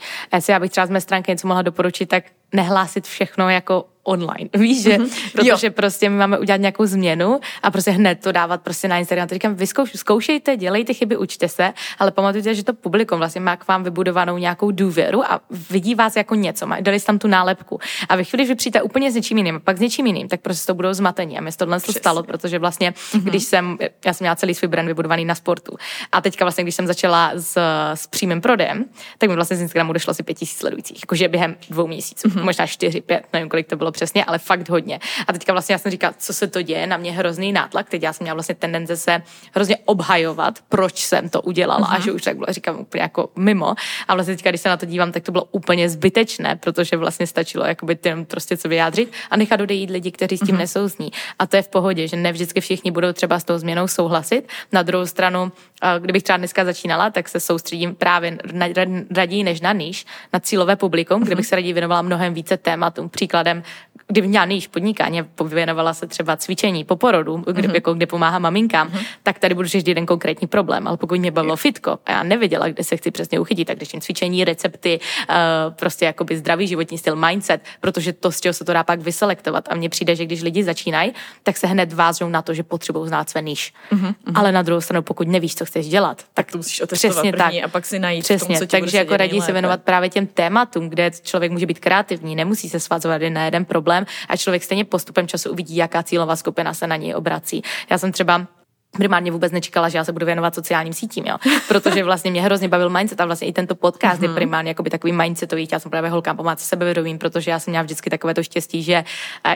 Já 0.48 0.60
bych 0.60 0.70
třeba 0.70 0.86
z 0.86 0.90
mé 0.90 1.00
stránky 1.00 1.32
něco 1.32 1.48
mohla 1.48 1.62
doporučit, 1.62 2.06
tak 2.06 2.24
nehlásit 2.52 3.06
všechno 3.06 3.50
jako 3.50 3.84
online. 4.08 4.50
Víš, 4.54 4.82
že? 4.82 4.98
Mm-hmm. 4.98 5.30
Protože 5.32 5.66
jo. 5.66 5.72
prostě 5.72 6.10
my 6.10 6.16
máme 6.16 6.38
udělat 6.38 6.60
nějakou 6.60 6.86
změnu 6.86 7.40
a 7.62 7.70
prostě 7.70 7.90
hned 7.90 8.20
to 8.20 8.32
dávat 8.32 8.62
prostě 8.62 8.88
na 8.88 8.98
Instagram. 8.98 9.28
To 9.28 9.34
říkám, 9.34 9.54
vyzkouš, 9.54 9.90
zkoušejte, 9.96 10.56
dělejte 10.56 10.94
chyby, 10.94 11.16
učte 11.16 11.48
se, 11.48 11.72
ale 11.98 12.10
pamatujte, 12.10 12.54
že 12.54 12.64
to 12.64 12.74
publikum 12.74 13.18
vlastně 13.18 13.40
má 13.40 13.56
k 13.56 13.68
vám 13.68 13.84
vybudovanou 13.84 14.38
nějakou 14.38 14.70
důvěru 14.70 15.24
a 15.24 15.40
vidí 15.70 15.94
vás 15.94 16.16
jako 16.16 16.34
něco, 16.34 16.68
dali 16.80 17.00
tam 17.00 17.18
tu 17.18 17.28
nálepku. 17.28 17.80
A 18.08 18.16
ve 18.16 18.24
chvíli, 18.24 18.44
když 18.44 18.48
vy 18.48 18.54
přijete 18.54 18.82
úplně 18.82 19.12
s 19.12 19.14
něčím 19.14 19.38
jiným, 19.38 19.60
pak 19.64 19.76
s 19.76 19.80
něčím 19.80 20.06
jiným, 20.06 20.28
tak 20.28 20.40
prostě 20.40 20.66
to 20.66 20.74
budou 20.74 20.92
zmatení. 20.92 21.38
A 21.38 21.40
mi 21.40 21.52
se 21.52 21.58
tohle 21.58 21.80
to 21.80 21.92
stalo, 21.92 22.22
protože 22.22 22.58
vlastně, 22.58 22.90
mm-hmm. 22.90 23.22
když 23.22 23.44
jsem, 23.44 23.78
já 24.04 24.12
jsem 24.12 24.24
měla 24.24 24.36
celý 24.36 24.54
svůj 24.54 24.68
brand 24.68 24.88
vybudovaný 24.88 25.24
na 25.24 25.34
sportu. 25.34 25.76
A 26.12 26.20
teďka 26.20 26.44
vlastně, 26.44 26.64
když 26.64 26.74
jsem 26.74 26.86
začala 26.86 27.32
s, 27.34 27.58
s 27.94 28.06
přímým 28.06 28.40
prodejem, 28.40 28.84
tak 29.18 29.28
mi 29.30 29.34
vlastně 29.34 29.56
z 29.56 29.60
Instagramu 29.60 29.92
došlo 29.92 30.10
asi 30.10 30.22
pět 30.22 30.38
tisíc 30.38 30.58
sledujících, 30.58 31.00
jakože 31.02 31.28
během 31.28 31.56
dvou 31.70 31.86
měsíců, 31.86 32.28
mm-hmm. 32.28 32.44
možná 32.44 32.66
čtyři, 32.66 33.00
pět, 33.00 33.24
nevím, 33.32 33.48
kolik 33.48 33.66
to 33.66 33.76
bylo 33.76 33.92
přesně, 33.96 34.24
ale 34.24 34.38
fakt 34.38 34.68
hodně. 34.68 35.00
A 35.26 35.32
teďka 35.32 35.52
vlastně 35.52 35.72
já 35.72 35.78
jsem 35.78 35.90
říkala, 35.90 36.14
co 36.18 36.32
se 36.32 36.46
to 36.46 36.62
děje, 36.62 36.86
na 36.86 36.96
mě 36.96 37.12
hrozný 37.12 37.52
nátlak, 37.52 37.88
teď 37.88 38.02
já 38.02 38.12
jsem 38.12 38.24
měla 38.24 38.34
vlastně 38.34 38.54
tendence 38.54 38.96
se 38.96 39.22
hrozně 39.54 39.76
obhajovat, 39.84 40.58
proč 40.68 41.04
jsem 41.04 41.28
to 41.28 41.42
udělala 41.42 41.88
uh-huh. 41.88 41.94
a 41.94 41.98
mhm. 41.98 42.02
že 42.02 42.12
už 42.12 42.22
tak 42.22 42.36
bylo, 42.36 42.46
říkám 42.50 42.76
úplně 42.80 43.02
jako 43.02 43.28
mimo. 43.36 43.74
A 44.08 44.14
vlastně 44.14 44.34
teďka, 44.34 44.50
když 44.50 44.60
se 44.60 44.68
na 44.68 44.76
to 44.76 44.86
dívám, 44.86 45.12
tak 45.12 45.22
to 45.22 45.32
bylo 45.32 45.44
úplně 45.44 45.88
zbytečné, 45.88 46.56
protože 46.56 46.96
vlastně 46.96 47.26
stačilo 47.26 47.64
jakoby 47.64 47.96
tím 47.96 48.24
prostě 48.24 48.56
co 48.56 48.68
vyjádřit 48.68 49.12
a 49.30 49.36
nechat 49.36 49.60
odejít 49.60 49.90
lidi, 49.90 50.10
kteří 50.10 50.36
s 50.36 50.40
tím 50.40 50.54
uh-huh. 50.54 50.58
nesouzní. 50.58 51.10
A 51.38 51.46
to 51.46 51.56
je 51.56 51.62
v 51.62 51.68
pohodě, 51.68 52.08
že 52.08 52.16
ne 52.16 52.32
vždycky 52.32 52.60
všichni 52.60 52.90
budou 52.90 53.12
třeba 53.12 53.40
s 53.40 53.44
tou 53.44 53.58
změnou 53.58 53.88
souhlasit. 53.88 54.48
Na 54.72 54.82
druhou 54.82 55.06
stranu, 55.06 55.52
kdybych 55.98 56.22
třeba 56.22 56.36
dneska 56.36 56.64
začínala, 56.64 57.10
tak 57.10 57.28
se 57.28 57.40
soustředím 57.40 57.94
právě 57.94 58.38
na, 58.52 58.66
raději 59.10 59.44
než 59.44 59.60
na 59.60 59.72
níž, 59.72 60.06
na 60.32 60.40
cílové 60.40 60.76
publikum, 60.76 61.22
kde 61.22 61.34
bych 61.34 61.46
se 61.46 61.56
raději 61.56 61.72
věnovala 61.72 62.02
mnohem 62.02 62.34
více 62.34 62.56
tématům. 62.56 63.08
Příkladem, 63.08 63.62
kdy 64.08 64.22
měla 64.22 64.44
níž 64.44 64.66
podnikání, 64.66 65.22
věnovala 65.44 65.94
se 65.94 66.06
třeba 66.06 66.36
cvičení 66.36 66.84
po 66.84 66.96
porodu, 66.96 67.36
kde, 67.36 67.52
mm-hmm. 67.52 67.74
jako, 67.74 67.94
kde 67.94 68.06
pomáhá 68.06 68.38
maminkám, 68.38 68.88
mm-hmm. 68.88 69.06
tak 69.22 69.38
tady 69.38 69.54
budu 69.54 69.68
řešit 69.68 69.88
jeden 69.88 70.06
konkrétní 70.06 70.46
problém. 70.46 70.88
Ale 70.88 70.96
pokud 70.96 71.18
mě 71.18 71.30
bavilo 71.30 71.56
fitko 71.56 71.98
a 72.06 72.12
já 72.12 72.22
nevěděla, 72.22 72.68
kde 72.68 72.84
se 72.84 72.96
chci 72.96 73.10
přesně 73.10 73.40
uchytit, 73.40 73.66
tak 73.66 73.76
když 73.76 73.88
cvičení, 74.00 74.44
recepty, 74.44 75.00
uh, 75.28 75.74
prostě 75.74 76.04
jakoby 76.04 76.36
zdravý 76.36 76.66
životní 76.66 76.98
styl, 76.98 77.16
mindset, 77.16 77.62
protože 77.80 78.12
to, 78.12 78.32
z 78.32 78.40
čeho 78.40 78.52
se 78.52 78.64
to 78.64 78.72
dá 78.72 78.84
pak 78.84 79.00
vyselektovat. 79.00 79.68
A 79.70 79.74
mně 79.74 79.88
přijde, 79.88 80.16
že 80.16 80.24
když 80.24 80.42
lidi 80.42 80.64
začínají, 80.64 81.12
tak 81.42 81.56
se 81.56 81.66
hned 81.66 81.92
vážou 81.92 82.28
na 82.28 82.42
to, 82.42 82.54
že 82.54 82.62
potřebují 82.62 83.08
znát 83.08 83.30
své 83.30 83.42
níž. 83.42 83.72
Mm-hmm. 83.92 84.14
Ale 84.34 84.52
na 84.52 84.62
druhou 84.62 84.80
stranu, 84.80 85.02
pokud 85.02 85.28
nevíš, 85.28 85.54
co 85.54 85.64
chceš 85.64 85.88
dělat, 85.88 86.16
tak, 86.16 86.26
tak 86.34 86.52
to 86.52 86.58
musíš 86.58 86.82
přesně 86.92 87.32
tak. 87.32 87.52
a 87.64 87.68
pak 87.68 87.86
si 87.86 87.98
najít 87.98 88.24
Přesně, 88.24 88.58
tom, 88.58 88.66
co 88.66 88.66
takže 88.66 88.98
jako 88.98 89.16
raději 89.16 89.42
se 89.42 89.52
věnovat 89.52 89.82
právě 89.82 90.08
těm 90.08 90.26
tématům, 90.26 90.88
kde 90.88 91.10
člověk 91.22 91.52
může 91.52 91.66
být 91.66 91.78
kreativní, 91.78 92.36
nemusí 92.36 92.68
se 92.68 92.80
svazovat 92.80 93.22
na 93.28 93.44
jeden 93.44 93.64
problém 93.64 93.95
a 94.28 94.36
člověk 94.36 94.64
stejně 94.64 94.84
postupem 94.84 95.28
času 95.28 95.50
uvidí, 95.50 95.76
jaká 95.76 96.02
cílová 96.02 96.36
skupina 96.36 96.74
se 96.74 96.86
na 96.86 96.96
něj 96.96 97.14
obrací. 97.14 97.62
Já 97.90 97.98
jsem 97.98 98.12
třeba 98.12 98.46
primárně 98.92 99.30
vůbec 99.30 99.52
nečekala, 99.52 99.88
že 99.88 99.98
já 99.98 100.04
se 100.04 100.12
budu 100.12 100.26
věnovat 100.26 100.54
sociálním 100.54 100.92
sítím, 100.92 101.24
jo. 101.26 101.36
Protože 101.68 102.04
vlastně 102.04 102.30
mě 102.30 102.42
hrozně 102.42 102.68
bavil 102.68 102.90
mindset 102.90 103.20
a 103.20 103.26
vlastně 103.26 103.48
i 103.48 103.52
tento 103.52 103.74
podcast 103.74 104.20
mm-hmm. 104.20 104.22
je 104.22 104.28
mhm. 104.28 104.36
primárně 104.36 104.70
jakoby 104.70 104.90
takový 104.90 105.12
mindsetový. 105.12 105.68
Já 105.72 105.78
jsem 105.78 105.90
právě 105.90 106.10
holkám 106.10 106.36
pomáhat 106.36 106.60
se 106.60 106.66
sebevědomím, 106.66 107.18
protože 107.18 107.50
já 107.50 107.58
jsem 107.58 107.72
měla 107.72 107.82
vždycky 107.82 108.10
takové 108.10 108.34
to 108.34 108.42
štěstí, 108.42 108.82
že 108.82 109.04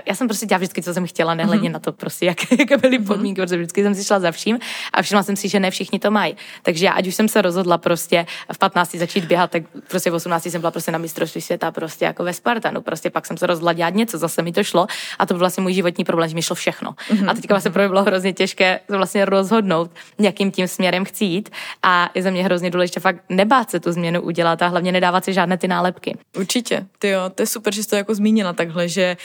já 0.07 0.15
jsem 0.15 0.29
prostě 0.29 0.47
dělala 0.47 0.59
vždycky, 0.59 0.83
co 0.83 0.95
jsem 0.95 1.07
chtěla, 1.07 1.35
nehledně 1.35 1.69
mm-hmm. 1.69 1.73
na 1.73 1.79
to, 1.79 1.93
prostě, 1.93 2.27
jak, 2.27 2.53
jaké 2.59 2.77
byly 2.77 2.99
mhm. 2.99 3.07
podmínky, 3.07 3.41
mm-hmm. 3.41 3.45
protože 3.45 3.57
vždycky 3.57 3.83
jsem 3.83 3.95
si 3.95 4.05
šla 4.05 4.21
za 4.21 4.31
vším 4.31 4.59
a 4.93 5.03
všimla 5.03 5.23
jsem 5.23 5.37
si, 5.37 5.49
že 5.49 5.61
ne 5.61 5.71
všichni 5.71 5.99
to 5.99 6.11
mají. 6.11 6.37
Takže 6.63 6.87
já, 6.87 6.93
ať 6.93 7.07
už 7.07 7.15
jsem 7.15 7.29
se 7.29 7.43
rozhodla 7.43 7.79
prostě 7.79 8.27
v 8.53 8.59
15 8.59 8.95
začít 8.95 9.25
běhat, 9.25 9.51
tak 9.51 9.63
prostě 9.89 10.11
v 10.11 10.15
18 10.15 10.47
jsem 10.47 10.61
byla 10.61 10.71
prostě 10.71 10.93
na 10.93 10.99
mistrovství 10.99 11.41
světa, 11.41 11.71
prostě 11.71 12.05
jako 12.05 12.25
ve 12.25 12.33
Spartanu. 12.33 12.81
Prostě 12.81 13.11
pak 13.11 13.27
jsem 13.27 13.37
se 13.37 13.47
rozhodla 13.47 13.73
dělat 13.73 13.95
něco, 13.95 14.19
zase 14.19 14.43
mi 14.43 14.53
to 14.53 14.65
šlo 14.65 14.87
a 15.19 15.27
to 15.27 15.35
byl 15.35 15.39
vlastně 15.39 15.63
můj 15.63 15.73
životní 15.73 16.05
problém, 16.05 16.29
že 16.29 16.35
mi 16.35 16.43
šlo 16.43 16.57
všechno. 16.57 16.91
Mm-hmm. 16.91 17.31
A 17.31 17.35
teďka 17.35 17.55
vlastně 17.55 17.71
pro 17.71 17.83
mě 17.83 17.89
bylo 17.89 18.03
hrozně 18.03 18.33
těžké 18.33 18.81
vlastně 18.89 19.25
rozhodnout, 19.31 19.91
jakým 20.19 20.51
tím 20.51 20.69
směrem 20.69 21.05
chci 21.05 21.25
jít. 21.25 21.49
A 21.83 22.11
je 22.15 22.23
za 22.23 22.31
mě 22.31 22.45
hrozně 22.45 22.71
důležité 22.71 23.01
fakt 23.01 23.25
nebát 23.29 23.71
se 23.71 23.81
tu 23.81 23.93
změnu 23.93 24.21
udělat 24.21 24.63
a 24.63 24.67
hlavně 24.67 24.93
nedávat 24.93 25.25
si 25.25 25.33
žádné 25.33 25.59
ty 25.59 25.69
nálepky. 25.69 26.19
Určitě, 26.37 26.87
ty 26.99 27.09
jo, 27.09 27.21
to 27.35 27.43
je 27.43 27.47
super, 27.47 27.75
že 27.75 27.83
jsi 27.83 27.89
to 27.89 27.97
jako 27.97 28.15
zmínila 28.15 28.53
takhle, 28.53 28.89
že 28.89 29.17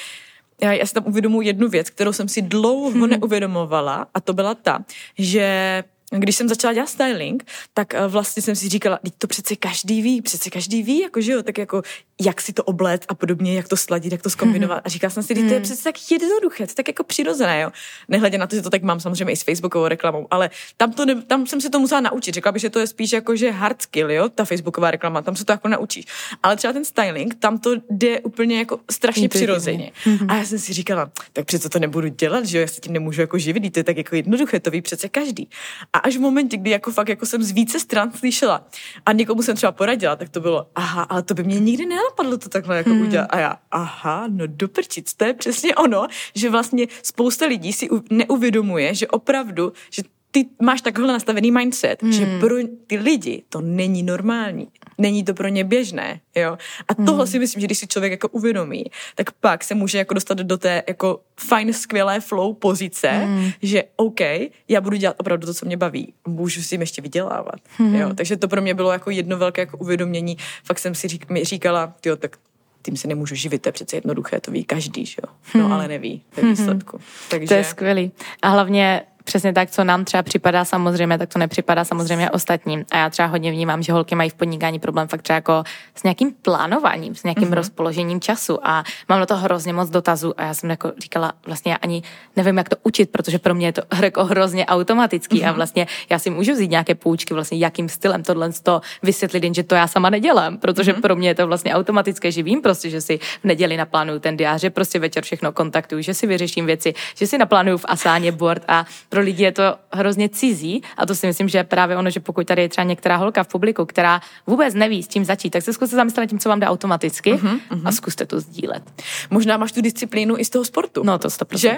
já, 0.61 0.73
já 0.73 0.85
si 0.85 0.93
tam 0.93 1.03
uvědomuji 1.07 1.47
jednu 1.47 1.67
věc, 1.69 1.89
kterou 1.89 2.13
jsem 2.13 2.27
si 2.27 2.41
dlouho 2.41 3.07
neuvědomovala 3.07 4.07
a 4.13 4.21
to 4.21 4.33
byla 4.33 4.55
ta, 4.55 4.79
že 5.17 5.83
když 6.11 6.35
jsem 6.35 6.49
začala 6.49 6.73
dělat 6.73 6.89
styling, 6.89 7.45
tak 7.73 7.93
eh, 7.93 8.07
vlastně 8.07 8.41
jsem 8.41 8.55
si 8.55 8.69
říkala, 8.69 8.99
teď 9.03 9.13
to 9.17 9.27
přece 9.27 9.55
každý 9.55 10.01
ví, 10.01 10.21
přece 10.21 10.49
každý 10.49 10.83
ví, 10.83 10.99
jako 10.99 11.21
že 11.21 11.31
jo, 11.31 11.43
tak 11.43 11.57
jako 11.57 11.81
jak 12.21 12.41
si 12.41 12.53
to 12.53 12.63
oblet 12.63 13.05
a 13.07 13.13
podobně, 13.15 13.55
jak 13.55 13.67
to 13.67 13.77
sladit, 13.77 14.11
jak 14.11 14.21
to 14.21 14.29
skombinovat. 14.29 14.81
A 14.85 14.89
říkala 14.89 15.11
jsem 15.11 15.23
si, 15.23 15.33
to 15.33 15.39
je 15.39 15.45
hmm. 15.45 15.61
přece 15.61 15.83
tak 15.83 16.11
jednoduché, 16.11 16.65
to 16.65 16.71
je 16.71 16.75
tak 16.75 16.87
jako 16.87 17.03
přirozené, 17.03 17.61
jo. 17.61 17.71
Nehledě 18.07 18.37
na 18.37 18.47
to, 18.47 18.55
že 18.55 18.61
to 18.61 18.69
tak 18.69 18.83
mám 18.83 18.99
samozřejmě 18.99 19.33
i 19.33 19.35
s 19.35 19.43
Facebookovou 19.43 19.87
reklamou, 19.87 20.27
ale 20.31 20.49
tam, 20.77 20.93
to 20.93 21.05
ne, 21.05 21.21
tam 21.21 21.47
jsem 21.47 21.61
se 21.61 21.69
to 21.69 21.79
musela 21.79 22.01
naučit. 22.01 22.35
Řekla 22.35 22.51
bych, 22.51 22.61
že 22.61 22.69
to 22.69 22.79
je 22.79 22.87
spíš 22.87 23.11
jako, 23.13 23.35
že 23.35 23.51
hard 23.51 23.81
skill, 23.81 24.11
jo, 24.11 24.29
ta 24.29 24.45
Facebooková 24.45 24.91
reklama, 24.91 25.21
tam 25.21 25.35
se 25.35 25.45
to 25.45 25.51
jako 25.51 25.67
naučíš. 25.67 26.05
Ale 26.43 26.55
třeba 26.55 26.73
ten 26.73 26.85
styling, 26.85 27.35
tam 27.35 27.57
to 27.57 27.71
jde 27.89 28.19
úplně 28.19 28.59
jako 28.59 28.79
strašně 28.91 29.29
přirozeně. 29.29 29.91
Mm-hmm. 30.05 30.25
A 30.29 30.35
já 30.35 30.45
jsem 30.45 30.59
si 30.59 30.73
říkala, 30.73 31.11
tak 31.33 31.45
přece 31.45 31.69
to 31.69 31.79
nebudu 31.79 32.07
dělat, 32.07 32.45
že 32.45 32.57
jo, 32.57 32.61
já 32.61 32.67
se 32.67 32.81
tím 32.81 32.93
nemůžu 32.93 33.21
jako 33.21 33.37
živit, 33.37 33.69
to 33.69 33.79
je 33.79 33.83
tak 33.83 33.97
jako 33.97 34.15
jednoduché, 34.15 34.59
to 34.59 34.71
ví 34.71 34.81
přece 34.81 35.09
každý. 35.09 35.49
A 35.95 35.97
až 35.97 36.17
v 36.17 36.19
momentě, 36.19 36.57
kdy 36.57 36.69
jako 36.69 36.91
fakt 36.91 37.09
jako 37.09 37.25
jsem 37.25 37.43
z 37.43 37.51
více 37.51 37.79
stran 37.79 38.11
slyšela 38.11 38.67
a 39.05 39.11
někomu 39.11 39.41
jsem 39.41 39.55
třeba 39.55 39.71
poradila, 39.71 40.15
tak 40.15 40.29
to 40.29 40.39
bylo, 40.39 40.67
aha, 40.75 41.03
ale 41.03 41.23
to 41.23 41.33
by 41.33 41.43
mě 41.43 41.59
nikdy 41.59 41.85
nenapadlo 41.85 42.37
to 42.37 42.49
takhle 42.49 42.77
jako 42.77 42.89
hmm. 42.89 43.01
udělat. 43.01 43.27
A 43.29 43.39
já, 43.39 43.55
aha, 43.71 44.27
no 44.27 44.47
doprčit, 44.47 45.13
to 45.13 45.25
je 45.25 45.33
přesně 45.33 45.75
ono, 45.75 46.07
že 46.35 46.49
vlastně 46.49 46.87
spousta 47.03 47.45
lidí 47.45 47.73
si 47.73 47.89
neuvědomuje, 48.09 48.95
že 48.95 49.07
opravdu, 49.07 49.73
že 49.89 50.01
ty 50.35 50.45
máš 50.61 50.81
takhle 50.81 51.07
nastavený 51.07 51.51
mindset, 51.51 52.03
hmm. 52.03 52.11
že 52.11 52.39
pro 52.39 52.55
ty 52.87 52.97
lidi 52.97 53.43
to 53.49 53.61
není 53.61 54.03
normální. 54.03 54.67
Není 54.97 55.23
to 55.23 55.33
pro 55.33 55.47
ně 55.47 55.63
běžné, 55.63 56.19
jo. 56.35 56.57
A 56.87 56.93
hmm. 56.97 57.05
toho 57.05 57.27
si 57.27 57.39
myslím, 57.39 57.61
že 57.61 57.67
když 57.67 57.77
si 57.77 57.87
člověk 57.87 58.11
jako 58.11 58.27
uvědomí, 58.27 58.85
tak 59.15 59.31
pak 59.31 59.63
se 59.63 59.75
může 59.75 59.97
jako 59.97 60.13
dostat 60.13 60.37
do 60.37 60.57
té 60.57 60.83
jako 60.87 61.19
fajn, 61.39 61.73
skvělé 61.73 62.19
flow 62.19 62.53
pozice, 62.53 63.07
hmm. 63.07 63.51
že 63.61 63.83
OK, 63.95 64.19
já 64.67 64.81
budu 64.81 64.97
dělat 64.97 65.15
opravdu 65.19 65.47
to, 65.47 65.53
co 65.53 65.65
mě 65.65 65.77
baví. 65.77 66.13
Můžu 66.27 66.61
si 66.61 66.75
jim 66.75 66.81
ještě 66.81 67.01
vydělávat, 67.01 67.55
hmm. 67.77 67.95
jo. 67.95 68.13
Takže 68.13 68.37
to 68.37 68.47
pro 68.47 68.61
mě 68.61 68.73
bylo 68.73 68.91
jako 68.91 69.09
jedno 69.09 69.37
velké 69.37 69.61
jako 69.61 69.77
uvědomění. 69.77 70.37
Fakt 70.63 70.79
jsem 70.79 70.95
si 70.95 71.07
řík, 71.07 71.29
mi 71.29 71.43
říkala, 71.43 71.95
jo, 72.05 72.15
tak 72.15 72.37
tím 72.81 72.97
se 72.97 73.07
nemůžu 73.07 73.35
živit, 73.35 73.61
to 73.61 73.69
je 73.69 73.73
přece 73.73 73.97
jednoduché, 73.97 74.41
to 74.41 74.51
ví 74.51 74.63
každý, 74.63 75.05
že 75.05 75.15
jo. 75.23 75.33
No, 75.55 75.63
hmm. 75.63 75.73
ale 75.73 75.87
neví 75.87 76.21
ve 76.35 76.41
hmm. 76.41 76.51
výsledku. 76.51 76.97
Hmm. 76.97 77.05
Takže... 77.29 77.47
To 77.47 77.53
je 77.53 77.63
skvělý. 77.63 78.11
A 78.41 78.49
hlavně 78.49 79.01
přesně 79.25 79.53
tak, 79.53 79.71
co 79.71 79.83
nám 79.83 80.05
třeba 80.05 80.23
připadá 80.23 80.65
samozřejmě, 80.65 81.17
tak 81.17 81.33
to 81.33 81.39
nepřipadá 81.39 81.85
samozřejmě 81.85 82.29
ostatním. 82.29 82.85
A 82.91 82.97
já 82.97 83.09
třeba 83.09 83.27
hodně 83.27 83.51
vnímám, 83.51 83.83
že 83.83 83.93
holky 83.93 84.15
mají 84.15 84.29
v 84.29 84.33
podnikání 84.33 84.79
problém 84.79 85.07
fakt 85.07 85.21
třeba 85.21 85.35
jako 85.35 85.63
s 85.95 86.03
nějakým 86.03 86.31
plánováním, 86.41 87.15
s 87.15 87.23
nějakým 87.23 87.49
mm-hmm. 87.49 87.53
rozpoložením 87.53 88.21
času 88.21 88.67
a 88.67 88.83
mám 89.09 89.19
na 89.19 89.25
to 89.25 89.35
hrozně 89.37 89.73
moc 89.73 89.89
dotazů 89.89 90.33
a 90.37 90.43
já 90.43 90.53
jsem 90.53 90.69
jako 90.69 90.91
říkala, 90.97 91.33
vlastně 91.45 91.71
já 91.71 91.77
ani 91.81 92.03
nevím, 92.35 92.57
jak 92.57 92.69
to 92.69 92.75
učit, 92.83 93.09
protože 93.09 93.39
pro 93.39 93.55
mě 93.55 93.67
je 93.67 93.73
to 93.73 93.81
jako 94.03 94.25
hrozně 94.25 94.65
automatický 94.65 95.39
mm-hmm. 95.39 95.47
a 95.47 95.47
mhm. 95.47 95.55
vlastně 95.55 95.87
já 96.09 96.19
si 96.19 96.29
můžu 96.29 96.51
vzít 96.51 96.71
nějaké 96.71 96.95
půjčky, 96.95 97.33
vlastně 97.33 97.57
jakým 97.57 97.89
stylem 97.89 98.23
tohle 98.23 98.51
to 98.63 98.81
vysvětlit, 99.03 99.43
jenže 99.43 99.63
to 99.63 99.75
já 99.75 99.87
sama 99.87 100.09
nedělám, 100.09 100.57
protože 100.57 100.93
mm-hmm. 100.93 101.01
pro 101.01 101.15
mě 101.15 101.29
je 101.29 101.35
to 101.35 101.47
vlastně 101.47 101.75
automatické, 101.75 102.31
že 102.31 102.43
vím 102.43 102.61
prostě, 102.61 102.89
že 102.89 103.01
si 103.01 103.17
v 103.17 103.43
neděli 103.43 103.77
naplánuju 103.77 104.19
ten 104.19 104.37
diář, 104.37 104.61
že 104.61 104.69
prostě 104.69 104.99
večer 104.99 105.23
všechno 105.23 105.51
kontaktuju, 105.51 106.01
že 106.01 106.13
si 106.13 106.27
vyřeším 106.27 106.65
věci, 106.65 106.93
že 107.15 107.27
si 107.27 107.37
naplánuju 107.37 107.77
v 107.77 107.85
Asáně 107.87 108.31
board 108.31 108.63
a 108.67 108.85
pro 109.15 109.23
lidi 109.23 109.43
je 109.43 109.51
to 109.51 109.77
hrozně 109.91 110.29
cizí 110.29 110.83
a 110.97 111.05
to 111.05 111.15
si 111.15 111.27
myslím, 111.27 111.47
že 111.47 111.57
je 111.57 111.63
právě 111.63 111.97
ono, 111.97 112.09
že 112.09 112.19
pokud 112.19 112.47
tady 112.47 112.61
je 112.61 112.69
třeba 112.69 112.85
některá 112.85 113.15
holka 113.15 113.43
v 113.43 113.47
publiku, 113.47 113.85
která 113.85 114.21
vůbec 114.47 114.73
neví, 114.73 115.03
s 115.03 115.07
tím 115.07 115.25
začít, 115.25 115.49
tak 115.49 115.63
se 115.63 115.73
zkuste 115.73 115.95
zamyslet 115.95 116.21
nad 116.21 116.29
tím, 116.29 116.39
co 116.39 116.49
vám 116.49 116.59
jde 116.59 116.67
automaticky 116.67 117.33
uh-huh, 117.33 117.59
uh-huh. 117.71 117.87
a 117.87 117.91
zkuste 117.91 118.25
to 118.25 118.39
sdílet. 118.39 118.83
Možná 119.29 119.57
máš 119.57 119.71
tu 119.71 119.81
disciplínu 119.81 120.37
i 120.37 120.45
z 120.45 120.49
toho 120.49 120.65
sportu. 120.65 121.03
No 121.03 121.19
to 121.19 121.27
100%. 121.27 121.57
Že? 121.57 121.77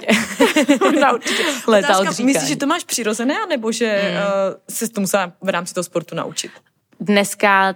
Možná 0.86 1.14
určitě. 1.14 1.44
Leta 1.68 2.04
Myslíš, 2.24 2.48
že 2.48 2.56
to 2.56 2.68
máš 2.68 2.84
přirozené, 2.84 3.36
nebo 3.50 3.72
že 3.72 4.02
hmm. 4.04 4.18
uh, 4.18 4.56
se 4.70 4.90
to 4.90 5.02
musela 5.02 5.34
v 5.42 5.50
rámci 5.50 5.74
toho 5.74 5.84
sportu 5.84 6.16
naučit? 6.16 6.52
Dneska 7.00 7.76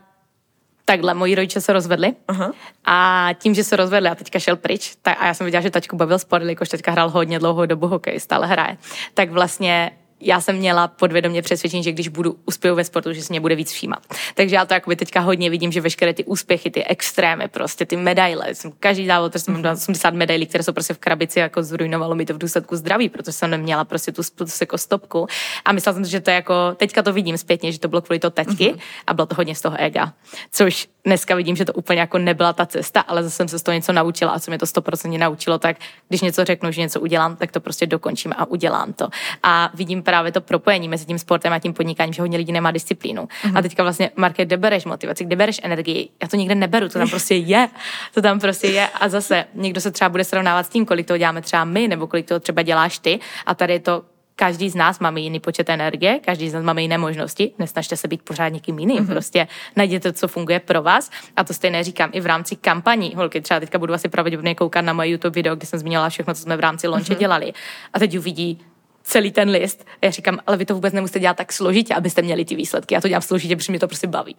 takhle, 0.92 1.14
moji 1.14 1.36
rodiče 1.36 1.62
se 1.62 1.74
rozvedli 1.74 2.14
uh-huh. 2.28 2.52
a 2.86 3.30
tím, 3.40 3.54
že 3.54 3.64
se 3.64 3.76
rozvedli 3.76 4.10
a 4.10 4.16
teďka 4.16 4.40
šel 4.40 4.56
pryč, 4.56 4.96
tak, 5.02 5.18
a 5.20 5.28
já 5.28 5.34
jsem 5.34 5.46
viděla, 5.46 5.62
že 5.62 5.70
tačku 5.70 5.96
bavil 5.96 6.20
sport, 6.20 6.44
jakož 6.44 6.70
teďka 6.70 6.92
hrál 6.92 7.10
hodně 7.10 7.40
dlouhou 7.40 7.66
dobu 7.66 7.88
hokej, 7.88 8.20
stále 8.20 8.48
hraje, 8.48 8.78
tak 9.14 9.32
vlastně 9.32 9.92
já 10.22 10.42
jsem 10.42 10.56
měla 10.56 10.88
podvědomě 10.88 11.42
přesvědčení, 11.42 11.84
že 11.84 11.92
když 11.92 12.08
budu 12.08 12.36
uspěju 12.46 12.76
ve 12.76 12.84
sportu, 12.84 13.14
že 13.14 13.22
se 13.22 13.34
mě 13.34 13.40
bude 13.40 13.56
víc 13.56 13.72
všímat. 13.72 14.00
Takže 14.36 14.56
já 14.56 14.66
to 14.66 14.74
jakoby 14.74 14.96
teďka 14.96 15.20
hodně 15.20 15.50
vidím, 15.50 15.72
že 15.72 15.82
veškeré 15.82 16.14
ty 16.14 16.24
úspěchy, 16.24 16.72
ty 16.72 16.84
extrémy, 16.84 17.48
prostě 17.48 17.86
ty 17.86 17.96
medaile, 17.96 18.56
jsem 18.56 18.72
každý 18.80 19.08
závod, 19.08 19.32
prostě 19.32 19.52
mám 19.52 19.66
80 19.74 20.14
medailí, 20.14 20.46
které 20.46 20.64
jsou 20.64 20.74
prostě 20.74 20.94
v 20.94 20.98
krabici, 20.98 21.40
jako 21.40 21.64
zrujnovalo 21.64 22.16
mi 22.16 22.26
to 22.26 22.34
v 22.34 22.38
důsledku 22.38 22.76
zdraví, 22.76 23.10
protože 23.10 23.32
jsem 23.32 23.50
neměla 23.50 23.86
prostě 23.86 24.12
tu 24.12 24.22
jako 24.62 24.78
stopku. 24.78 25.28
A 25.66 25.72
myslela 25.72 25.94
jsem, 25.94 26.06
že 26.06 26.20
to 26.20 26.30
je 26.30 26.36
jako, 26.36 26.54
teďka 26.78 27.04
to 27.04 27.14
vidím 27.14 27.38
zpětně, 27.38 27.72
že 27.72 27.80
to 27.80 27.88
bylo 27.88 28.02
kvůli 28.02 28.20
to 28.20 28.30
teďky 28.30 28.76
a 29.08 29.14
bylo 29.14 29.26
to 29.26 29.36
hodně 29.36 29.56
z 29.56 29.62
toho 29.62 29.78
ega. 29.80 30.14
Což 30.52 30.88
dneska 31.06 31.36
vidím, 31.36 31.56
že 31.56 31.66
to 31.66 31.74
úplně 31.74 32.00
jako 32.00 32.18
nebyla 32.18 32.54
ta 32.54 32.66
cesta, 32.66 33.02
ale 33.02 33.24
zase 33.24 33.36
jsem 33.36 33.48
se 33.48 33.60
z 33.60 33.64
toho 33.64 33.74
něco 33.74 33.94
naučila 33.94 34.32
a 34.32 34.40
co 34.40 34.52
mě 34.52 34.58
to 34.58 34.66
100% 34.66 35.20
naučilo, 35.20 35.60
tak 35.60 35.78
když 36.10 36.22
něco 36.22 36.46
řeknu, 36.46 36.72
že 36.72 36.82
něco 36.82 37.00
udělám, 37.00 37.36
tak 37.36 37.52
to 37.52 37.60
prostě 37.60 37.88
dokončím 37.88 38.34
a 38.38 38.46
udělám 38.46 38.94
to. 38.94 39.08
A 39.44 39.70
vidím 39.74 40.04
právě 40.04 40.32
to 40.32 40.42
propojení 40.42 40.90
mezi 40.90 41.06
tím 41.06 41.20
sportem 41.20 41.54
a 41.54 41.60
tím 41.60 41.74
podnikáním, 41.74 42.14
že 42.14 42.22
hodně 42.22 42.38
lidí 42.38 42.52
nemá 42.52 42.72
disciplínu. 42.72 43.24
Mm-hmm. 43.24 43.58
A 43.58 43.62
teďka 43.62 43.84
vlastně, 43.84 44.12
Marke, 44.16 44.46
kde 44.46 44.58
bereš 44.58 44.86
motivaci, 44.86 45.26
kde 45.26 45.36
bereš 45.36 45.60
energii? 45.64 46.10
Já 46.22 46.28
to 46.28 46.38
nikde 46.38 46.56
neberu, 46.56 46.90
to 46.90 47.00
tam 47.00 47.10
prostě 47.10 47.36
je. 47.36 47.70
To 48.14 48.22
tam 48.22 48.40
prostě 48.40 48.68
je. 48.68 48.88
A 48.88 49.10
zase 49.10 49.46
někdo 49.54 49.82
se 49.82 49.92
třeba 49.92 50.10
bude 50.10 50.24
srovnávat 50.24 50.66
s 50.66 50.70
tím, 50.70 50.86
kolik 50.86 51.08
toho 51.08 51.18
děláme 51.18 51.42
třeba 51.42 51.64
my, 51.64 51.88
nebo 51.88 52.08
kolik 52.08 52.28
toho 52.28 52.40
třeba 52.40 52.62
děláš 52.62 53.00
ty. 53.00 53.20
A 53.46 53.56
tady 53.56 53.74
je 53.74 53.80
to 53.80 54.04
každý 54.42 54.70
z 54.70 54.76
nás 54.76 55.00
máme 55.00 55.22
jiný 55.22 55.40
počet 55.40 55.70
energie, 55.70 56.20
každý 56.26 56.50
z 56.50 56.54
nás 56.54 56.64
máme 56.64 56.82
jiné 56.82 56.98
možnosti, 56.98 57.52
nesnažte 57.60 57.98
se 57.98 58.08
být 58.08 58.22
pořád 58.22 58.50
někým 58.50 58.80
jiným, 58.80 58.98
mm-hmm. 58.98 59.08
prostě 59.08 59.48
najděte, 59.76 60.14
co 60.14 60.28
funguje 60.28 60.60
pro 60.60 60.82
vás 60.82 61.10
a 61.36 61.44
to 61.44 61.54
stejně 61.54 61.84
říkám 61.84 62.10
i 62.14 62.22
v 62.22 62.26
rámci 62.26 62.56
kampaní. 62.56 63.14
Holky, 63.16 63.42
třeba 63.42 63.60
teďka 63.60 63.80
budu 63.80 63.94
asi 63.94 64.10
pravděpodobně 64.10 64.56
koukat 64.56 64.86
na 64.86 64.94
moje 64.94 65.10
YouTube 65.10 65.36
video, 65.36 65.56
kde 65.56 65.66
jsem 65.66 65.80
zmínila 65.80 66.10
všechno, 66.10 66.34
co 66.34 66.42
jsme 66.42 66.58
v 66.58 66.60
rámci 66.60 66.88
launche 66.88 67.14
mm-hmm. 67.14 67.18
dělali 67.18 67.54
a 67.94 68.00
teď 68.00 68.18
uvidí 68.18 68.60
celý 69.04 69.32
ten 69.32 69.50
list. 69.50 69.86
A 70.02 70.06
já 70.06 70.12
říkám, 70.12 70.40
ale 70.48 70.58
vy 70.58 70.66
to 70.66 70.74
vůbec 70.74 70.94
nemusíte 70.94 71.20
dělat 71.20 71.38
tak 71.38 71.54
složitě, 71.54 71.94
abyste 71.94 72.22
měli 72.22 72.46
ty 72.46 72.56
výsledky. 72.56 72.94
Já 72.96 73.02
to 73.02 73.08
dělám 73.08 73.22
složitě, 73.22 73.56
protože 73.56 73.72
mě 73.72 73.80
to 73.80 73.88
prostě 73.88 74.08
baví. 74.08 74.36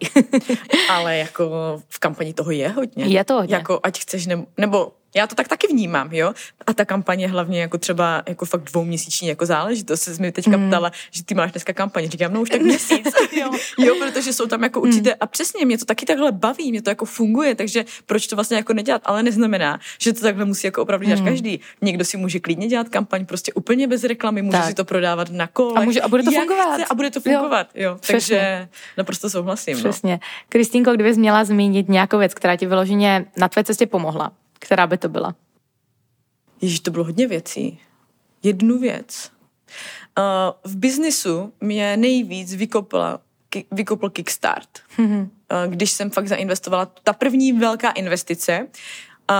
ale 0.89 1.17
jako 1.17 1.51
v 1.89 1.99
kampani 1.99 2.33
toho 2.33 2.51
je 2.51 2.69
hodně. 2.69 3.05
Je 3.05 3.23
to 3.23 3.33
hodně. 3.33 3.55
Jako 3.55 3.79
ať 3.83 3.99
chceš, 3.99 4.25
nebo, 4.27 4.45
nebo 4.57 4.91
já 5.15 5.27
to 5.27 5.35
tak 5.35 5.47
taky 5.47 5.67
vnímám, 5.67 6.13
jo. 6.13 6.33
A 6.67 6.73
ta 6.73 6.85
kampaně 6.85 7.27
hlavně 7.27 7.61
jako 7.61 7.77
třeba 7.77 8.23
jako 8.27 8.45
fakt 8.45 8.63
dvouměsíční 8.63 9.27
jako 9.27 9.45
záležitost. 9.45 10.01
Se 10.01 10.21
mi 10.21 10.31
teďka 10.31 10.57
mm. 10.57 10.67
ptala, 10.67 10.91
že 11.11 11.23
ty 11.23 11.35
máš 11.35 11.51
dneska 11.51 11.73
kampaně. 11.73 12.07
Říkám, 12.07 12.33
no 12.33 12.41
už 12.41 12.49
tak 12.49 12.61
měsíc. 12.61 13.07
jo. 13.31 13.51
jo, 13.77 13.95
protože 13.99 14.33
jsou 14.33 14.45
tam 14.45 14.63
jako 14.63 14.81
určité, 14.81 15.09
mm. 15.09 15.15
a 15.19 15.27
přesně 15.27 15.65
mě 15.65 15.77
to 15.77 15.85
taky 15.85 16.05
takhle 16.05 16.31
baví, 16.31 16.71
mě 16.71 16.81
to 16.81 16.89
jako 16.89 17.05
funguje, 17.05 17.55
takže 17.55 17.85
proč 18.05 18.27
to 18.27 18.35
vlastně 18.35 18.57
jako 18.57 18.73
nedělat, 18.73 19.01
ale 19.05 19.23
neznamená, 19.23 19.79
že 19.99 20.13
to 20.13 20.21
takhle 20.21 20.45
musí 20.45 20.67
jako 20.67 20.81
opravdu 20.81 21.05
dělat 21.05 21.19
mm. 21.19 21.25
každý. 21.25 21.59
Někdo 21.81 22.05
si 22.05 22.17
může 22.17 22.39
klidně 22.39 22.67
dělat 22.67 22.89
kampaň 22.89 23.25
prostě 23.25 23.53
úplně 23.53 23.87
bez 23.87 24.03
reklamy, 24.03 24.41
může 24.41 24.57
tak. 24.57 24.67
si 24.67 24.73
to 24.73 24.85
prodávat 24.85 25.29
na 25.29 25.47
kole. 25.47 25.73
A, 25.75 25.83
může, 25.83 26.01
a 26.01 26.07
bude 26.07 26.23
to 26.23 26.31
fungovat. 26.31 26.73
Chce, 26.73 26.85
a 26.85 26.95
bude 26.95 27.11
to 27.11 27.21
fungovat, 27.21 27.67
jo. 27.75 27.83
jo. 27.83 27.97
Takže 28.07 28.67
naprosto 28.97 29.29
souhlasím. 29.29 29.73
No. 29.73 29.79
Přesně. 29.79 30.11
No. 30.11 30.19
Kristýnko, 30.49 30.91
kdybys 30.91 31.17
měla 31.17 31.45
zmínit 31.45 31.89
nějakou 31.89 32.17
věc, 32.17 32.33
která 32.33 32.55
ti 32.55 32.65
vyloženě 32.65 33.25
na 33.37 33.47
tvé 33.47 33.63
cestě 33.63 33.87
pomohla, 33.87 34.31
která 34.63 34.87
by 34.87 34.97
to 34.97 35.09
byla? 35.09 35.35
Ježíš, 36.61 36.79
to 36.79 36.91
bylo 36.91 37.03
hodně 37.03 37.27
věcí. 37.27 37.79
Jednu 38.43 38.79
věc. 38.79 39.31
Uh, 40.17 40.71
v 40.71 40.75
biznisu 40.75 41.53
mě 41.61 41.97
nejvíc 41.97 42.55
vykopla, 42.55 43.19
ki, 43.49 43.65
vykopl 43.71 44.09
Kickstart. 44.09 44.69
Mm-hmm. 44.97 45.21
Uh, 45.21 45.71
když 45.73 45.91
jsem 45.91 46.09
fakt 46.09 46.27
zainvestovala, 46.27 46.85
ta 46.85 47.13
první 47.13 47.53
velká 47.53 47.91
investice, 47.91 48.67
uh, 49.29 49.35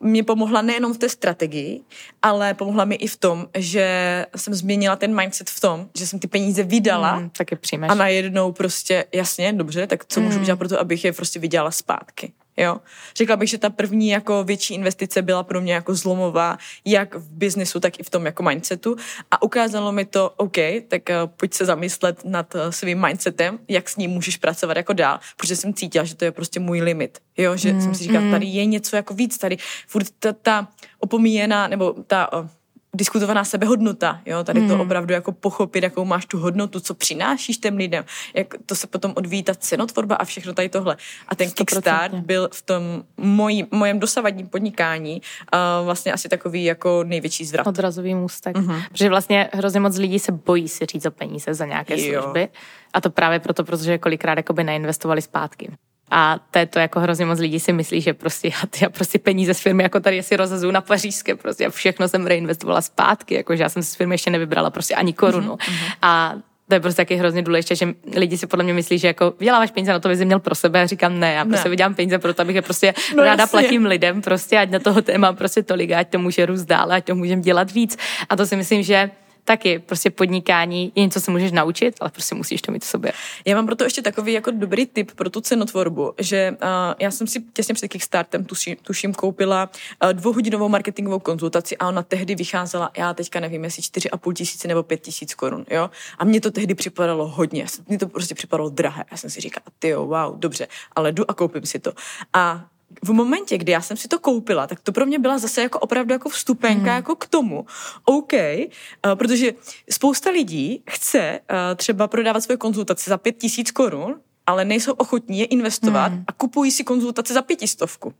mě 0.00 0.22
pomohla 0.22 0.62
nejenom 0.62 0.94
v 0.94 0.98
té 0.98 1.08
strategii, 1.08 1.80
ale 2.22 2.54
pomohla 2.54 2.84
mi 2.84 2.94
i 2.94 3.06
v 3.06 3.16
tom, 3.16 3.48
že 3.56 4.26
jsem 4.36 4.54
změnila 4.54 4.96
ten 4.96 5.16
mindset 5.16 5.50
v 5.50 5.60
tom, 5.60 5.88
že 5.98 6.06
jsem 6.06 6.18
ty 6.18 6.26
peníze 6.26 6.62
vydala 6.62 7.16
mm, 7.16 7.30
taky 7.30 7.56
přijmeš. 7.56 7.90
a 7.90 7.94
najednou 7.94 8.52
prostě, 8.52 9.04
jasně, 9.12 9.52
dobře, 9.52 9.86
tak 9.86 10.04
co 10.04 10.20
mm. 10.20 10.26
můžu 10.26 10.40
udělat 10.40 10.56
pro 10.56 10.68
to, 10.68 10.80
abych 10.80 11.04
je 11.04 11.12
prostě 11.12 11.38
vydělala 11.38 11.70
zpátky. 11.70 12.32
Jo. 12.56 12.76
Řekla 13.16 13.36
bych, 13.36 13.48
že 13.48 13.58
ta 13.58 13.70
první 13.70 14.08
jako 14.08 14.44
větší 14.44 14.74
investice 14.74 15.22
byla 15.22 15.42
pro 15.42 15.60
mě 15.60 15.74
jako 15.74 15.94
zlomová, 15.94 16.58
jak 16.84 17.14
v 17.14 17.30
biznesu, 17.30 17.80
tak 17.80 18.00
i 18.00 18.02
v 18.02 18.10
tom 18.10 18.26
jako 18.26 18.42
mindsetu. 18.42 18.96
A 19.30 19.42
ukázalo 19.42 19.92
mi 19.92 20.04
to, 20.04 20.30
OK, 20.36 20.56
tak 20.88 21.02
uh, 21.08 21.30
pojď 21.36 21.54
se 21.54 21.64
zamyslet 21.64 22.24
nad 22.24 22.54
uh, 22.54 22.60
svým 22.70 23.06
mindsetem, 23.06 23.58
jak 23.68 23.88
s 23.88 23.96
ním 23.96 24.10
můžeš 24.10 24.36
pracovat 24.36 24.76
jako 24.76 24.92
dál, 24.92 25.20
protože 25.36 25.56
jsem 25.56 25.74
cítila, 25.74 26.04
že 26.04 26.14
to 26.14 26.24
je 26.24 26.32
prostě 26.32 26.60
můj 26.60 26.80
limit. 26.80 27.18
Jo, 27.36 27.56
že 27.56 27.72
mm, 27.72 27.80
jsem 27.80 27.94
si 27.94 28.02
říkala, 28.04 28.24
mm. 28.24 28.30
tady 28.30 28.46
je 28.46 28.64
něco 28.64 28.96
jako 28.96 29.14
víc, 29.14 29.38
tady 29.38 29.56
furt 29.88 30.06
ta, 30.18 30.32
ta 30.32 30.68
opomíjená, 30.98 31.68
nebo 31.68 31.94
ta 32.06 32.32
uh, 32.32 32.48
diskutovaná 32.94 33.44
sebehodnota, 33.44 34.20
jo, 34.26 34.44
tady 34.44 34.60
to 34.60 34.72
hmm. 34.72 34.80
opravdu 34.80 35.12
jako 35.12 35.32
pochopit, 35.32 35.82
jakou 35.84 36.04
máš 36.04 36.26
tu 36.26 36.38
hodnotu, 36.38 36.80
co 36.80 36.94
přinášíš 36.94 37.58
těm 37.58 37.76
lidem, 37.76 38.04
jak 38.34 38.54
to 38.66 38.74
se 38.74 38.86
potom 38.86 39.12
odvíjí 39.16 39.42
ta 39.42 39.54
cenotvorba 39.54 40.14
a 40.16 40.24
všechno 40.24 40.52
tady 40.52 40.68
tohle. 40.68 40.96
A 41.28 41.34
ten 41.34 41.48
100%. 41.48 41.54
Kickstart 41.54 42.14
byl 42.14 42.48
v 42.52 42.62
tom 42.62 43.04
mojí, 43.16 43.66
mojem 43.70 44.00
dosavadním 44.00 44.48
podnikání 44.48 45.22
uh, 45.54 45.84
vlastně 45.84 46.12
asi 46.12 46.28
takový 46.28 46.64
jako 46.64 47.04
největší 47.04 47.44
zvrat. 47.44 47.66
Odrazový 47.66 48.14
můstek. 48.14 48.56
Mm-hmm. 48.56 48.82
Protože 48.92 49.08
vlastně 49.08 49.48
hrozně 49.52 49.80
moc 49.80 49.96
lidí 49.98 50.18
se 50.18 50.32
bojí 50.32 50.68
si 50.68 50.86
říct 50.86 51.06
o 51.06 51.10
peníze 51.10 51.54
za 51.54 51.66
nějaké 51.66 52.06
jo. 52.06 52.22
služby. 52.22 52.48
A 52.92 53.00
to 53.00 53.10
právě 53.10 53.40
proto, 53.40 53.64
protože 53.64 53.98
kolikrát 53.98 54.38
jakoby 54.38 54.64
neinvestovali 54.64 55.22
zpátky. 55.22 55.70
A 56.10 56.38
to 56.50 56.58
je 56.58 56.66
to 56.66 56.78
jako 56.78 57.00
hrozně 57.00 57.26
moc 57.26 57.38
lidí 57.38 57.60
si 57.60 57.72
myslí, 57.72 58.00
že 58.00 58.14
prostě 58.14 58.48
já, 58.48 58.54
já 58.82 58.90
prostě 58.90 59.18
peníze 59.18 59.54
z 59.54 59.60
firmy 59.60 59.82
jako 59.82 60.00
tady 60.00 60.22
si 60.22 60.36
rozhazuju 60.36 60.72
na 60.72 60.80
pařížské, 60.80 61.34
prostě 61.34 61.66
a 61.66 61.70
všechno 61.70 62.08
jsem 62.08 62.26
reinvestovala 62.26 62.80
zpátky, 62.80 63.34
jako 63.34 63.56
že 63.56 63.62
já 63.62 63.68
jsem 63.68 63.82
z 63.82 63.94
firmy 63.94 64.14
ještě 64.14 64.30
nevybrala 64.30 64.70
prostě 64.70 64.94
ani 64.94 65.12
korunu. 65.12 65.54
Mm-hmm. 65.54 65.92
A 66.02 66.34
to 66.68 66.74
je 66.74 66.80
prostě 66.80 67.02
taky 67.02 67.14
hrozně 67.16 67.42
důležité, 67.42 67.74
že 67.74 67.88
lidi 68.16 68.38
si 68.38 68.46
podle 68.46 68.64
mě 68.64 68.74
myslí, 68.74 68.98
že 68.98 69.06
jako 69.06 69.34
vyděláváš 69.38 69.70
peníze 69.70 69.92
na 69.92 69.98
to, 69.98 70.08
aby 70.08 70.16
jsi 70.16 70.24
měl 70.24 70.40
pro 70.40 70.54
sebe. 70.54 70.82
A 70.82 70.86
říkám, 70.86 71.20
ne, 71.20 71.32
já 71.32 71.44
prostě 71.44 71.68
ne. 71.68 71.70
vydělám 71.70 71.94
peníze 71.94 72.18
pro 72.18 72.34
to, 72.34 72.42
abych 72.42 72.56
je 72.56 72.62
prostě 72.62 72.94
no, 73.16 73.24
ráda 73.24 73.42
jasně. 73.42 73.60
platím 73.60 73.86
lidem, 73.86 74.22
prostě 74.22 74.58
ať 74.58 74.70
na 74.70 74.78
toho 74.78 75.02
téma 75.02 75.32
prostě 75.32 75.62
tolik, 75.62 75.90
ať 75.90 76.10
to 76.10 76.18
může 76.18 76.46
růst 76.46 76.64
dále, 76.64 76.96
ať 76.96 77.04
to 77.04 77.14
můžeme 77.14 77.42
dělat 77.42 77.72
víc. 77.72 77.96
A 78.28 78.36
to 78.36 78.46
si 78.46 78.56
myslím, 78.56 78.82
že 78.82 79.10
taky 79.44 79.78
prostě 79.78 80.10
podnikání 80.10 80.92
je 80.94 81.02
něco, 81.02 81.20
co 81.20 81.30
můžeš 81.30 81.52
naučit, 81.52 81.94
ale 82.00 82.10
prostě 82.10 82.34
musíš 82.34 82.62
to 82.62 82.72
mít 82.72 82.84
v 82.84 82.86
sobě. 82.86 83.12
Já 83.44 83.56
mám 83.56 83.66
proto 83.66 83.84
ještě 83.84 84.02
takový 84.02 84.32
jako 84.32 84.50
dobrý 84.50 84.86
tip 84.86 85.12
pro 85.12 85.30
tu 85.30 85.40
cenotvorbu, 85.40 86.14
že 86.18 86.56
uh, 86.62 86.68
já 86.98 87.10
jsem 87.10 87.26
si 87.26 87.42
těsně 87.52 87.74
před 87.74 87.88
Kickstartem 87.88 88.44
tuším, 88.44 88.76
tuším 88.82 89.14
koupila 89.14 89.70
uh, 90.04 90.12
dvouhodinovou 90.12 90.68
marketingovou 90.68 91.18
konzultaci 91.18 91.76
a 91.76 91.88
ona 91.88 92.02
tehdy 92.02 92.34
vycházela, 92.34 92.90
já 92.96 93.14
teďka 93.14 93.40
nevím, 93.40 93.64
jestli 93.64 93.82
4,5 93.82 94.32
tisíce 94.32 94.68
nebo 94.68 94.82
5 94.82 95.00
tisíc 95.00 95.34
korun, 95.34 95.66
jo. 95.70 95.90
A 96.18 96.24
mně 96.24 96.40
to 96.40 96.50
tehdy 96.50 96.74
připadalo 96.74 97.28
hodně, 97.28 97.66
mně 97.88 97.98
to 97.98 98.08
prostě 98.08 98.34
připadalo 98.34 98.70
drahé. 98.70 99.04
Já 99.10 99.16
jsem 99.16 99.30
si 99.30 99.40
říkala, 99.40 99.64
ty 99.78 99.94
wow, 99.94 100.38
dobře, 100.38 100.68
ale 100.96 101.12
jdu 101.12 101.30
a 101.30 101.34
koupím 101.34 101.66
si 101.66 101.78
to. 101.78 101.92
A 102.32 102.66
v 103.02 103.12
momentě, 103.12 103.58
kdy 103.58 103.72
já 103.72 103.80
jsem 103.80 103.96
si 103.96 104.08
to 104.08 104.18
koupila, 104.18 104.66
tak 104.66 104.80
to 104.80 104.92
pro 104.92 105.06
mě 105.06 105.18
byla 105.18 105.38
zase 105.38 105.62
jako 105.62 105.78
opravdu 105.78 106.12
jako 106.12 106.28
vstupenka 106.28 106.80
hmm. 106.80 106.96
jako 106.96 107.16
k 107.16 107.26
tomu. 107.26 107.66
OK, 108.04 108.32
uh, 108.32 109.14
protože 109.14 109.52
spousta 109.90 110.30
lidí 110.30 110.82
chce 110.90 111.40
uh, 111.50 111.56
třeba 111.76 112.08
prodávat 112.08 112.40
svoje 112.40 112.56
konzultace 112.56 113.10
za 113.10 113.18
pět 113.18 113.36
tisíc 113.38 113.70
korun, 113.70 114.20
ale 114.46 114.64
nejsou 114.64 114.92
ochotní 114.92 115.38
je 115.38 115.44
investovat 115.44 116.12
hmm. 116.12 116.24
a 116.26 116.32
kupují 116.32 116.70
si 116.70 116.84
konzultace 116.84 117.34
za 117.34 117.42
pětistovku 117.42 118.14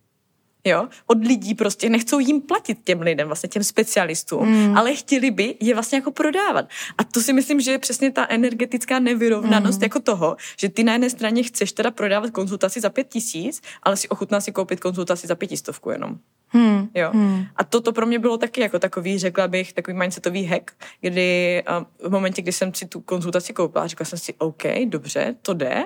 jo, 0.64 0.88
od 1.06 1.24
lidí 1.24 1.54
prostě, 1.54 1.88
nechcou 1.88 2.18
jim 2.18 2.40
platit 2.40 2.78
těm 2.84 3.00
lidem, 3.00 3.26
vlastně 3.26 3.48
těm 3.48 3.64
specialistům, 3.64 4.48
mm. 4.48 4.78
ale 4.78 4.94
chtěli 4.94 5.30
by 5.30 5.54
je 5.60 5.74
vlastně 5.74 5.98
jako 5.98 6.10
prodávat. 6.10 6.66
A 6.98 7.04
to 7.04 7.20
si 7.20 7.32
myslím, 7.32 7.60
že 7.60 7.70
je 7.70 7.78
přesně 7.78 8.10
ta 8.10 8.26
energetická 8.28 8.98
nevyrovnanost 8.98 9.78
mm. 9.78 9.82
jako 9.82 10.00
toho, 10.00 10.36
že 10.58 10.68
ty 10.68 10.84
na 10.84 10.92
jedné 10.92 11.10
straně 11.10 11.42
chceš 11.42 11.72
teda 11.72 11.90
prodávat 11.90 12.30
konzultaci 12.30 12.80
za 12.80 12.90
pět 12.90 13.08
tisíc, 13.08 13.62
ale 13.82 13.96
si 13.96 14.08
ochutná 14.08 14.40
si 14.40 14.52
koupit 14.52 14.80
konzultaci 14.80 15.26
za 15.26 15.34
pětistovku 15.34 15.90
jenom. 15.90 16.18
Hmm. 16.48 16.88
Jo. 16.94 17.10
Hmm. 17.12 17.44
A 17.56 17.64
toto 17.64 17.92
pro 17.92 18.06
mě 18.06 18.18
bylo 18.18 18.38
taky 18.38 18.60
jako 18.60 18.78
takový, 18.78 19.18
řekla 19.18 19.48
bych, 19.48 19.72
takový 19.72 19.96
mindsetový 19.96 20.44
hack, 20.44 20.70
kdy 21.00 21.62
v 22.04 22.10
momentě, 22.10 22.42
kdy 22.42 22.52
jsem 22.52 22.74
si 22.74 22.86
tu 22.86 23.00
konzultaci 23.00 23.52
koupila, 23.52 23.86
řekla 23.86 24.06
jsem 24.06 24.18
si, 24.18 24.34
OK, 24.38 24.62
dobře, 24.86 25.34
to 25.42 25.54
jde, 25.54 25.84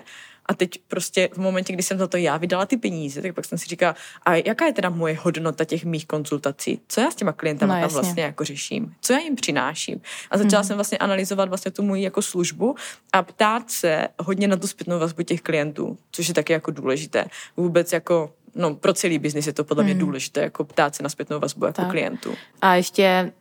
a 0.48 0.54
teď 0.54 0.70
prostě 0.88 1.28
v 1.32 1.38
momentě, 1.38 1.72
kdy 1.72 1.82
jsem 1.82 1.98
za 1.98 2.06
to 2.06 2.16
já 2.16 2.36
vydala 2.36 2.66
ty 2.66 2.76
peníze, 2.76 3.22
tak 3.22 3.34
pak 3.34 3.44
jsem 3.44 3.58
si 3.58 3.66
říkala, 3.66 3.94
a 4.22 4.34
jaká 4.34 4.66
je 4.66 4.72
teda 4.72 4.90
moje 4.90 5.18
hodnota 5.22 5.64
těch 5.64 5.84
mých 5.84 6.06
konzultací? 6.06 6.80
Co 6.88 7.00
já 7.00 7.10
s 7.10 7.14
těma 7.14 7.32
klientama 7.32 7.74
no, 7.74 7.80
tam 7.80 7.90
vlastně 7.90 8.22
jako 8.22 8.44
řeším? 8.44 8.94
Co 9.00 9.12
já 9.12 9.18
jim 9.18 9.36
přináším? 9.36 10.00
A 10.30 10.38
začala 10.38 10.62
mm. 10.62 10.66
jsem 10.66 10.76
vlastně 10.76 10.98
analyzovat 10.98 11.48
vlastně 11.48 11.70
tu 11.70 11.82
moji 11.82 12.02
jako 12.02 12.22
službu 12.22 12.74
a 13.12 13.22
ptát 13.22 13.70
se 13.70 14.08
hodně 14.18 14.48
na 14.48 14.56
tu 14.56 14.66
zpětnou 14.66 14.98
vazbu 14.98 15.22
těch 15.22 15.42
klientů, 15.42 15.98
což 16.10 16.28
je 16.28 16.34
taky 16.34 16.52
jako 16.52 16.70
důležité. 16.70 17.24
Vůbec 17.56 17.92
jako 17.92 18.32
no, 18.54 18.74
pro 18.74 18.92
celý 18.92 19.18
biznis 19.18 19.46
je 19.46 19.52
to 19.52 19.64
podle 19.64 19.84
mě 19.84 19.94
mm. 19.94 20.00
důležité, 20.00 20.40
jako 20.40 20.64
ptát 20.64 20.94
se 20.94 21.02
na 21.02 21.08
zpětnou 21.08 21.40
vazbu 21.40 21.66
jako 21.66 21.82
tak. 21.82 21.90
klientů. 21.90 22.34
A 22.60 22.74
ještě 22.74 23.32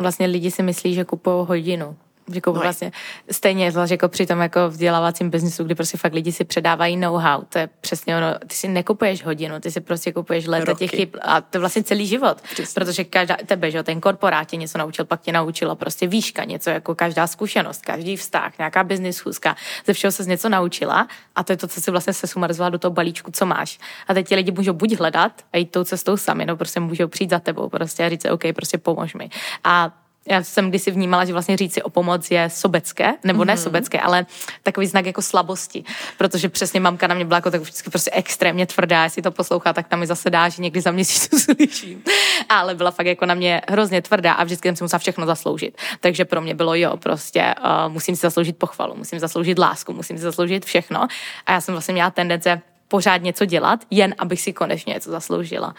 vlastně 0.00 0.26
lidi 0.26 0.50
si 0.50 0.62
myslí, 0.62 0.94
že 0.94 1.04
kupují 1.04 1.46
hodinu 1.46 1.96
jako 2.34 2.52
no 2.52 2.60
vlastně 2.60 2.92
stejně 3.30 3.72
zvlášť 3.72 3.90
jako 3.90 4.08
při 4.08 4.26
tom 4.26 4.40
jako 4.40 4.68
vzdělávacím 4.68 5.30
biznisu, 5.30 5.64
kdy 5.64 5.74
prostě 5.74 5.98
fakt 5.98 6.14
lidi 6.14 6.32
si 6.32 6.44
předávají 6.44 6.96
know-how. 6.96 7.42
To 7.48 7.58
je 7.58 7.68
přesně 7.80 8.16
ono. 8.16 8.34
Ty 8.46 8.54
si 8.54 8.68
nekupuješ 8.68 9.24
hodinu, 9.24 9.60
ty 9.60 9.70
si 9.70 9.80
prostě 9.80 10.12
kupuješ 10.12 10.46
léta 10.46 10.74
těch 10.74 10.90
chyb 10.90 11.08
a 11.22 11.40
to 11.40 11.56
je 11.56 11.60
vlastně 11.60 11.82
celý 11.82 12.06
život. 12.06 12.40
Přesně. 12.40 12.80
Protože 12.80 13.04
každá, 13.04 13.36
tebe, 13.46 13.70
že 13.70 13.82
ten 13.82 14.00
korporát 14.00 14.48
tě 14.48 14.56
něco 14.56 14.78
naučil, 14.78 15.04
pak 15.04 15.20
tě 15.20 15.32
naučila 15.32 15.74
prostě 15.74 16.06
výška, 16.06 16.44
něco 16.44 16.70
jako 16.70 16.94
každá 16.94 17.26
zkušenost, 17.26 17.82
každý 17.82 18.16
vztah, 18.16 18.58
nějaká 18.58 18.84
business 18.84 19.16
schůzka, 19.16 19.56
ze 19.86 19.92
všeho 19.92 20.12
se 20.12 20.24
něco 20.24 20.48
naučila 20.48 21.08
a 21.34 21.44
to 21.44 21.52
je 21.52 21.56
to, 21.56 21.68
co 21.68 21.80
si 21.80 21.90
vlastně 21.90 22.12
se 22.12 22.26
sumarizovala 22.26 22.70
do 22.70 22.78
toho 22.78 22.92
balíčku, 22.92 23.30
co 23.32 23.46
máš. 23.46 23.78
A 24.08 24.14
teď 24.14 24.28
ti 24.28 24.34
lidi 24.34 24.52
můžou 24.52 24.72
buď 24.72 24.98
hledat 24.98 25.32
a 25.52 25.56
jít 25.56 25.70
tou 25.70 25.84
cestou 25.84 26.16
sami, 26.16 26.46
no 26.46 26.56
prostě 26.56 26.80
můžou 26.80 27.08
přijít 27.08 27.30
za 27.30 27.38
tebou 27.38 27.68
prostě 27.68 28.04
a 28.04 28.08
říct, 28.08 28.26
OK, 28.30 28.42
prostě 28.54 28.78
pomož 28.78 29.14
mi. 29.14 29.30
A 29.64 30.05
já 30.28 30.42
jsem 30.42 30.68
kdysi 30.68 30.90
vnímala, 30.90 31.24
že 31.24 31.32
vlastně 31.32 31.56
říct 31.56 31.74
si 31.74 31.82
o 31.82 31.90
pomoc 31.90 32.30
je 32.30 32.50
sobecké, 32.50 33.14
nebo 33.24 33.42
mm-hmm. 33.42 33.46
ne 33.46 33.52
mhm. 33.54 33.62
sobecké, 33.62 34.00
ale 34.00 34.26
takový 34.62 34.86
znak 34.86 35.06
jako 35.06 35.22
slabosti, 35.22 35.84
protože 36.18 36.48
přesně 36.48 36.80
mamka 36.80 37.06
na 37.06 37.14
mě 37.14 37.24
byla 37.24 37.36
jako 37.36 37.50
tak 37.50 37.60
vždycky 37.60 37.90
prostě 37.90 38.10
extrémně 38.14 38.66
tvrdá, 38.66 39.04
jestli 39.04 39.22
to 39.22 39.30
poslouchá, 39.30 39.72
tak 39.72 39.88
tam 39.88 40.00
mi 40.00 40.06
zase 40.06 40.30
dá, 40.30 40.48
že 40.48 40.62
někdy 40.62 40.80
za 40.80 40.90
měsíc 40.90 41.28
to 41.28 41.38
slyším. 41.54 42.02
Ale 42.48 42.74
byla 42.74 42.90
fakt 42.90 43.06
jako 43.06 43.26
na 43.26 43.34
mě 43.34 43.62
hrozně 43.68 44.02
tvrdá 44.02 44.32
a 44.32 44.44
vždycky 44.44 44.68
jsem 44.68 44.76
si 44.76 44.84
musela 44.84 44.98
všechno 44.98 45.26
zasloužit. 45.26 45.78
Takže 46.00 46.24
pro 46.24 46.40
mě 46.40 46.54
bylo 46.54 46.74
jo, 46.74 46.96
prostě 46.96 47.54
uh, 47.64 47.92
musím 47.92 48.16
si 48.16 48.20
zasloužit 48.20 48.56
pochvalu, 48.58 48.94
musím 48.94 49.18
zasloužit 49.18 49.58
lásku, 49.58 49.92
musím 49.92 50.18
si 50.18 50.22
zasloužit 50.22 50.64
všechno. 50.64 51.06
A 51.46 51.52
já 51.52 51.60
jsem 51.60 51.74
vlastně 51.74 51.92
měla 51.92 52.10
tendence 52.10 52.60
pořád 52.88 53.22
něco 53.22 53.44
dělat, 53.44 53.80
jen 53.90 54.14
abych 54.18 54.40
si 54.40 54.52
konečně 54.52 54.94
něco 54.94 55.10
zasloužila. 55.10 55.74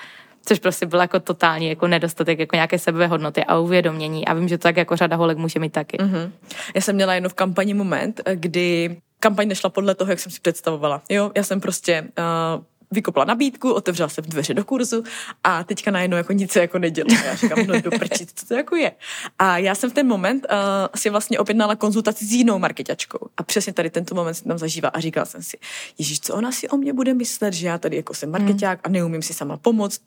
Což 0.48 0.60
prostě 0.60 0.86
byl 0.86 1.00
jako 1.00 1.20
totální 1.20 1.70
jako 1.70 1.88
nedostatek 1.88 2.39
jako 2.39 2.56
nějaké 2.56 2.80
sebehodnoty 2.80 3.43
a 3.43 3.58
uvědomění 3.58 4.28
a 4.28 4.34
vím, 4.34 4.48
že 4.48 4.58
to 4.58 4.62
tak 4.62 4.78
jako 4.78 4.95
řada 4.95 5.16
holek 5.16 5.38
může 5.38 5.60
mít 5.60 5.74
taky. 5.74 5.98
Mm-hmm. 5.98 6.32
Já 6.76 6.82
jsem 6.82 6.95
měla 6.95 7.14
jedno 7.14 7.30
v 7.30 7.34
kampani 7.34 7.74
moment, 7.74 8.22
kdy 8.34 8.98
kampaň 9.20 9.48
nešla 9.48 9.70
podle 9.70 9.95
toho, 9.95 10.12
jak 10.12 10.20
jsem 10.20 10.32
si 10.32 10.39
představovala. 10.39 11.02
Jo, 11.10 11.32
já 11.36 11.43
jsem 11.43 11.62
prostě 11.62 12.02
uh, 12.02 12.64
vykopla 12.92 13.26
nabídku, 13.26 13.74
otevřela 13.74 14.10
jsem 14.10 14.24
dveře 14.28 14.54
do 14.54 14.64
kurzu 14.64 15.04
a 15.44 15.64
teďka 15.64 15.92
najednou 15.92 16.18
jako 16.18 16.34
nic 16.34 16.52
se 16.52 16.60
jako 16.60 16.80
nedělo. 16.80 17.08
Já 17.26 17.36
říkám, 17.36 17.68
no 17.68 17.82
doprčit, 17.82 18.32
co 18.36 18.46
to 18.46 18.54
jako 18.54 18.76
je. 18.76 18.92
A 19.40 19.58
já 19.58 19.76
jsem 19.76 19.90
v 19.90 19.94
ten 19.94 20.08
moment 20.08 20.46
uh, 20.52 20.58
si 20.96 21.10
vlastně 21.10 21.40
objednala 21.40 21.76
konzultaci 21.76 22.26
s 22.26 22.32
jinou 22.32 22.60
marketačkou. 22.60 23.20
A 23.38 23.44
přesně 23.44 23.74
tady 23.74 23.90
tento 23.90 24.16
moment 24.16 24.34
jsem 24.34 24.48
tam 24.48 24.58
zažívala 24.58 24.92
a 24.92 25.00
říkala 25.00 25.26
jsem 25.26 25.44
si, 25.44 25.58
Ježíš, 25.98 26.20
co 26.20 26.36
ona 26.36 26.52
si 26.52 26.70
o 26.70 26.78
mě 26.78 26.94
bude 26.94 27.14
myslet, 27.14 27.54
že 27.54 27.68
já 27.68 27.78
tady 27.78 27.96
jako 27.96 28.14
jsem 28.14 28.32
marketák 28.32 28.80
a 28.84 28.90
neumím 28.90 29.22
si 29.22 29.34
sama 29.34 29.58
pomoct, 29.58 30.02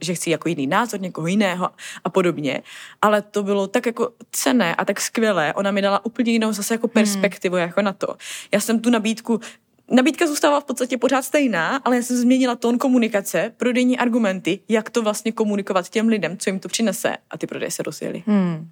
že 0.00 0.14
chci 0.14 0.30
jako 0.30 0.48
jiný 0.48 0.66
názor 0.66 1.00
někoho 1.00 1.26
jiného 1.26 1.70
a 2.04 2.10
podobně. 2.10 2.62
Ale 3.02 3.22
to 3.22 3.42
bylo 3.42 3.66
tak 3.66 3.86
jako 3.86 4.12
cené 4.32 4.74
a 4.74 4.84
tak 4.84 5.00
skvělé. 5.00 5.54
Ona 5.54 5.70
mi 5.70 5.82
dala 5.82 6.04
úplně 6.04 6.32
jinou 6.32 6.52
zase 6.52 6.74
jako 6.74 6.88
perspektivu 6.88 7.56
hmm. 7.56 7.62
jako 7.62 7.82
na 7.82 7.92
to. 7.92 8.16
Já 8.52 8.60
jsem 8.60 8.80
tu 8.80 8.90
nabídku 8.90 9.40
Nabídka 9.90 10.26
zůstává 10.26 10.60
v 10.60 10.64
podstatě 10.64 10.98
pořád 10.98 11.22
stejná, 11.22 11.76
ale 11.76 11.96
já 11.96 12.02
jsem 12.02 12.16
změnila 12.16 12.56
tón 12.56 12.78
komunikace, 12.78 13.52
prodejní 13.56 13.98
argumenty, 13.98 14.60
jak 14.68 14.90
to 14.90 15.02
vlastně 15.02 15.32
komunikovat 15.32 15.88
těm 15.88 16.08
lidem, 16.08 16.38
co 16.38 16.50
jim 16.50 16.58
to 16.58 16.68
přinese 16.68 17.16
a 17.30 17.38
ty 17.38 17.46
prodeje 17.46 17.70
se 17.70 17.82
rozjeli. 17.82 18.22
Hmm. 18.26 18.68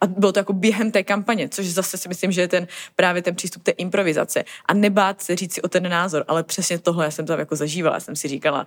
A 0.00 0.06
bylo 0.06 0.32
to 0.32 0.38
jako 0.38 0.52
během 0.52 0.90
té 0.90 1.02
kampaně, 1.02 1.48
což 1.48 1.66
zase 1.66 1.98
si 1.98 2.08
myslím, 2.08 2.32
že 2.32 2.40
je 2.40 2.48
ten 2.48 2.66
právě 2.96 3.22
ten 3.22 3.34
přístup 3.34 3.62
té 3.62 3.70
improvizace. 3.70 4.44
A 4.66 4.74
nebát 4.74 5.22
se 5.22 5.36
říct 5.36 5.54
si 5.54 5.62
o 5.62 5.68
ten 5.68 5.90
názor, 5.90 6.24
ale 6.28 6.42
přesně 6.42 6.78
tohle 6.78 7.04
já 7.04 7.10
jsem 7.10 7.26
tam 7.26 7.38
jako 7.38 7.56
zažívala. 7.56 7.96
Já 7.96 8.00
jsem 8.00 8.16
si 8.16 8.28
říkala, 8.28 8.66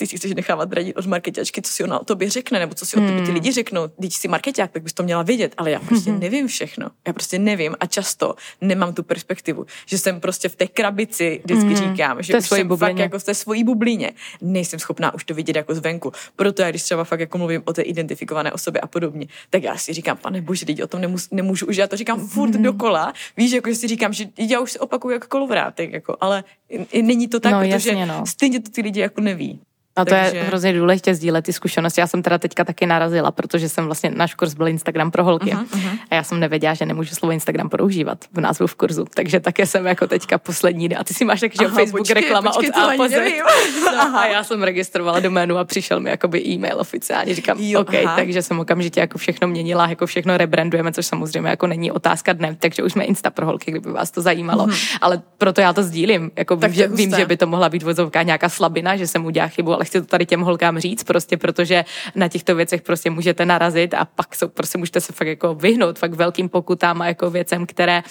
ty 0.00 0.06
si 0.06 0.16
chceš 0.16 0.34
nechávat 0.34 0.72
radit 0.72 0.96
od 0.96 1.06
marketačky, 1.06 1.62
co 1.62 1.72
si 1.72 1.84
ona 1.84 2.00
o 2.00 2.04
tobě 2.04 2.30
řekne, 2.30 2.58
nebo 2.58 2.74
co 2.74 2.86
si 2.86 2.96
o 2.96 3.00
tobě 3.00 3.20
ty 3.20 3.24
hmm. 3.24 3.34
lidi 3.34 3.52
řeknou. 3.52 3.88
Když 3.98 4.14
jsi 4.14 4.28
marketák, 4.28 4.70
tak 4.70 4.82
bys 4.82 4.92
to 4.92 5.02
měla 5.02 5.22
vědět, 5.22 5.54
ale 5.56 5.70
já 5.70 5.80
prostě 5.80 6.10
hmm. 6.10 6.20
nevím 6.20 6.46
všechno. 6.48 6.90
Já 7.06 7.12
prostě 7.12 7.38
nevím 7.38 7.76
a 7.80 7.86
často 7.86 8.34
nemám 8.60 8.94
tu 8.94 9.02
perspektivu, 9.02 9.66
že 9.86 9.98
jsem 9.98 10.20
prostě 10.20 10.48
v 10.48 10.56
té 10.56 10.66
krabici, 10.66 11.40
vždycky 11.44 11.64
mm. 11.64 11.76
říkám, 11.76 12.22
že 12.22 12.38
už 12.38 12.48
jsem 12.48 12.68
bublině. 12.68 12.92
fakt 12.92 12.98
jako 12.98 13.18
v 13.18 13.24
té 13.24 13.34
svojí 13.34 13.64
bublině. 13.64 14.12
Nejsem 14.40 14.78
schopná 14.78 15.14
už 15.14 15.24
to 15.24 15.34
vidět 15.34 15.56
jako 15.56 15.74
zvenku. 15.74 16.12
Proto 16.36 16.62
já, 16.62 16.70
když 16.70 16.82
třeba 16.82 17.04
fakt 17.04 17.20
jako 17.20 17.38
mluvím 17.38 17.62
o 17.64 17.72
té 17.72 17.82
identifikované 17.82 18.52
osobě 18.52 18.80
a 18.80 18.86
podobně, 18.86 19.26
tak 19.50 19.62
já 19.62 19.76
si 19.76 19.92
říkám, 19.92 20.16
pane 20.16 20.40
bože, 20.40 20.64
lidi 20.66 20.82
o 20.82 20.86
tom 20.86 21.00
nemůžu, 21.00 21.26
nemůžu 21.30 21.66
už, 21.66 21.76
já 21.76 21.86
to 21.86 21.96
říkám 21.96 22.28
furt 22.28 22.54
mm. 22.54 22.62
dokola. 22.62 23.12
Víš, 23.36 23.52
jako 23.52 23.70
že 23.70 23.74
si 23.74 23.88
říkám, 23.88 24.12
že 24.12 24.24
já 24.38 24.60
už 24.60 24.72
se 24.72 24.78
opakuju 24.78 25.12
jako 25.12 25.26
kolovrátek, 25.28 25.92
jako, 25.92 26.16
ale 26.20 26.44
není 27.02 27.28
to 27.28 27.40
tak, 27.40 27.52
no, 27.52 27.58
protože 27.58 27.90
jasně, 27.90 28.06
no. 28.06 28.26
stejně 28.26 28.60
to 28.60 28.70
ty 28.70 28.82
lidi 28.82 29.00
jako 29.00 29.20
neví. 29.20 29.60
A 29.96 30.04
to 30.04 30.10
Takže... 30.10 30.36
je 30.36 30.42
hrozně 30.42 30.72
důležité 30.72 31.14
sdílet 31.14 31.44
ty 31.44 31.52
zkušenosti. 31.52 32.00
Já 32.00 32.06
jsem 32.06 32.22
teda 32.22 32.38
teďka 32.38 32.64
taky 32.64 32.86
narazila, 32.86 33.30
protože 33.30 33.68
jsem 33.68 33.84
vlastně, 33.84 34.10
náš 34.10 34.34
kurz 34.34 34.54
byl 34.54 34.68
Instagram 34.68 35.10
pro 35.10 35.24
holky. 35.24 35.50
Uh-huh, 35.50 35.66
uh-huh. 35.66 35.98
A 36.10 36.14
já 36.14 36.22
jsem 36.22 36.40
nevěděla, 36.40 36.74
že 36.74 36.86
nemůžu 36.86 37.14
slovo 37.14 37.32
Instagram 37.32 37.68
používat 37.68 38.18
v 38.32 38.40
názvu 38.40 38.66
v 38.66 38.74
kurzu. 38.74 39.04
Takže 39.14 39.40
také 39.40 39.66
jsem 39.66 39.86
jako 39.86 40.06
teďka 40.06 40.38
poslední. 40.38 40.96
A 40.96 41.04
ty 41.04 41.14
si 41.14 41.24
máš 41.24 41.40
taky, 41.40 41.56
že 41.60 41.68
Facebook 41.68 41.98
počkej, 41.98 42.22
reklama 42.22 42.52
počkej, 42.52 42.70
od 42.70 42.76
A 42.76 42.96
po 42.96 43.08
Z. 43.08 43.12
No, 43.84 44.18
a 44.18 44.26
já 44.26 44.44
jsem 44.44 44.62
registrovala 44.62 45.20
doménu 45.20 45.58
a 45.58 45.64
přišel 45.64 46.00
mi 46.00 46.10
jakoby 46.10 46.42
e-mail 46.46 46.80
oficiálně. 46.80 47.34
Říkám, 47.34 47.56
jo, 47.60 47.80
OK, 47.80 47.94
aha. 47.94 48.16
takže 48.16 48.42
jsem 48.42 48.60
okamžitě 48.60 49.00
jako 49.00 49.18
všechno 49.18 49.48
měnila, 49.48 49.88
jako 49.88 50.06
všechno 50.06 50.36
rebrandujeme, 50.36 50.92
což 50.92 51.06
samozřejmě 51.06 51.48
jako 51.48 51.66
není 51.66 51.92
otázka 51.92 52.32
dne. 52.32 52.56
Takže 52.58 52.82
už 52.82 52.92
jsme 52.92 53.04
Insta 53.04 53.30
pro 53.30 53.46
holky, 53.46 53.70
kdyby 53.70 53.92
vás 53.92 54.10
to 54.10 54.20
zajímalo. 54.20 54.66
Uh-huh. 54.66 54.98
Ale 55.00 55.22
proto 55.38 55.60
já 55.60 55.72
to 55.72 55.82
sdílím. 55.82 56.30
Jako 56.36 56.56
vím, 56.56 56.72
že, 56.72 56.88
vím, 56.88 57.14
že 57.16 57.26
by 57.26 57.36
to 57.36 57.46
mohla 57.46 57.68
být 57.68 57.82
vozovka 57.82 58.22
nějaká 58.22 58.48
slabina, 58.48 58.96
že 58.96 59.06
jsem 59.06 59.24
udělala 59.24 59.48
chybu, 59.48 59.79
ale 59.80 59.84
chci 59.84 60.00
to 60.00 60.06
tady 60.06 60.26
těm 60.26 60.40
holkám 60.40 60.78
říct, 60.78 61.04
prostě 61.04 61.36
protože 61.36 61.84
na 62.14 62.28
těchto 62.28 62.54
věcech 62.54 62.82
prostě 62.82 63.10
můžete 63.10 63.46
narazit 63.46 63.94
a 63.94 64.04
pak 64.04 64.34
jsou, 64.34 64.48
prostě 64.48 64.78
můžete 64.78 65.00
se 65.00 65.12
fakt 65.12 65.28
jako 65.28 65.54
vyhnout 65.54 65.98
fakt 65.98 66.14
velkým 66.14 66.48
pokutám 66.48 67.02
a 67.02 67.06
jako 67.06 67.30
věcem, 67.30 67.66
které, 67.66 68.02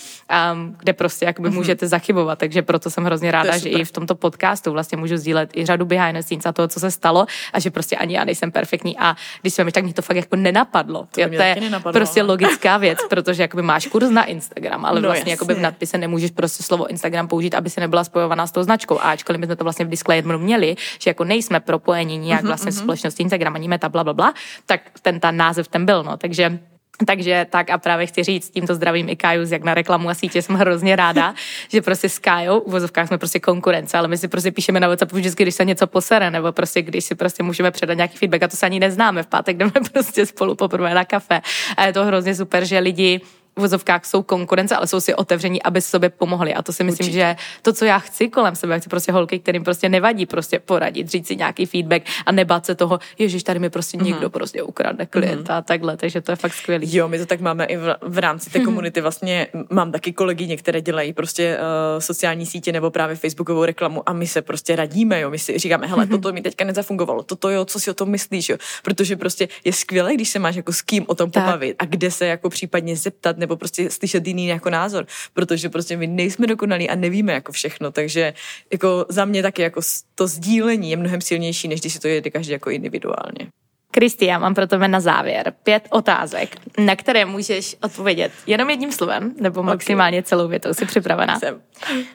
um, 0.54 0.76
kde 0.80 0.94
prostě 0.94 1.26
jakoby 1.26 1.50
mm-hmm. 1.50 1.54
můžete 1.54 1.88
zachybovat. 1.88 2.40
Takže 2.40 2.62
proto 2.62 2.90
jsem 2.90 3.06
hrozně 3.06 3.32
ráda, 3.32 3.58
že 3.58 3.70
i 3.70 3.86
v 3.86 3.92
tomto 3.92 4.16
podcastu 4.16 4.72
vlastně 4.72 4.98
můžu 4.98 5.18
sdílet 5.18 5.58
i 5.58 5.66
řadu 5.66 5.86
behind 5.86 6.18
the 6.18 6.22
scenes 6.22 6.46
a 6.46 6.52
toho, 6.52 6.68
co 6.68 6.80
se 6.80 6.92
stalo 6.92 7.26
a 7.54 7.60
že 7.60 7.72
prostě 7.72 7.96
ani 7.96 8.16
já 8.16 8.26
nejsem 8.26 8.52
perfektní 8.52 8.98
a 8.98 9.16
když 9.42 9.54
jsme 9.54 9.64
mi 9.64 9.72
tak 9.72 9.84
mě 9.84 9.94
to 9.94 10.02
fakt 10.02 10.18
jako 10.18 10.36
nenapadlo. 10.36 11.00
To, 11.00 11.22
to 11.30 11.42
je 11.42 11.58
nenapadlo, 11.60 12.00
prostě 12.00 12.24
logická 12.24 12.78
věc, 12.78 13.00
protože 13.10 13.42
jakoby 13.44 13.64
máš 13.64 13.88
kurz 13.88 14.10
na 14.10 14.26
Instagram, 14.26 14.86
ale 14.86 15.02
no, 15.02 15.08
vlastně 15.08 15.32
jakoby 15.32 15.54
v 15.54 15.60
nadpise 15.60 15.98
nemůžeš 15.98 16.32
prostě 16.32 16.64
slovo 16.64 16.88
Instagram 16.88 17.28
použít, 17.28 17.56
aby 17.56 17.70
se 17.70 17.82
nebyla 17.82 18.04
spojovaná 18.04 18.48
s 18.48 18.52
tou 18.52 18.64
značkou. 18.64 19.00
A 19.00 19.12
ačkoliv 19.12 19.40
my 19.40 19.46
jsme 19.46 19.56
to 19.56 19.64
vlastně 19.64 19.86
v 19.86 19.90
disclaimeru 19.90 20.40
měli, 20.40 20.76
že 21.00 21.10
jako 21.10 21.24
nejsme 21.24 21.59
propojení 21.60 22.18
nijak 22.18 22.44
vlastně 22.44 22.72
mm-hmm. 22.72 22.84
společnosti 22.84 23.24
Instagram 23.24 23.56
ani 23.56 23.68
meta, 23.68 23.90
bla, 23.90 24.04
bla, 24.04 24.14
bla, 24.14 24.34
tak 24.66 24.82
ten 25.02 25.20
ta 25.20 25.32
název 25.32 25.68
ten 25.68 25.86
byl, 25.86 26.04
no, 26.04 26.18
takže 26.18 26.60
takže 27.06 27.46
tak 27.50 27.70
a 27.70 27.78
právě 27.78 28.06
chci 28.06 28.24
říct, 28.24 28.50
tímto 28.50 28.76
zdravím 28.76 29.10
i 29.10 29.16
Kaju, 29.16 29.48
jak 29.52 29.64
na 29.64 29.74
reklamu 29.74 30.10
a 30.10 30.14
sítě 30.14 30.42
jsem 30.42 30.56
hrozně 30.56 30.96
ráda, 30.96 31.34
že 31.70 31.82
prostě 31.82 32.10
s 32.10 32.20
Kajou, 32.20 32.64
v 32.68 32.72
vozovkách 32.72 33.08
jsme 33.08 33.18
prostě 33.18 33.40
konkurence, 33.40 33.98
ale 33.98 34.08
my 34.08 34.18
si 34.18 34.28
prostě 34.28 34.52
píšeme 34.52 34.80
na 34.80 34.88
WhatsApp 34.88 35.12
vždycky, 35.12 35.44
když 35.44 35.56
se 35.56 35.66
něco 35.66 35.88
posere, 35.88 36.32
nebo 36.32 36.52
prostě 36.52 36.82
když 36.82 37.06
si 37.06 37.16
prostě 37.16 37.44
můžeme 37.44 37.72
předat 37.72 37.98
nějaký 37.98 38.18
feedback 38.18 38.44
a 38.44 38.48
to 38.48 38.58
se 38.58 38.66
ani 38.66 38.80
neznáme. 38.80 39.24
V 39.24 39.28
pátek 39.28 39.58
jdeme 39.58 39.72
prostě 39.94 40.26
spolu 40.26 40.56
poprvé 40.56 40.94
na 40.94 41.06
kafe 41.06 41.42
a 41.78 41.86
je 41.86 41.94
to 41.94 42.06
hrozně 42.06 42.36
super, 42.36 42.66
že 42.66 42.80
lidi 42.80 43.22
vozovkách 43.60 44.06
jsou 44.06 44.24
konkurence, 44.24 44.76
ale 44.76 44.88
jsou 44.88 45.00
si 45.00 45.16
otevření, 45.16 45.64
aby 45.64 45.82
sobě 45.82 46.10
pomohli. 46.10 46.54
A 46.54 46.62
to 46.62 46.74
si 46.74 46.84
myslím, 46.84 47.06
Určitě. 47.06 47.20
že 47.20 47.36
to, 47.62 47.74
co 47.74 47.86
já 47.86 48.00
chci 48.00 48.28
kolem 48.28 48.56
sebe, 48.56 48.80
chci 48.80 48.90
prostě 48.90 49.12
holky, 49.12 49.40
kterým 49.40 49.64
prostě 49.64 49.90
nevadí 49.90 50.26
prostě 50.26 50.60
poradit, 50.60 51.10
říct 51.10 51.28
si 51.28 51.36
nějaký 51.36 51.66
feedback 51.66 52.04
a 52.26 52.32
nebát 52.32 52.66
se 52.66 52.76
toho, 52.76 53.00
ježiš, 53.18 53.44
tady 53.44 53.60
mi 53.60 53.70
prostě 53.70 53.98
mm-hmm. 53.98 54.06
někdo 54.06 54.30
prostě 54.30 54.64
ukradne 54.64 55.06
klienta 55.06 55.54
mm-hmm. 55.54 55.58
a 55.58 55.62
takhle, 55.62 55.98
takže 55.98 56.22
to 56.22 56.32
je 56.32 56.36
fakt 56.36 56.54
skvělý. 56.54 56.96
Jo, 56.96 57.08
my 57.08 57.20
to 57.20 57.26
tak 57.26 57.42
máme 57.42 57.66
i 57.66 57.78
v, 57.78 57.96
v 58.02 58.18
rámci 58.18 58.50
té 58.50 58.60
komunity. 58.66 59.02
Vlastně 59.02 59.48
mám 59.70 59.92
taky 59.92 60.14
kolegy, 60.14 60.48
některé 60.48 60.82
dělají 60.82 61.14
prostě 61.14 61.58
uh, 61.58 62.00
sociální 62.00 62.46
sítě 62.46 62.72
nebo 62.72 62.92
právě 62.92 63.16
Facebookovou 63.16 63.66
reklamu 63.66 64.10
a 64.10 64.14
my 64.14 64.28
se 64.28 64.42
prostě 64.42 64.76
radíme, 64.76 65.20
jo. 65.20 65.30
My 65.30 65.40
si 65.40 65.58
říkáme, 65.58 65.88
hele, 65.88 66.06
mm-hmm. 66.06 66.10
toto 66.10 66.34
mi 66.34 66.42
teďka 66.42 66.66
nezafungovalo, 66.66 67.24
toto 67.24 67.50
jo, 67.50 67.66
co 67.66 67.80
si 67.80 67.92
o 67.92 67.94
tom 67.94 68.10
myslíš, 68.10 68.50
jo. 68.50 68.58
Protože 68.84 69.16
prostě 69.16 69.48
je 69.64 69.74
skvělé, 69.74 70.14
když 70.14 70.30
se 70.30 70.40
máš 70.40 70.56
jako 70.56 70.74
s 70.74 70.82
kým 70.82 71.06
o 71.08 71.16
tom 71.16 71.32
tak. 71.32 71.44
pobavit 71.44 71.76
a 71.80 71.86
kde 71.86 72.12
se 72.12 72.26
jako 72.26 72.50
případně 72.50 72.96
zeptat 72.96 73.38
nebo 73.38 73.49
prostě 73.56 73.90
slyšet 73.90 74.28
jiný 74.28 74.48
jako 74.48 74.70
názor, 74.70 75.06
protože 75.34 75.70
prostě 75.70 75.98
my 75.98 76.08
nejsme 76.08 76.48
dokonalí 76.48 76.90
a 76.90 76.96
nevíme 76.96 77.34
jako 77.34 77.52
všechno, 77.52 77.92
takže 77.92 78.34
jako 78.72 79.06
za 79.10 79.26
mě 79.26 79.42
taky 79.42 79.62
jako 79.62 79.82
to 80.16 80.28
sdílení 80.28 80.92
je 80.92 80.98
mnohem 80.98 81.22
silnější, 81.22 81.68
než 81.68 81.80
když 81.80 81.94
si 81.94 82.00
to 82.00 82.08
jede 82.08 82.30
každý 82.30 82.52
jako 82.52 82.70
individuálně. 82.70 83.48
Kristi, 83.92 84.26
já 84.26 84.40
mám 84.40 84.56
pro 84.56 84.68
tebe 84.68 84.88
na 84.88 85.00
závěr 85.00 85.54
pět 85.64 85.88
otázek, 85.90 86.56
na 86.78 86.96
které 86.96 87.26
můžeš 87.26 87.76
odpovědět 87.84 88.32
jenom 88.48 88.70
jedním 88.70 88.92
slovem, 88.92 89.34
nebo 89.42 89.64
maximálně 89.64 90.24
celou 90.24 90.48
větou. 90.48 90.74
Jsi 90.74 90.86
připravená? 90.86 91.40
Jsem. 91.40 91.62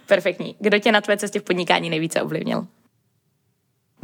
Perfektní. 0.07 0.57
Kdo 0.61 0.79
tě 0.79 0.93
na 0.93 1.01
tvé 1.01 1.17
cestě 1.17 1.41
v 1.41 1.43
podnikání 1.43 1.91
nejvíce 1.91 2.23
ovlivnil? 2.23 2.67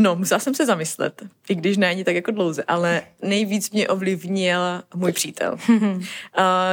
No, 0.00 0.16
musela 0.16 0.38
jsem 0.38 0.54
se 0.54 0.66
zamyslet, 0.66 1.22
i 1.48 1.54
když 1.54 1.76
ne 1.76 1.88
ani 1.88 2.04
tak 2.04 2.14
jako 2.14 2.30
dlouze, 2.30 2.62
ale 2.62 3.02
nejvíc 3.22 3.70
mě 3.70 3.88
ovlivnil 3.88 4.60
můj 4.94 5.12
přítel. 5.12 5.56
uh, 5.68 5.76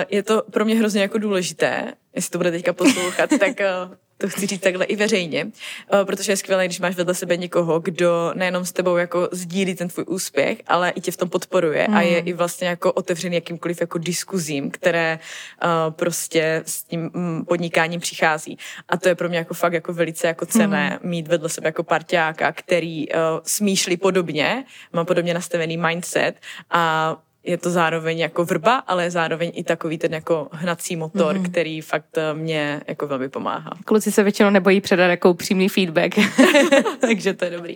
je 0.10 0.24
to 0.24 0.44
pro 0.52 0.66
mě 0.66 0.76
hrozně 0.76 1.02
jako 1.02 1.18
důležité, 1.18 1.94
jestli 2.16 2.32
to 2.32 2.38
bude 2.38 2.52
teďka 2.52 2.74
poslouchat, 2.74 3.30
tak 3.40 3.60
uh, 3.60 3.96
to 4.18 4.30
chci 4.30 4.47
říct 4.47 4.61
takhle 4.61 4.86
i 4.86 4.95
veřejně, 4.95 5.47
eh, 5.93 6.05
protože 6.05 6.32
je 6.32 6.38
skvělé, 6.38 6.65
když 6.65 6.80
máš 6.80 6.95
vedle 6.95 7.13
sebe 7.13 7.38
někoho, 7.38 7.80
kdo 7.80 8.32
nejenom 8.36 8.65
s 8.65 8.72
tebou 8.72 8.97
jako 8.97 9.30
sdílí 9.32 9.76
ten 9.76 9.88
tvůj 9.88 10.05
úspěch, 10.07 10.61
ale 10.68 10.89
i 10.89 11.01
tě 11.01 11.11
v 11.11 11.18
tom 11.18 11.30
podporuje 11.30 11.88
mm. 11.89 11.95
a 11.95 12.01
je 12.01 12.20
hmm. 12.20 12.28
i 12.28 12.34
vlastně 12.34 12.68
jako 12.68 12.93
otevřený 12.93 13.36
jakýmkoliv 13.36 13.82
jako 13.82 13.97
diskuzím, 13.97 14.72
které 14.72 15.20
uh, 15.63 15.93
prostě 15.93 16.63
s 16.65 16.84
tím 16.84 17.09
mm, 17.13 17.45
podnikáním 17.45 17.99
přichází. 17.99 18.57
A 18.89 18.97
to 18.97 19.09
je 19.09 19.15
pro 19.15 19.30
mě 19.30 19.38
jako 19.38 19.53
fakt 19.53 19.74
jako 19.74 19.93
velice 19.93 20.28
jako 20.28 20.45
cené 20.45 20.99
mm. 21.03 21.09
mít 21.09 21.28
vedle 21.28 21.49
sebe 21.49 21.68
jako 21.68 21.84
parťáka, 21.84 22.51
který 22.51 23.09
uh, 23.09 23.20
smýšlí 23.43 23.97
podobně, 23.97 24.65
má 24.93 25.05
podobně 25.05 25.34
nastavený 25.34 25.78
mindset 25.78 26.39
a 26.70 27.15
je 27.48 27.58
to 27.58 27.70
zároveň 27.70 28.20
jako 28.20 28.45
vrba, 28.45 28.76
ale 28.78 29.12
zároveň 29.12 29.52
i 29.54 29.64
takový 29.64 29.98
ten 29.98 30.14
jako 30.14 30.48
hnací 30.52 30.95
motor, 30.95 31.36
mm-hmm. 31.36 31.52
který 31.52 31.82
fakt 31.82 32.18
eh, 32.18 32.34
mě 32.34 32.82
jako 32.88 33.08
velmi 33.08 33.30
pomáhá. 33.30 33.72
Kluci 33.86 34.12
se 34.12 34.24
většinou 34.24 34.50
nebojí 34.50 34.82
předat 34.82 35.10
jako 35.10 35.34
přímý 35.34 35.70
feedback, 35.70 36.16
takže 37.00 37.34
to 37.34 37.45
je 37.45 37.52
dobrý. 37.52 37.76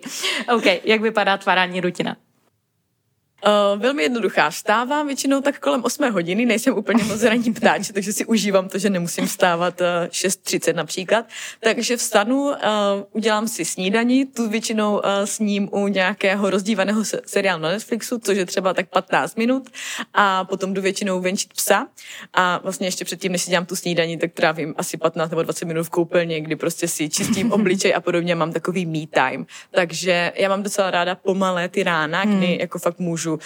OK, 0.56 0.66
jak 0.84 1.02
vypadá 1.02 1.38
tvárání 1.38 1.82
rutina? 1.82 2.16
Uh, 3.48 3.82
velmi 3.82 4.04
jednoduchá. 4.04 4.50
Vstávám 4.50 5.08
většinou 5.08 5.42
tak 5.42 5.60
kolem 5.60 5.84
8 5.84 6.12
hodiny, 6.12 6.46
nejsem 6.46 6.78
úplně 6.78 7.04
moc 7.04 7.24
ranní 7.24 7.54
ptáč, 7.54 7.92
takže 7.94 8.14
si 8.14 8.26
užívám 8.26 8.70
to, 8.70 8.78
že 8.78 8.90
nemusím 8.90 9.26
vstávat 9.26 9.82
uh, 9.82 9.88
6.30 10.08 10.76
například. 10.76 11.26
Takže 11.60 11.98
vstanu, 11.98 12.44
uh, 12.44 12.54
udělám 13.12 13.48
si 13.48 13.66
snídaní, 13.66 14.26
tu 14.26 14.50
většinou 14.50 14.94
uh, 14.94 15.02
sním 15.26 15.70
u 15.72 15.88
nějakého 15.88 16.50
rozdívaného 16.50 17.04
seriálu 17.26 17.62
na 17.62 17.70
Netflixu, 17.70 18.20
což 18.20 18.38
je 18.38 18.46
třeba 18.46 18.74
tak 18.74 18.90
15 18.90 19.38
minut 19.38 19.70
a 20.14 20.44
potom 20.44 20.74
jdu 20.74 20.82
většinou 20.82 21.22
venčit 21.22 21.54
psa 21.54 21.88
a 22.34 22.60
vlastně 22.64 22.88
ještě 22.88 23.06
předtím, 23.06 23.32
než 23.32 23.42
si 23.42 23.50
dělám 23.50 23.66
tu 23.66 23.76
snídaní, 23.76 24.18
tak 24.18 24.32
trávím 24.34 24.74
asi 24.78 24.98
15 24.98 25.30
nebo 25.30 25.44
20 25.44 25.66
minut 25.66 25.84
v 25.84 25.90
koupelně, 25.90 26.42
kdy 26.42 26.56
prostě 26.56 26.88
si 26.88 27.10
čistím 27.10 27.52
obličej 27.52 27.96
a 27.96 28.02
podobně, 28.02 28.36
mám 28.36 28.54
takový 28.54 28.86
me 28.86 29.08
time. 29.08 29.46
Takže 29.72 30.32
já 30.36 30.50
mám 30.50 30.64
docela 30.64 30.92
ráda 30.92 31.16
pomalé 31.16 31.70
ty 31.70 31.84
rána, 31.84 32.26
kdy 32.26 32.48
hmm. 32.48 32.60
jako 32.60 32.80
fakt 32.80 33.00
můžu 33.00 33.31
uh, 33.34 33.40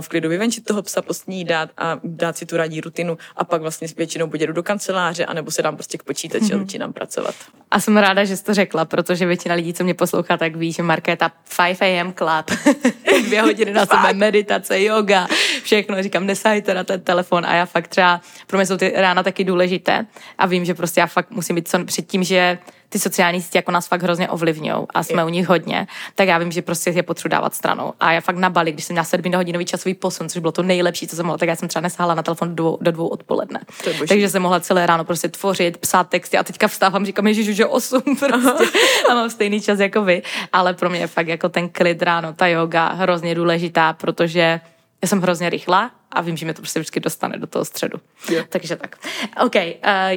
v 0.00 0.08
klidu 0.08 0.28
vyvenčit 0.28 0.64
toho 0.64 0.82
psa, 0.82 1.02
posnídat 1.02 1.70
a 1.78 2.00
dát 2.04 2.36
si 2.36 2.46
tu 2.46 2.56
radní 2.56 2.80
rutinu 2.80 3.18
a 3.36 3.44
pak 3.44 3.62
vlastně 3.62 3.88
většinou 3.96 4.26
buď 4.26 4.40
jdu 4.40 4.52
do 4.52 4.62
kanceláře, 4.62 5.24
anebo 5.24 5.50
se 5.50 5.62
dám 5.62 5.74
prostě 5.74 5.98
k 5.98 6.02
počítači 6.02 6.44
hmm. 6.44 6.60
a 6.60 6.64
začínám 6.64 6.92
pracovat. 6.92 7.34
A 7.70 7.80
jsem 7.80 7.96
ráda, 7.96 8.24
že 8.24 8.36
jsi 8.36 8.44
to 8.44 8.54
řekla, 8.54 8.84
protože 8.84 9.26
většina 9.26 9.54
lidí, 9.54 9.74
co 9.74 9.84
mě 9.84 9.94
poslouchá, 9.94 10.36
tak 10.36 10.56
ví, 10.56 10.72
že 10.72 10.82
Markéta 10.82 11.32
5 11.78 12.00
am 12.00 12.12
club, 12.12 12.58
dvě 13.24 13.42
hodiny 13.42 13.72
na 13.72 13.86
sebe, 13.86 14.12
meditace, 14.12 14.82
yoga, 14.82 15.26
všechno. 15.62 16.02
Říkám, 16.02 16.26
nesahajte 16.26 16.74
na 16.74 16.84
ten 16.84 17.00
telefon 17.00 17.46
a 17.46 17.54
já 17.54 17.66
fakt 17.66 17.88
třeba, 17.88 18.20
pro 18.46 18.58
mě 18.58 18.66
jsou 18.66 18.76
ty 18.76 18.92
rána 18.96 19.22
taky 19.22 19.44
důležité 19.44 20.06
a 20.38 20.46
vím, 20.46 20.64
že 20.64 20.74
prostě 20.74 21.00
já 21.00 21.06
fakt 21.06 21.30
musím 21.30 21.56
být 21.56 21.68
co 21.68 21.84
před 21.84 22.06
tím, 22.06 22.24
že 22.24 22.58
ty 22.88 22.98
sociální 22.98 23.42
sítě 23.42 23.58
jako 23.58 23.70
nás 23.70 23.88
fakt 23.88 24.02
hrozně 24.02 24.28
ovlivňují 24.28 24.86
a 24.94 25.02
jsme 25.02 25.22
je. 25.22 25.24
u 25.24 25.28
nich 25.28 25.48
hodně, 25.48 25.86
tak 26.14 26.28
já 26.28 26.38
vím, 26.38 26.52
že 26.52 26.62
prostě 26.62 26.90
je 26.90 27.02
potřeba 27.02 27.36
dávat 27.36 27.54
stranou. 27.54 27.92
A 28.00 28.12
já 28.12 28.20
fakt 28.20 28.36
na 28.36 28.50
Bali, 28.50 28.72
když 28.72 28.84
jsem 28.84 28.94
měla 28.94 29.04
sedminohodinový 29.04 29.64
časový 29.64 29.94
posun, 29.94 30.28
což 30.28 30.40
bylo 30.40 30.52
to 30.52 30.62
nejlepší, 30.62 31.06
co 31.06 31.16
jsem 31.16 31.26
mohla, 31.26 31.38
tak 31.38 31.48
já 31.48 31.56
jsem 31.56 31.68
třeba 31.68 31.80
nesahala 31.80 32.14
na 32.14 32.22
telefon 32.22 32.56
do, 32.56 32.78
do 32.80 32.92
dvou 32.92 33.06
odpoledne. 33.06 33.60
Takže 34.08 34.28
jsem 34.28 34.42
mohla 34.42 34.60
celé 34.60 34.86
ráno 34.86 35.04
prostě 35.04 35.28
tvořit, 35.28 35.78
psát 35.78 36.08
texty 36.08 36.38
a 36.38 36.44
teďka 36.44 36.68
vstávám, 36.68 37.06
říkám, 37.06 37.32
že 37.32 37.52
že 37.52 37.66
8 37.66 38.02
prostě 38.02 38.64
a 39.10 39.14
mám 39.14 39.30
stejný 39.30 39.60
čas 39.60 39.78
jako 39.78 40.04
vy. 40.04 40.22
Ale 40.52 40.74
pro 40.74 40.90
mě 40.90 41.00
je 41.00 41.06
fakt 41.06 41.28
jako 41.28 41.48
ten 41.48 41.68
klid 41.68 42.02
ráno, 42.02 42.32
ta 42.32 42.46
yoga 42.46 42.88
hrozně 42.88 43.34
důležitá, 43.34 43.92
protože 43.92 44.60
já 45.02 45.08
jsem 45.08 45.20
hrozně 45.20 45.50
rychlá 45.50 45.90
a 46.10 46.20
vím, 46.20 46.36
že 46.36 46.46
mě 46.46 46.54
to 46.54 46.62
prostě 46.62 46.80
vždycky 46.80 47.00
dostane 47.00 47.38
do 47.38 47.46
toho 47.46 47.64
středu. 47.64 47.98
Yeah. 48.30 48.46
Takže 48.48 48.76
tak. 48.76 48.96
OK, 49.44 49.54
uh, 49.54 49.62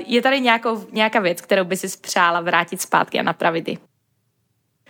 je 0.06 0.22
tady 0.22 0.42
nějakou, 0.42 0.88
nějaká 0.92 1.20
věc, 1.20 1.42
kterou 1.42 1.64
by 1.64 1.78
si 1.78 1.98
přála 1.98 2.42
vrátit 2.42 2.82
zpátky 2.82 3.20
a 3.20 3.24
napravit 3.24 3.68
ji? 3.68 3.78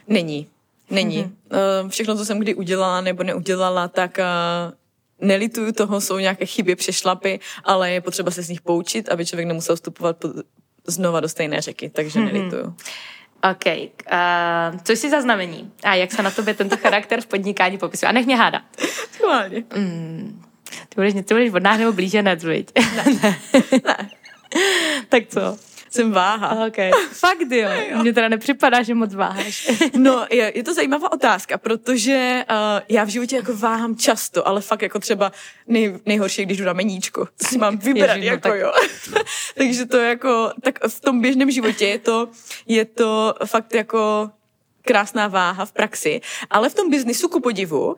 Není. 0.08 0.48
Není. 0.90 1.24
Mm-hmm. 1.24 1.84
Uh, 1.84 1.90
všechno, 1.90 2.18
co 2.18 2.26
jsem 2.26 2.40
kdy 2.40 2.56
udělala 2.56 3.02
nebo 3.02 3.24
neudělala, 3.24 3.88
tak 3.88 4.18
uh, 4.18 5.28
nelituju 5.28 5.72
toho, 5.72 6.02
jsou 6.02 6.18
nějaké 6.18 6.46
chyby, 6.46 6.76
přešlapy, 6.76 7.40
ale 7.64 7.92
je 7.92 8.02
potřeba 8.02 8.32
se 8.32 8.44
z 8.44 8.50
nich 8.50 8.62
poučit, 8.62 9.10
aby 9.10 9.26
člověk 9.26 9.48
nemusel 9.48 9.76
vstupovat 9.76 10.18
po, 10.18 10.30
znova 10.88 11.20
do 11.20 11.30
stejné 11.30 11.62
řeky, 11.62 11.90
takže 11.90 12.20
mm-hmm. 12.20 12.34
nelituju. 12.34 12.76
OK. 13.52 13.66
Uh, 13.66 14.80
co 14.84 14.92
jsi 14.92 15.10
za 15.10 15.22
znamení? 15.22 15.72
A 15.84 15.96
jak 15.96 16.12
se 16.12 16.24
na 16.24 16.32
tobě 16.32 16.54
tento 16.54 16.78
charakter 16.78 17.22
v 17.22 17.26
podnikání 17.26 17.78
popisuje? 17.78 18.10
A 18.10 18.12
nech 18.12 18.26
mě 18.26 18.38
hádat. 18.38 18.62
Schválně. 19.12 19.64
Mm, 19.76 20.42
ty 20.90 20.96
budeš, 20.96 21.14
ty 21.14 21.34
budeš 21.34 21.54
od 21.54 21.64
nás 21.64 21.80
nebo 21.80 21.94
blíženec, 21.94 22.44
viď? 22.44 22.72
Ne. 22.96 23.04
ne. 23.24 23.40
ne. 23.86 24.10
tak 25.10 25.24
co? 25.28 25.58
Jsem 25.92 26.12
váha. 26.12 26.66
Okay. 26.68 26.92
Fakt 27.12 27.52
jo. 27.52 27.70
Mně 28.02 28.14
teda 28.14 28.30
nepřipadá, 28.30 28.84
že 28.84 28.94
moc 28.94 29.16
váháš. 29.16 29.72
no, 29.98 30.26
je, 30.32 30.52
je 30.56 30.64
to 30.64 30.74
zajímavá 30.74 31.12
otázka, 31.12 31.58
protože 31.58 32.46
uh, 32.50 32.56
já 32.90 33.04
v 33.04 33.08
životě 33.08 33.36
jako 33.36 33.56
váhám 33.58 33.96
často, 33.96 34.48
ale 34.48 34.62
fakt 34.62 34.82
jako 34.82 35.00
třeba 35.00 35.32
nej, 35.68 36.00
nejhorší, 36.06 36.46
když 36.46 36.58
jdu 36.58 36.66
na 36.66 36.74
meníčko. 36.74 37.26
To 37.26 37.48
si 37.48 37.58
mám 37.58 37.78
vybrat, 37.78 38.16
Ježiš, 38.16 38.30
no 38.30 38.32
jako 38.32 38.50
tak... 38.50 38.60
jo. 38.60 38.72
Takže 39.56 39.86
to 39.86 39.98
jako, 39.98 40.52
tak 40.62 40.80
v 40.88 41.00
tom 41.00 41.22
běžném 41.22 41.52
životě 41.52 41.88
je 41.88 42.00
to, 42.00 42.30
je 42.68 42.86
to 42.86 43.36
fakt 43.46 43.74
jako 43.74 44.30
krásná 44.92 45.28
váha 45.28 45.66
v 45.66 45.72
praxi, 45.72 46.22
ale 46.50 46.70
v 46.70 46.76
tom 46.76 46.90
biznisu 46.90 47.30
ku 47.30 47.40
podivu 47.40 47.88
uh, 47.88 47.96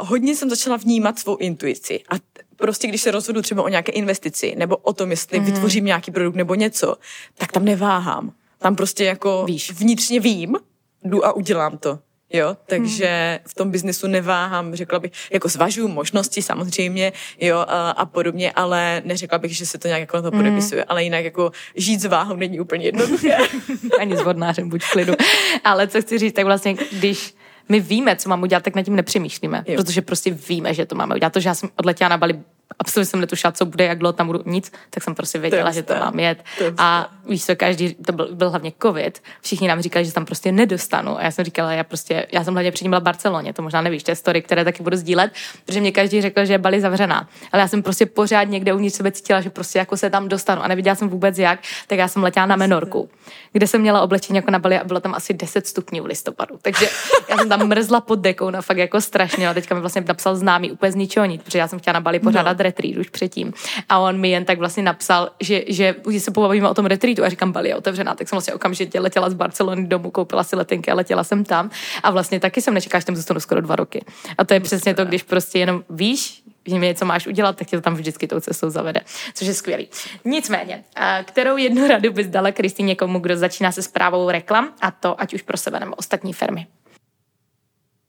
hodně 0.00 0.36
jsem 0.36 0.50
začala 0.50 0.76
vnímat 0.76 1.18
svou 1.18 1.36
intuici 1.36 2.00
a 2.10 2.14
prostě 2.56 2.86
když 2.86 3.02
se 3.02 3.10
rozhodu 3.10 3.42
třeba 3.42 3.62
o 3.62 3.68
nějaké 3.68 3.92
investici 3.92 4.54
nebo 4.58 4.76
o 4.76 4.92
tom, 4.92 5.10
jestli 5.10 5.40
mm. 5.40 5.46
vytvořím 5.46 5.84
nějaký 5.84 6.10
produkt 6.10 6.34
nebo 6.34 6.54
něco, 6.54 6.96
tak 7.38 7.52
tam 7.52 7.64
neváhám. 7.64 8.32
Tam 8.58 8.76
prostě 8.76 9.04
jako 9.04 9.44
Víš. 9.46 9.70
vnitřně 9.70 10.20
vím, 10.20 10.56
jdu 11.04 11.26
a 11.26 11.32
udělám 11.32 11.78
to. 11.78 11.98
Jo, 12.32 12.56
takže 12.66 13.38
hmm. 13.38 13.48
v 13.48 13.54
tom 13.54 13.70
biznesu 13.70 14.06
neváhám, 14.06 14.74
řekla 14.74 14.98
bych, 14.98 15.12
jako 15.32 15.48
zvažuju 15.48 15.88
možnosti 15.88 16.42
samozřejmě, 16.42 17.12
jo, 17.40 17.58
a, 17.58 17.90
a 17.90 18.06
podobně, 18.06 18.52
ale 18.52 19.02
neřekla 19.04 19.38
bych, 19.38 19.56
že 19.56 19.66
se 19.66 19.78
to 19.78 19.88
nějak 19.88 20.00
jako 20.00 20.16
na 20.16 20.22
to 20.22 20.30
podepisuje, 20.30 20.80
hmm. 20.80 20.86
ale 20.88 21.04
jinak 21.04 21.24
jako 21.24 21.50
žít 21.74 22.00
s 22.00 22.04
váhou 22.04 22.36
není 22.36 22.60
úplně 22.60 22.84
jednoduché. 22.84 23.36
Ani 23.98 24.16
s 24.16 24.22
vodnářem, 24.22 24.68
buď 24.68 24.82
v 24.82 24.90
klidu. 24.90 25.14
Ale 25.64 25.88
co 25.88 26.00
chci 26.00 26.18
říct, 26.18 26.32
tak 26.32 26.44
vlastně, 26.44 26.76
když 26.92 27.34
my 27.68 27.80
víme, 27.80 28.16
co 28.16 28.28
mám 28.28 28.42
udělat, 28.42 28.64
tak 28.64 28.74
nad 28.74 28.82
tím 28.82 28.96
nepřemýšlíme, 28.96 29.64
jo. 29.66 29.76
protože 29.76 30.02
prostě 30.02 30.30
víme, 30.30 30.74
že 30.74 30.86
to 30.86 30.94
máme 30.94 31.14
udělat. 31.14 31.32
To, 31.32 31.40
že 31.40 31.48
já 31.48 31.54
jsem 31.54 31.68
odletěla 31.76 32.08
na 32.08 32.16
Bali 32.16 32.40
absolutně 32.78 33.06
jsem 33.06 33.20
netušila, 33.20 33.52
co 33.52 33.66
bude, 33.66 33.84
jak 33.84 33.98
dlouho 33.98 34.12
tam 34.12 34.26
budu, 34.26 34.42
nic, 34.46 34.72
tak 34.90 35.02
jsem 35.02 35.14
prostě 35.14 35.38
věděla, 35.38 35.70
to 35.70 35.74
že 35.74 35.82
to 35.82 35.94
mám 35.94 36.18
jet. 36.18 36.44
To 36.58 36.64
a 36.78 37.10
víš 37.28 37.44
co, 37.44 37.56
každý, 37.56 37.94
to 37.94 38.12
byl, 38.12 38.28
byl 38.32 38.50
hlavně 38.50 38.72
covid, 38.82 39.22
všichni 39.40 39.68
nám 39.68 39.80
říkali, 39.80 40.04
že 40.04 40.12
tam 40.12 40.24
prostě 40.24 40.52
nedostanu. 40.52 41.18
A 41.18 41.22
já 41.22 41.30
jsem 41.30 41.44
říkala, 41.44 41.72
já 41.72 41.84
prostě, 41.84 42.26
já 42.32 42.44
jsem 42.44 42.54
hlavně 42.54 42.72
předtím 42.72 42.90
byla 42.90 43.00
v 43.00 43.02
Barceloně, 43.02 43.52
to 43.52 43.62
možná 43.62 43.80
nevíš, 43.80 44.02
to 44.02 44.10
je 44.10 44.16
story, 44.16 44.42
které 44.42 44.64
taky 44.64 44.82
budu 44.82 44.96
sdílet, 44.96 45.32
protože 45.66 45.80
mě 45.80 45.92
každý 45.92 46.22
řekl, 46.22 46.44
že 46.44 46.52
je 46.52 46.58
Bali 46.58 46.80
zavřená. 46.80 47.28
Ale 47.52 47.60
já 47.60 47.68
jsem 47.68 47.82
prostě 47.82 48.06
pořád 48.06 48.44
někde 48.44 48.72
uvnitř 48.72 48.96
sebe 48.96 49.12
cítila, 49.12 49.40
že 49.40 49.50
prostě 49.50 49.78
jako 49.78 49.96
se 49.96 50.10
tam 50.10 50.28
dostanu 50.28 50.62
a 50.62 50.68
neviděla 50.68 50.94
jsem 50.94 51.08
vůbec 51.08 51.38
jak, 51.38 51.60
tak 51.86 51.98
já 51.98 52.08
jsem 52.08 52.22
letěla 52.22 52.46
na 52.46 52.56
Menorku, 52.56 53.08
kde 53.52 53.66
jsem 53.66 53.80
měla 53.80 54.00
oblečení 54.00 54.36
jako 54.36 54.50
na 54.50 54.58
Bali 54.58 54.78
a 54.78 54.84
bylo 54.84 55.00
tam 55.00 55.14
asi 55.14 55.34
10 55.34 55.66
stupňů 55.66 56.02
v 56.02 56.06
listopadu. 56.06 56.58
Takže 56.62 56.88
já 57.28 57.38
jsem 57.38 57.48
tam 57.48 57.66
mrzla 57.66 58.00
pod 58.00 58.18
dekou, 58.18 58.50
na 58.50 58.62
fakt 58.62 58.78
jako 58.78 59.00
strašně. 59.00 59.48
A 59.48 59.54
teďka 59.54 59.74
mi 59.74 59.80
vlastně 59.80 60.04
napsal 60.08 60.36
známý 60.36 60.72
úplně 60.72 60.92
z 60.92 60.94
ničeho 60.94 61.26
nic, 61.26 61.42
protože 61.42 61.58
já 61.58 61.68
jsem 61.68 61.78
chtěla 61.78 61.92
na 61.92 62.00
Bali 62.00 62.18
pořádat 62.18 62.52
no. 62.52 62.53
Retreat 62.60 62.96
už 62.96 63.08
předtím. 63.08 63.52
A 63.88 63.98
on 63.98 64.20
mi 64.20 64.30
jen 64.30 64.44
tak 64.44 64.58
vlastně 64.58 64.82
napsal, 64.82 65.30
že, 65.40 65.62
že 65.68 65.94
už 66.04 66.22
se 66.22 66.30
pobavíme 66.30 66.68
o 66.68 66.74
tom 66.74 66.86
retreatu 66.86 67.24
a 67.24 67.28
říkám, 67.28 67.52
Bali 67.52 67.68
je 67.68 67.76
otevřená, 67.76 68.14
tak 68.14 68.28
jsem 68.28 68.36
vlastně 68.36 68.54
okamžitě 68.54 69.00
letěla 69.00 69.30
z 69.30 69.34
Barcelony 69.34 69.86
domů, 69.86 70.10
koupila 70.10 70.44
si 70.44 70.56
letenky 70.56 70.90
a 70.90 70.94
letěla 70.94 71.24
jsem 71.24 71.44
tam. 71.44 71.70
A 72.02 72.10
vlastně 72.10 72.40
taky 72.40 72.62
jsem 72.62 72.74
nečekala, 72.74 73.00
že 73.00 73.06
tam 73.06 73.16
zůstanu 73.16 73.40
skoro 73.40 73.60
dva 73.60 73.76
roky. 73.76 74.04
A 74.38 74.44
to 74.44 74.54
je 74.54 74.60
přesně 74.60 74.94
to, 74.94 75.04
když 75.04 75.22
prostě 75.22 75.58
jenom 75.58 75.84
víš, 75.90 76.42
že 76.66 76.78
mi 76.78 76.86
něco 76.86 77.04
máš 77.04 77.26
udělat, 77.26 77.56
tak 77.56 77.68
tě 77.68 77.76
to 77.76 77.82
tam 77.82 77.94
vždycky 77.94 78.26
tou 78.26 78.40
cestou 78.40 78.70
zavede, 78.70 79.00
což 79.34 79.48
je 79.48 79.54
skvělý. 79.54 79.88
Nicméně, 80.24 80.84
kterou 81.24 81.56
jednu 81.56 81.88
radu 81.88 82.12
bys 82.12 82.26
dala 82.26 82.52
Kristýně 82.52 82.86
někomu, 82.86 83.18
kdo 83.18 83.36
začíná 83.36 83.72
se 83.72 83.82
zprávou 83.82 84.30
reklam, 84.30 84.68
a 84.80 84.90
to 84.90 85.20
ať 85.20 85.34
už 85.34 85.42
pro 85.42 85.56
sebe 85.56 85.80
nebo 85.80 85.94
ostatní 85.94 86.32
firmy? 86.32 86.66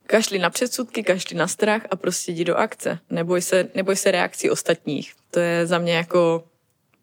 Kašli 0.08 0.40
na 0.40 0.50
předsudky, 0.50 1.04
kašli 1.04 1.38
na 1.38 1.48
strach 1.48 1.82
a 1.92 1.96
prostě 1.96 2.32
jdi 2.32 2.44
do 2.44 2.56
akce. 2.56 3.00
Neboj 3.10 3.42
se, 3.42 3.68
neboj 3.76 3.96
se 3.96 4.12
reakcí 4.12 4.50
ostatních. 4.50 5.14
To 5.32 5.40
je 5.40 5.68
za 5.68 5.78
mě 5.78 5.96
jako 5.96 6.44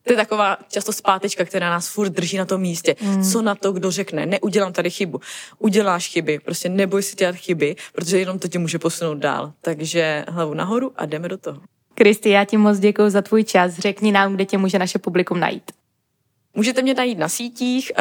to 0.05 0.13
je 0.13 0.17
taková 0.17 0.59
často 0.69 0.93
zpátečka, 0.93 1.45
která 1.45 1.71
nás 1.71 1.89
furt 1.89 2.09
drží 2.09 2.37
na 2.37 2.45
tom 2.45 2.61
místě. 2.61 2.97
Mm. 3.01 3.25
Co 3.25 3.43
na 3.43 3.55
to, 3.55 3.73
kdo 3.73 3.91
řekne, 3.91 4.27
neudělám 4.27 4.73
tady 4.73 4.91
chybu. 4.91 5.21
Uděláš 5.59 6.09
chyby, 6.09 6.39
prostě 6.45 6.69
neboj 6.69 7.03
si 7.03 7.17
dělat 7.17 7.37
chyby, 7.37 7.77
protože 7.93 8.19
jenom 8.19 8.39
to 8.39 8.49
tě 8.49 8.59
může 8.59 8.79
posunout 8.79 9.19
dál. 9.19 9.53
Takže 9.61 10.25
hlavu 10.29 10.55
nahoru 10.55 10.93
a 10.97 11.07
jdeme 11.07 11.29
do 11.29 11.39
toho. 11.39 11.61
Kristi, 11.95 12.31
já 12.31 12.45
ti 12.45 12.57
moc 12.57 12.79
děkuji 12.79 13.11
za 13.11 13.23
tvůj 13.23 13.45
čas. 13.45 13.79
Řekni 13.79 14.13
nám, 14.13 14.35
kde 14.35 14.45
tě 14.45 14.59
může 14.59 14.79
naše 14.79 14.99
publikum 14.99 15.41
najít. 15.41 15.73
Můžete 16.55 16.83
mě 16.83 16.95
najít 16.95 17.19
na 17.19 17.29
sítích 17.29 17.93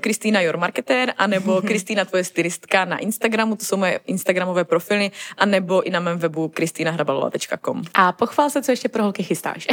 Kristýna 0.00 0.40
uh, 0.40 0.46
Your 0.46 0.56
Marketer, 0.56 1.14
anebo 1.18 1.62
Kristýna 1.66 2.04
tvoje 2.04 2.24
stylistka 2.24 2.84
na 2.84 2.98
Instagramu, 2.98 3.56
to 3.56 3.64
jsou 3.64 3.76
moje 3.76 4.00
Instagramové 4.06 4.64
profily, 4.64 5.10
anebo 5.38 5.82
i 5.82 5.90
na 5.90 6.00
mém 6.00 6.18
webu 6.18 6.48
kristýnahrabalova.com. 6.48 7.82
A 7.94 8.12
pochvál 8.12 8.50
se, 8.50 8.62
co 8.62 8.72
ještě 8.72 8.88
pro 8.88 9.02
holky 9.02 9.22
chystáš. 9.22 9.66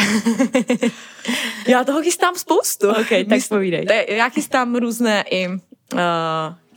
já 1.67 1.83
toho 1.83 2.01
chystám 2.01 2.35
spoustu. 2.35 2.89
Ok, 2.89 3.09
tak 3.29 3.39
povídej. 3.49 3.85
Já 4.07 4.29
chystám 4.29 4.75
různé 4.75 5.23
i, 5.29 5.47
uh, 5.47 5.57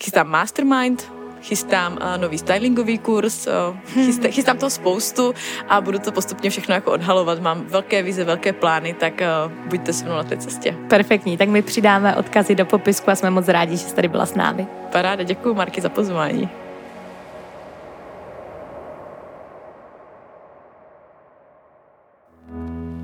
chystám 0.02 0.28
mastermind, 0.28 1.19
chystám 1.42 1.98
nový 2.16 2.38
stylingový 2.38 2.98
kurz, 2.98 3.48
chystá, 3.86 4.28
chystám 4.30 4.58
toho 4.58 4.70
spoustu 4.70 5.34
a 5.68 5.80
budu 5.80 5.98
to 5.98 6.12
postupně 6.12 6.50
všechno 6.50 6.74
jako 6.74 6.92
odhalovat. 6.92 7.40
Mám 7.40 7.64
velké 7.66 8.02
vize, 8.02 8.24
velké 8.24 8.52
plány, 8.52 8.94
tak 8.94 9.22
buďte 9.66 9.92
se 9.92 10.04
mnou 10.04 10.14
na 10.14 10.24
té 10.24 10.36
cestě. 10.36 10.74
Perfektní, 10.88 11.36
tak 11.36 11.48
my 11.48 11.62
přidáme 11.62 12.16
odkazy 12.16 12.54
do 12.54 12.66
popisku 12.66 13.10
a 13.10 13.14
jsme 13.14 13.30
moc 13.30 13.48
rádi, 13.48 13.76
že 13.76 13.84
jsi 13.84 13.94
tady 13.94 14.08
byla 14.08 14.26
s 14.26 14.34
námi. 14.34 14.66
Paráda, 14.92 15.22
děkuji 15.22 15.54
Marky 15.54 15.80
za 15.80 15.88
pozvání. 15.88 16.48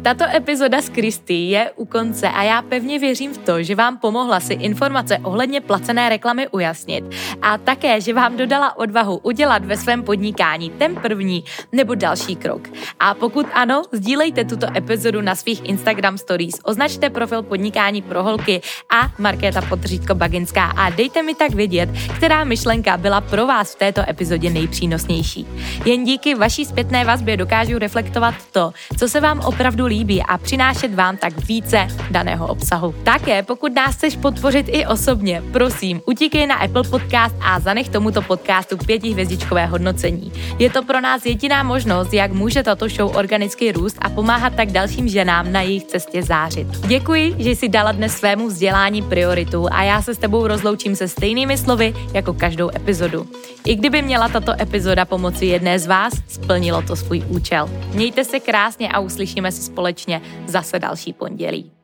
Tato 0.06 0.24
epizoda 0.24 0.82
s 0.82 0.88
Kristy 0.88 1.34
je 1.34 1.70
u 1.76 1.84
konce 1.84 2.28
a 2.28 2.42
já 2.42 2.62
pevně 2.62 2.98
věřím 2.98 3.32
v 3.34 3.38
to, 3.38 3.62
že 3.62 3.74
vám 3.74 3.98
pomohla 3.98 4.40
si 4.40 4.54
informace 4.54 5.18
ohledně 5.18 5.60
placené 5.60 6.08
reklamy 6.08 6.48
ujasnit 6.48 7.04
a 7.42 7.58
také, 7.58 8.00
že 8.00 8.14
vám 8.14 8.36
dodala 8.36 8.78
odvahu 8.78 9.16
udělat 9.16 9.64
ve 9.64 9.76
svém 9.76 10.02
podnikání 10.02 10.70
ten 10.70 10.94
první 10.94 11.44
nebo 11.72 11.94
další 11.94 12.36
krok. 12.36 12.68
A 13.00 13.14
pokud 13.14 13.46
ano, 13.52 13.82
sdílejte 13.92 14.44
tuto 14.44 14.66
epizodu 14.76 15.20
na 15.20 15.34
svých 15.34 15.64
Instagram 15.64 16.18
stories, 16.18 16.54
označte 16.64 17.10
profil 17.10 17.42
podnikání 17.42 18.02
pro 18.02 18.22
holky 18.22 18.60
a 18.90 19.12
Markéta 19.18 19.62
Podřídko 19.62 20.14
Baginská 20.14 20.64
a 20.64 20.90
dejte 20.90 21.22
mi 21.22 21.34
tak 21.34 21.50
vědět, 21.50 21.88
která 22.16 22.44
myšlenka 22.44 22.96
byla 22.96 23.20
pro 23.20 23.46
vás 23.46 23.74
v 23.74 23.78
této 23.78 24.02
epizodě 24.10 24.50
nejpřínosnější. 24.50 25.46
Jen 25.84 26.04
díky 26.04 26.34
vaší 26.34 26.64
zpětné 26.64 27.04
vazbě 27.04 27.36
dokážu 27.36 27.78
reflektovat 27.78 28.34
to, 28.52 28.72
co 28.98 29.08
se 29.08 29.20
vám 29.20 29.40
opravdu 29.40 29.86
líbí 29.86 29.95
a 30.28 30.38
přinášet 30.38 30.94
vám 30.94 31.16
tak 31.16 31.46
více 31.46 31.88
daného 32.10 32.46
obsahu. 32.46 32.94
Také, 33.02 33.42
pokud 33.42 33.74
nás 33.74 33.94
chceš 33.94 34.16
podpořit 34.16 34.66
i 34.68 34.86
osobně, 34.86 35.42
prosím, 35.52 36.00
utíkej 36.06 36.46
na 36.46 36.54
Apple 36.54 36.82
Podcast 36.82 37.34
a 37.40 37.60
zanech 37.60 37.88
tomuto 37.88 38.22
podcastu 38.22 38.76
pětihvězdičkové 38.76 39.66
hodnocení. 39.66 40.32
Je 40.58 40.70
to 40.70 40.82
pro 40.82 41.00
nás 41.00 41.26
jediná 41.26 41.62
možnost, 41.62 42.12
jak 42.12 42.32
může 42.32 42.62
tato 42.62 42.88
show 42.88 43.16
organicky 43.16 43.72
růst 43.72 43.96
a 44.00 44.10
pomáhat 44.10 44.54
tak 44.54 44.70
dalším 44.70 45.08
ženám 45.08 45.52
na 45.52 45.62
jejich 45.62 45.84
cestě 45.84 46.22
zářit. 46.22 46.66
Děkuji, 46.86 47.34
že 47.38 47.50
jsi 47.50 47.68
dala 47.68 47.92
dnes 47.92 48.16
svému 48.16 48.48
vzdělání 48.48 49.02
prioritu 49.02 49.66
a 49.70 49.82
já 49.82 50.02
se 50.02 50.14
s 50.14 50.18
tebou 50.18 50.46
rozloučím 50.46 50.96
se 50.96 51.08
stejnými 51.08 51.58
slovy 51.58 51.94
jako 52.14 52.32
každou 52.32 52.70
epizodu. 52.76 53.26
I 53.64 53.74
kdyby 53.74 54.02
měla 54.02 54.28
tato 54.28 54.52
epizoda 54.60 55.04
pomoci 55.04 55.46
jedné 55.46 55.78
z 55.78 55.86
vás, 55.86 56.12
splnilo 56.28 56.82
to 56.82 56.96
svůj 56.96 57.22
účel. 57.28 57.70
Mějte 57.92 58.24
se 58.24 58.40
krásně 58.40 58.88
a 58.88 59.00
uslyšíme 59.00 59.52
se 59.52 59.62
společně 59.86 60.22
zase 60.46 60.78
další 60.78 61.12
pondělí. 61.12 61.75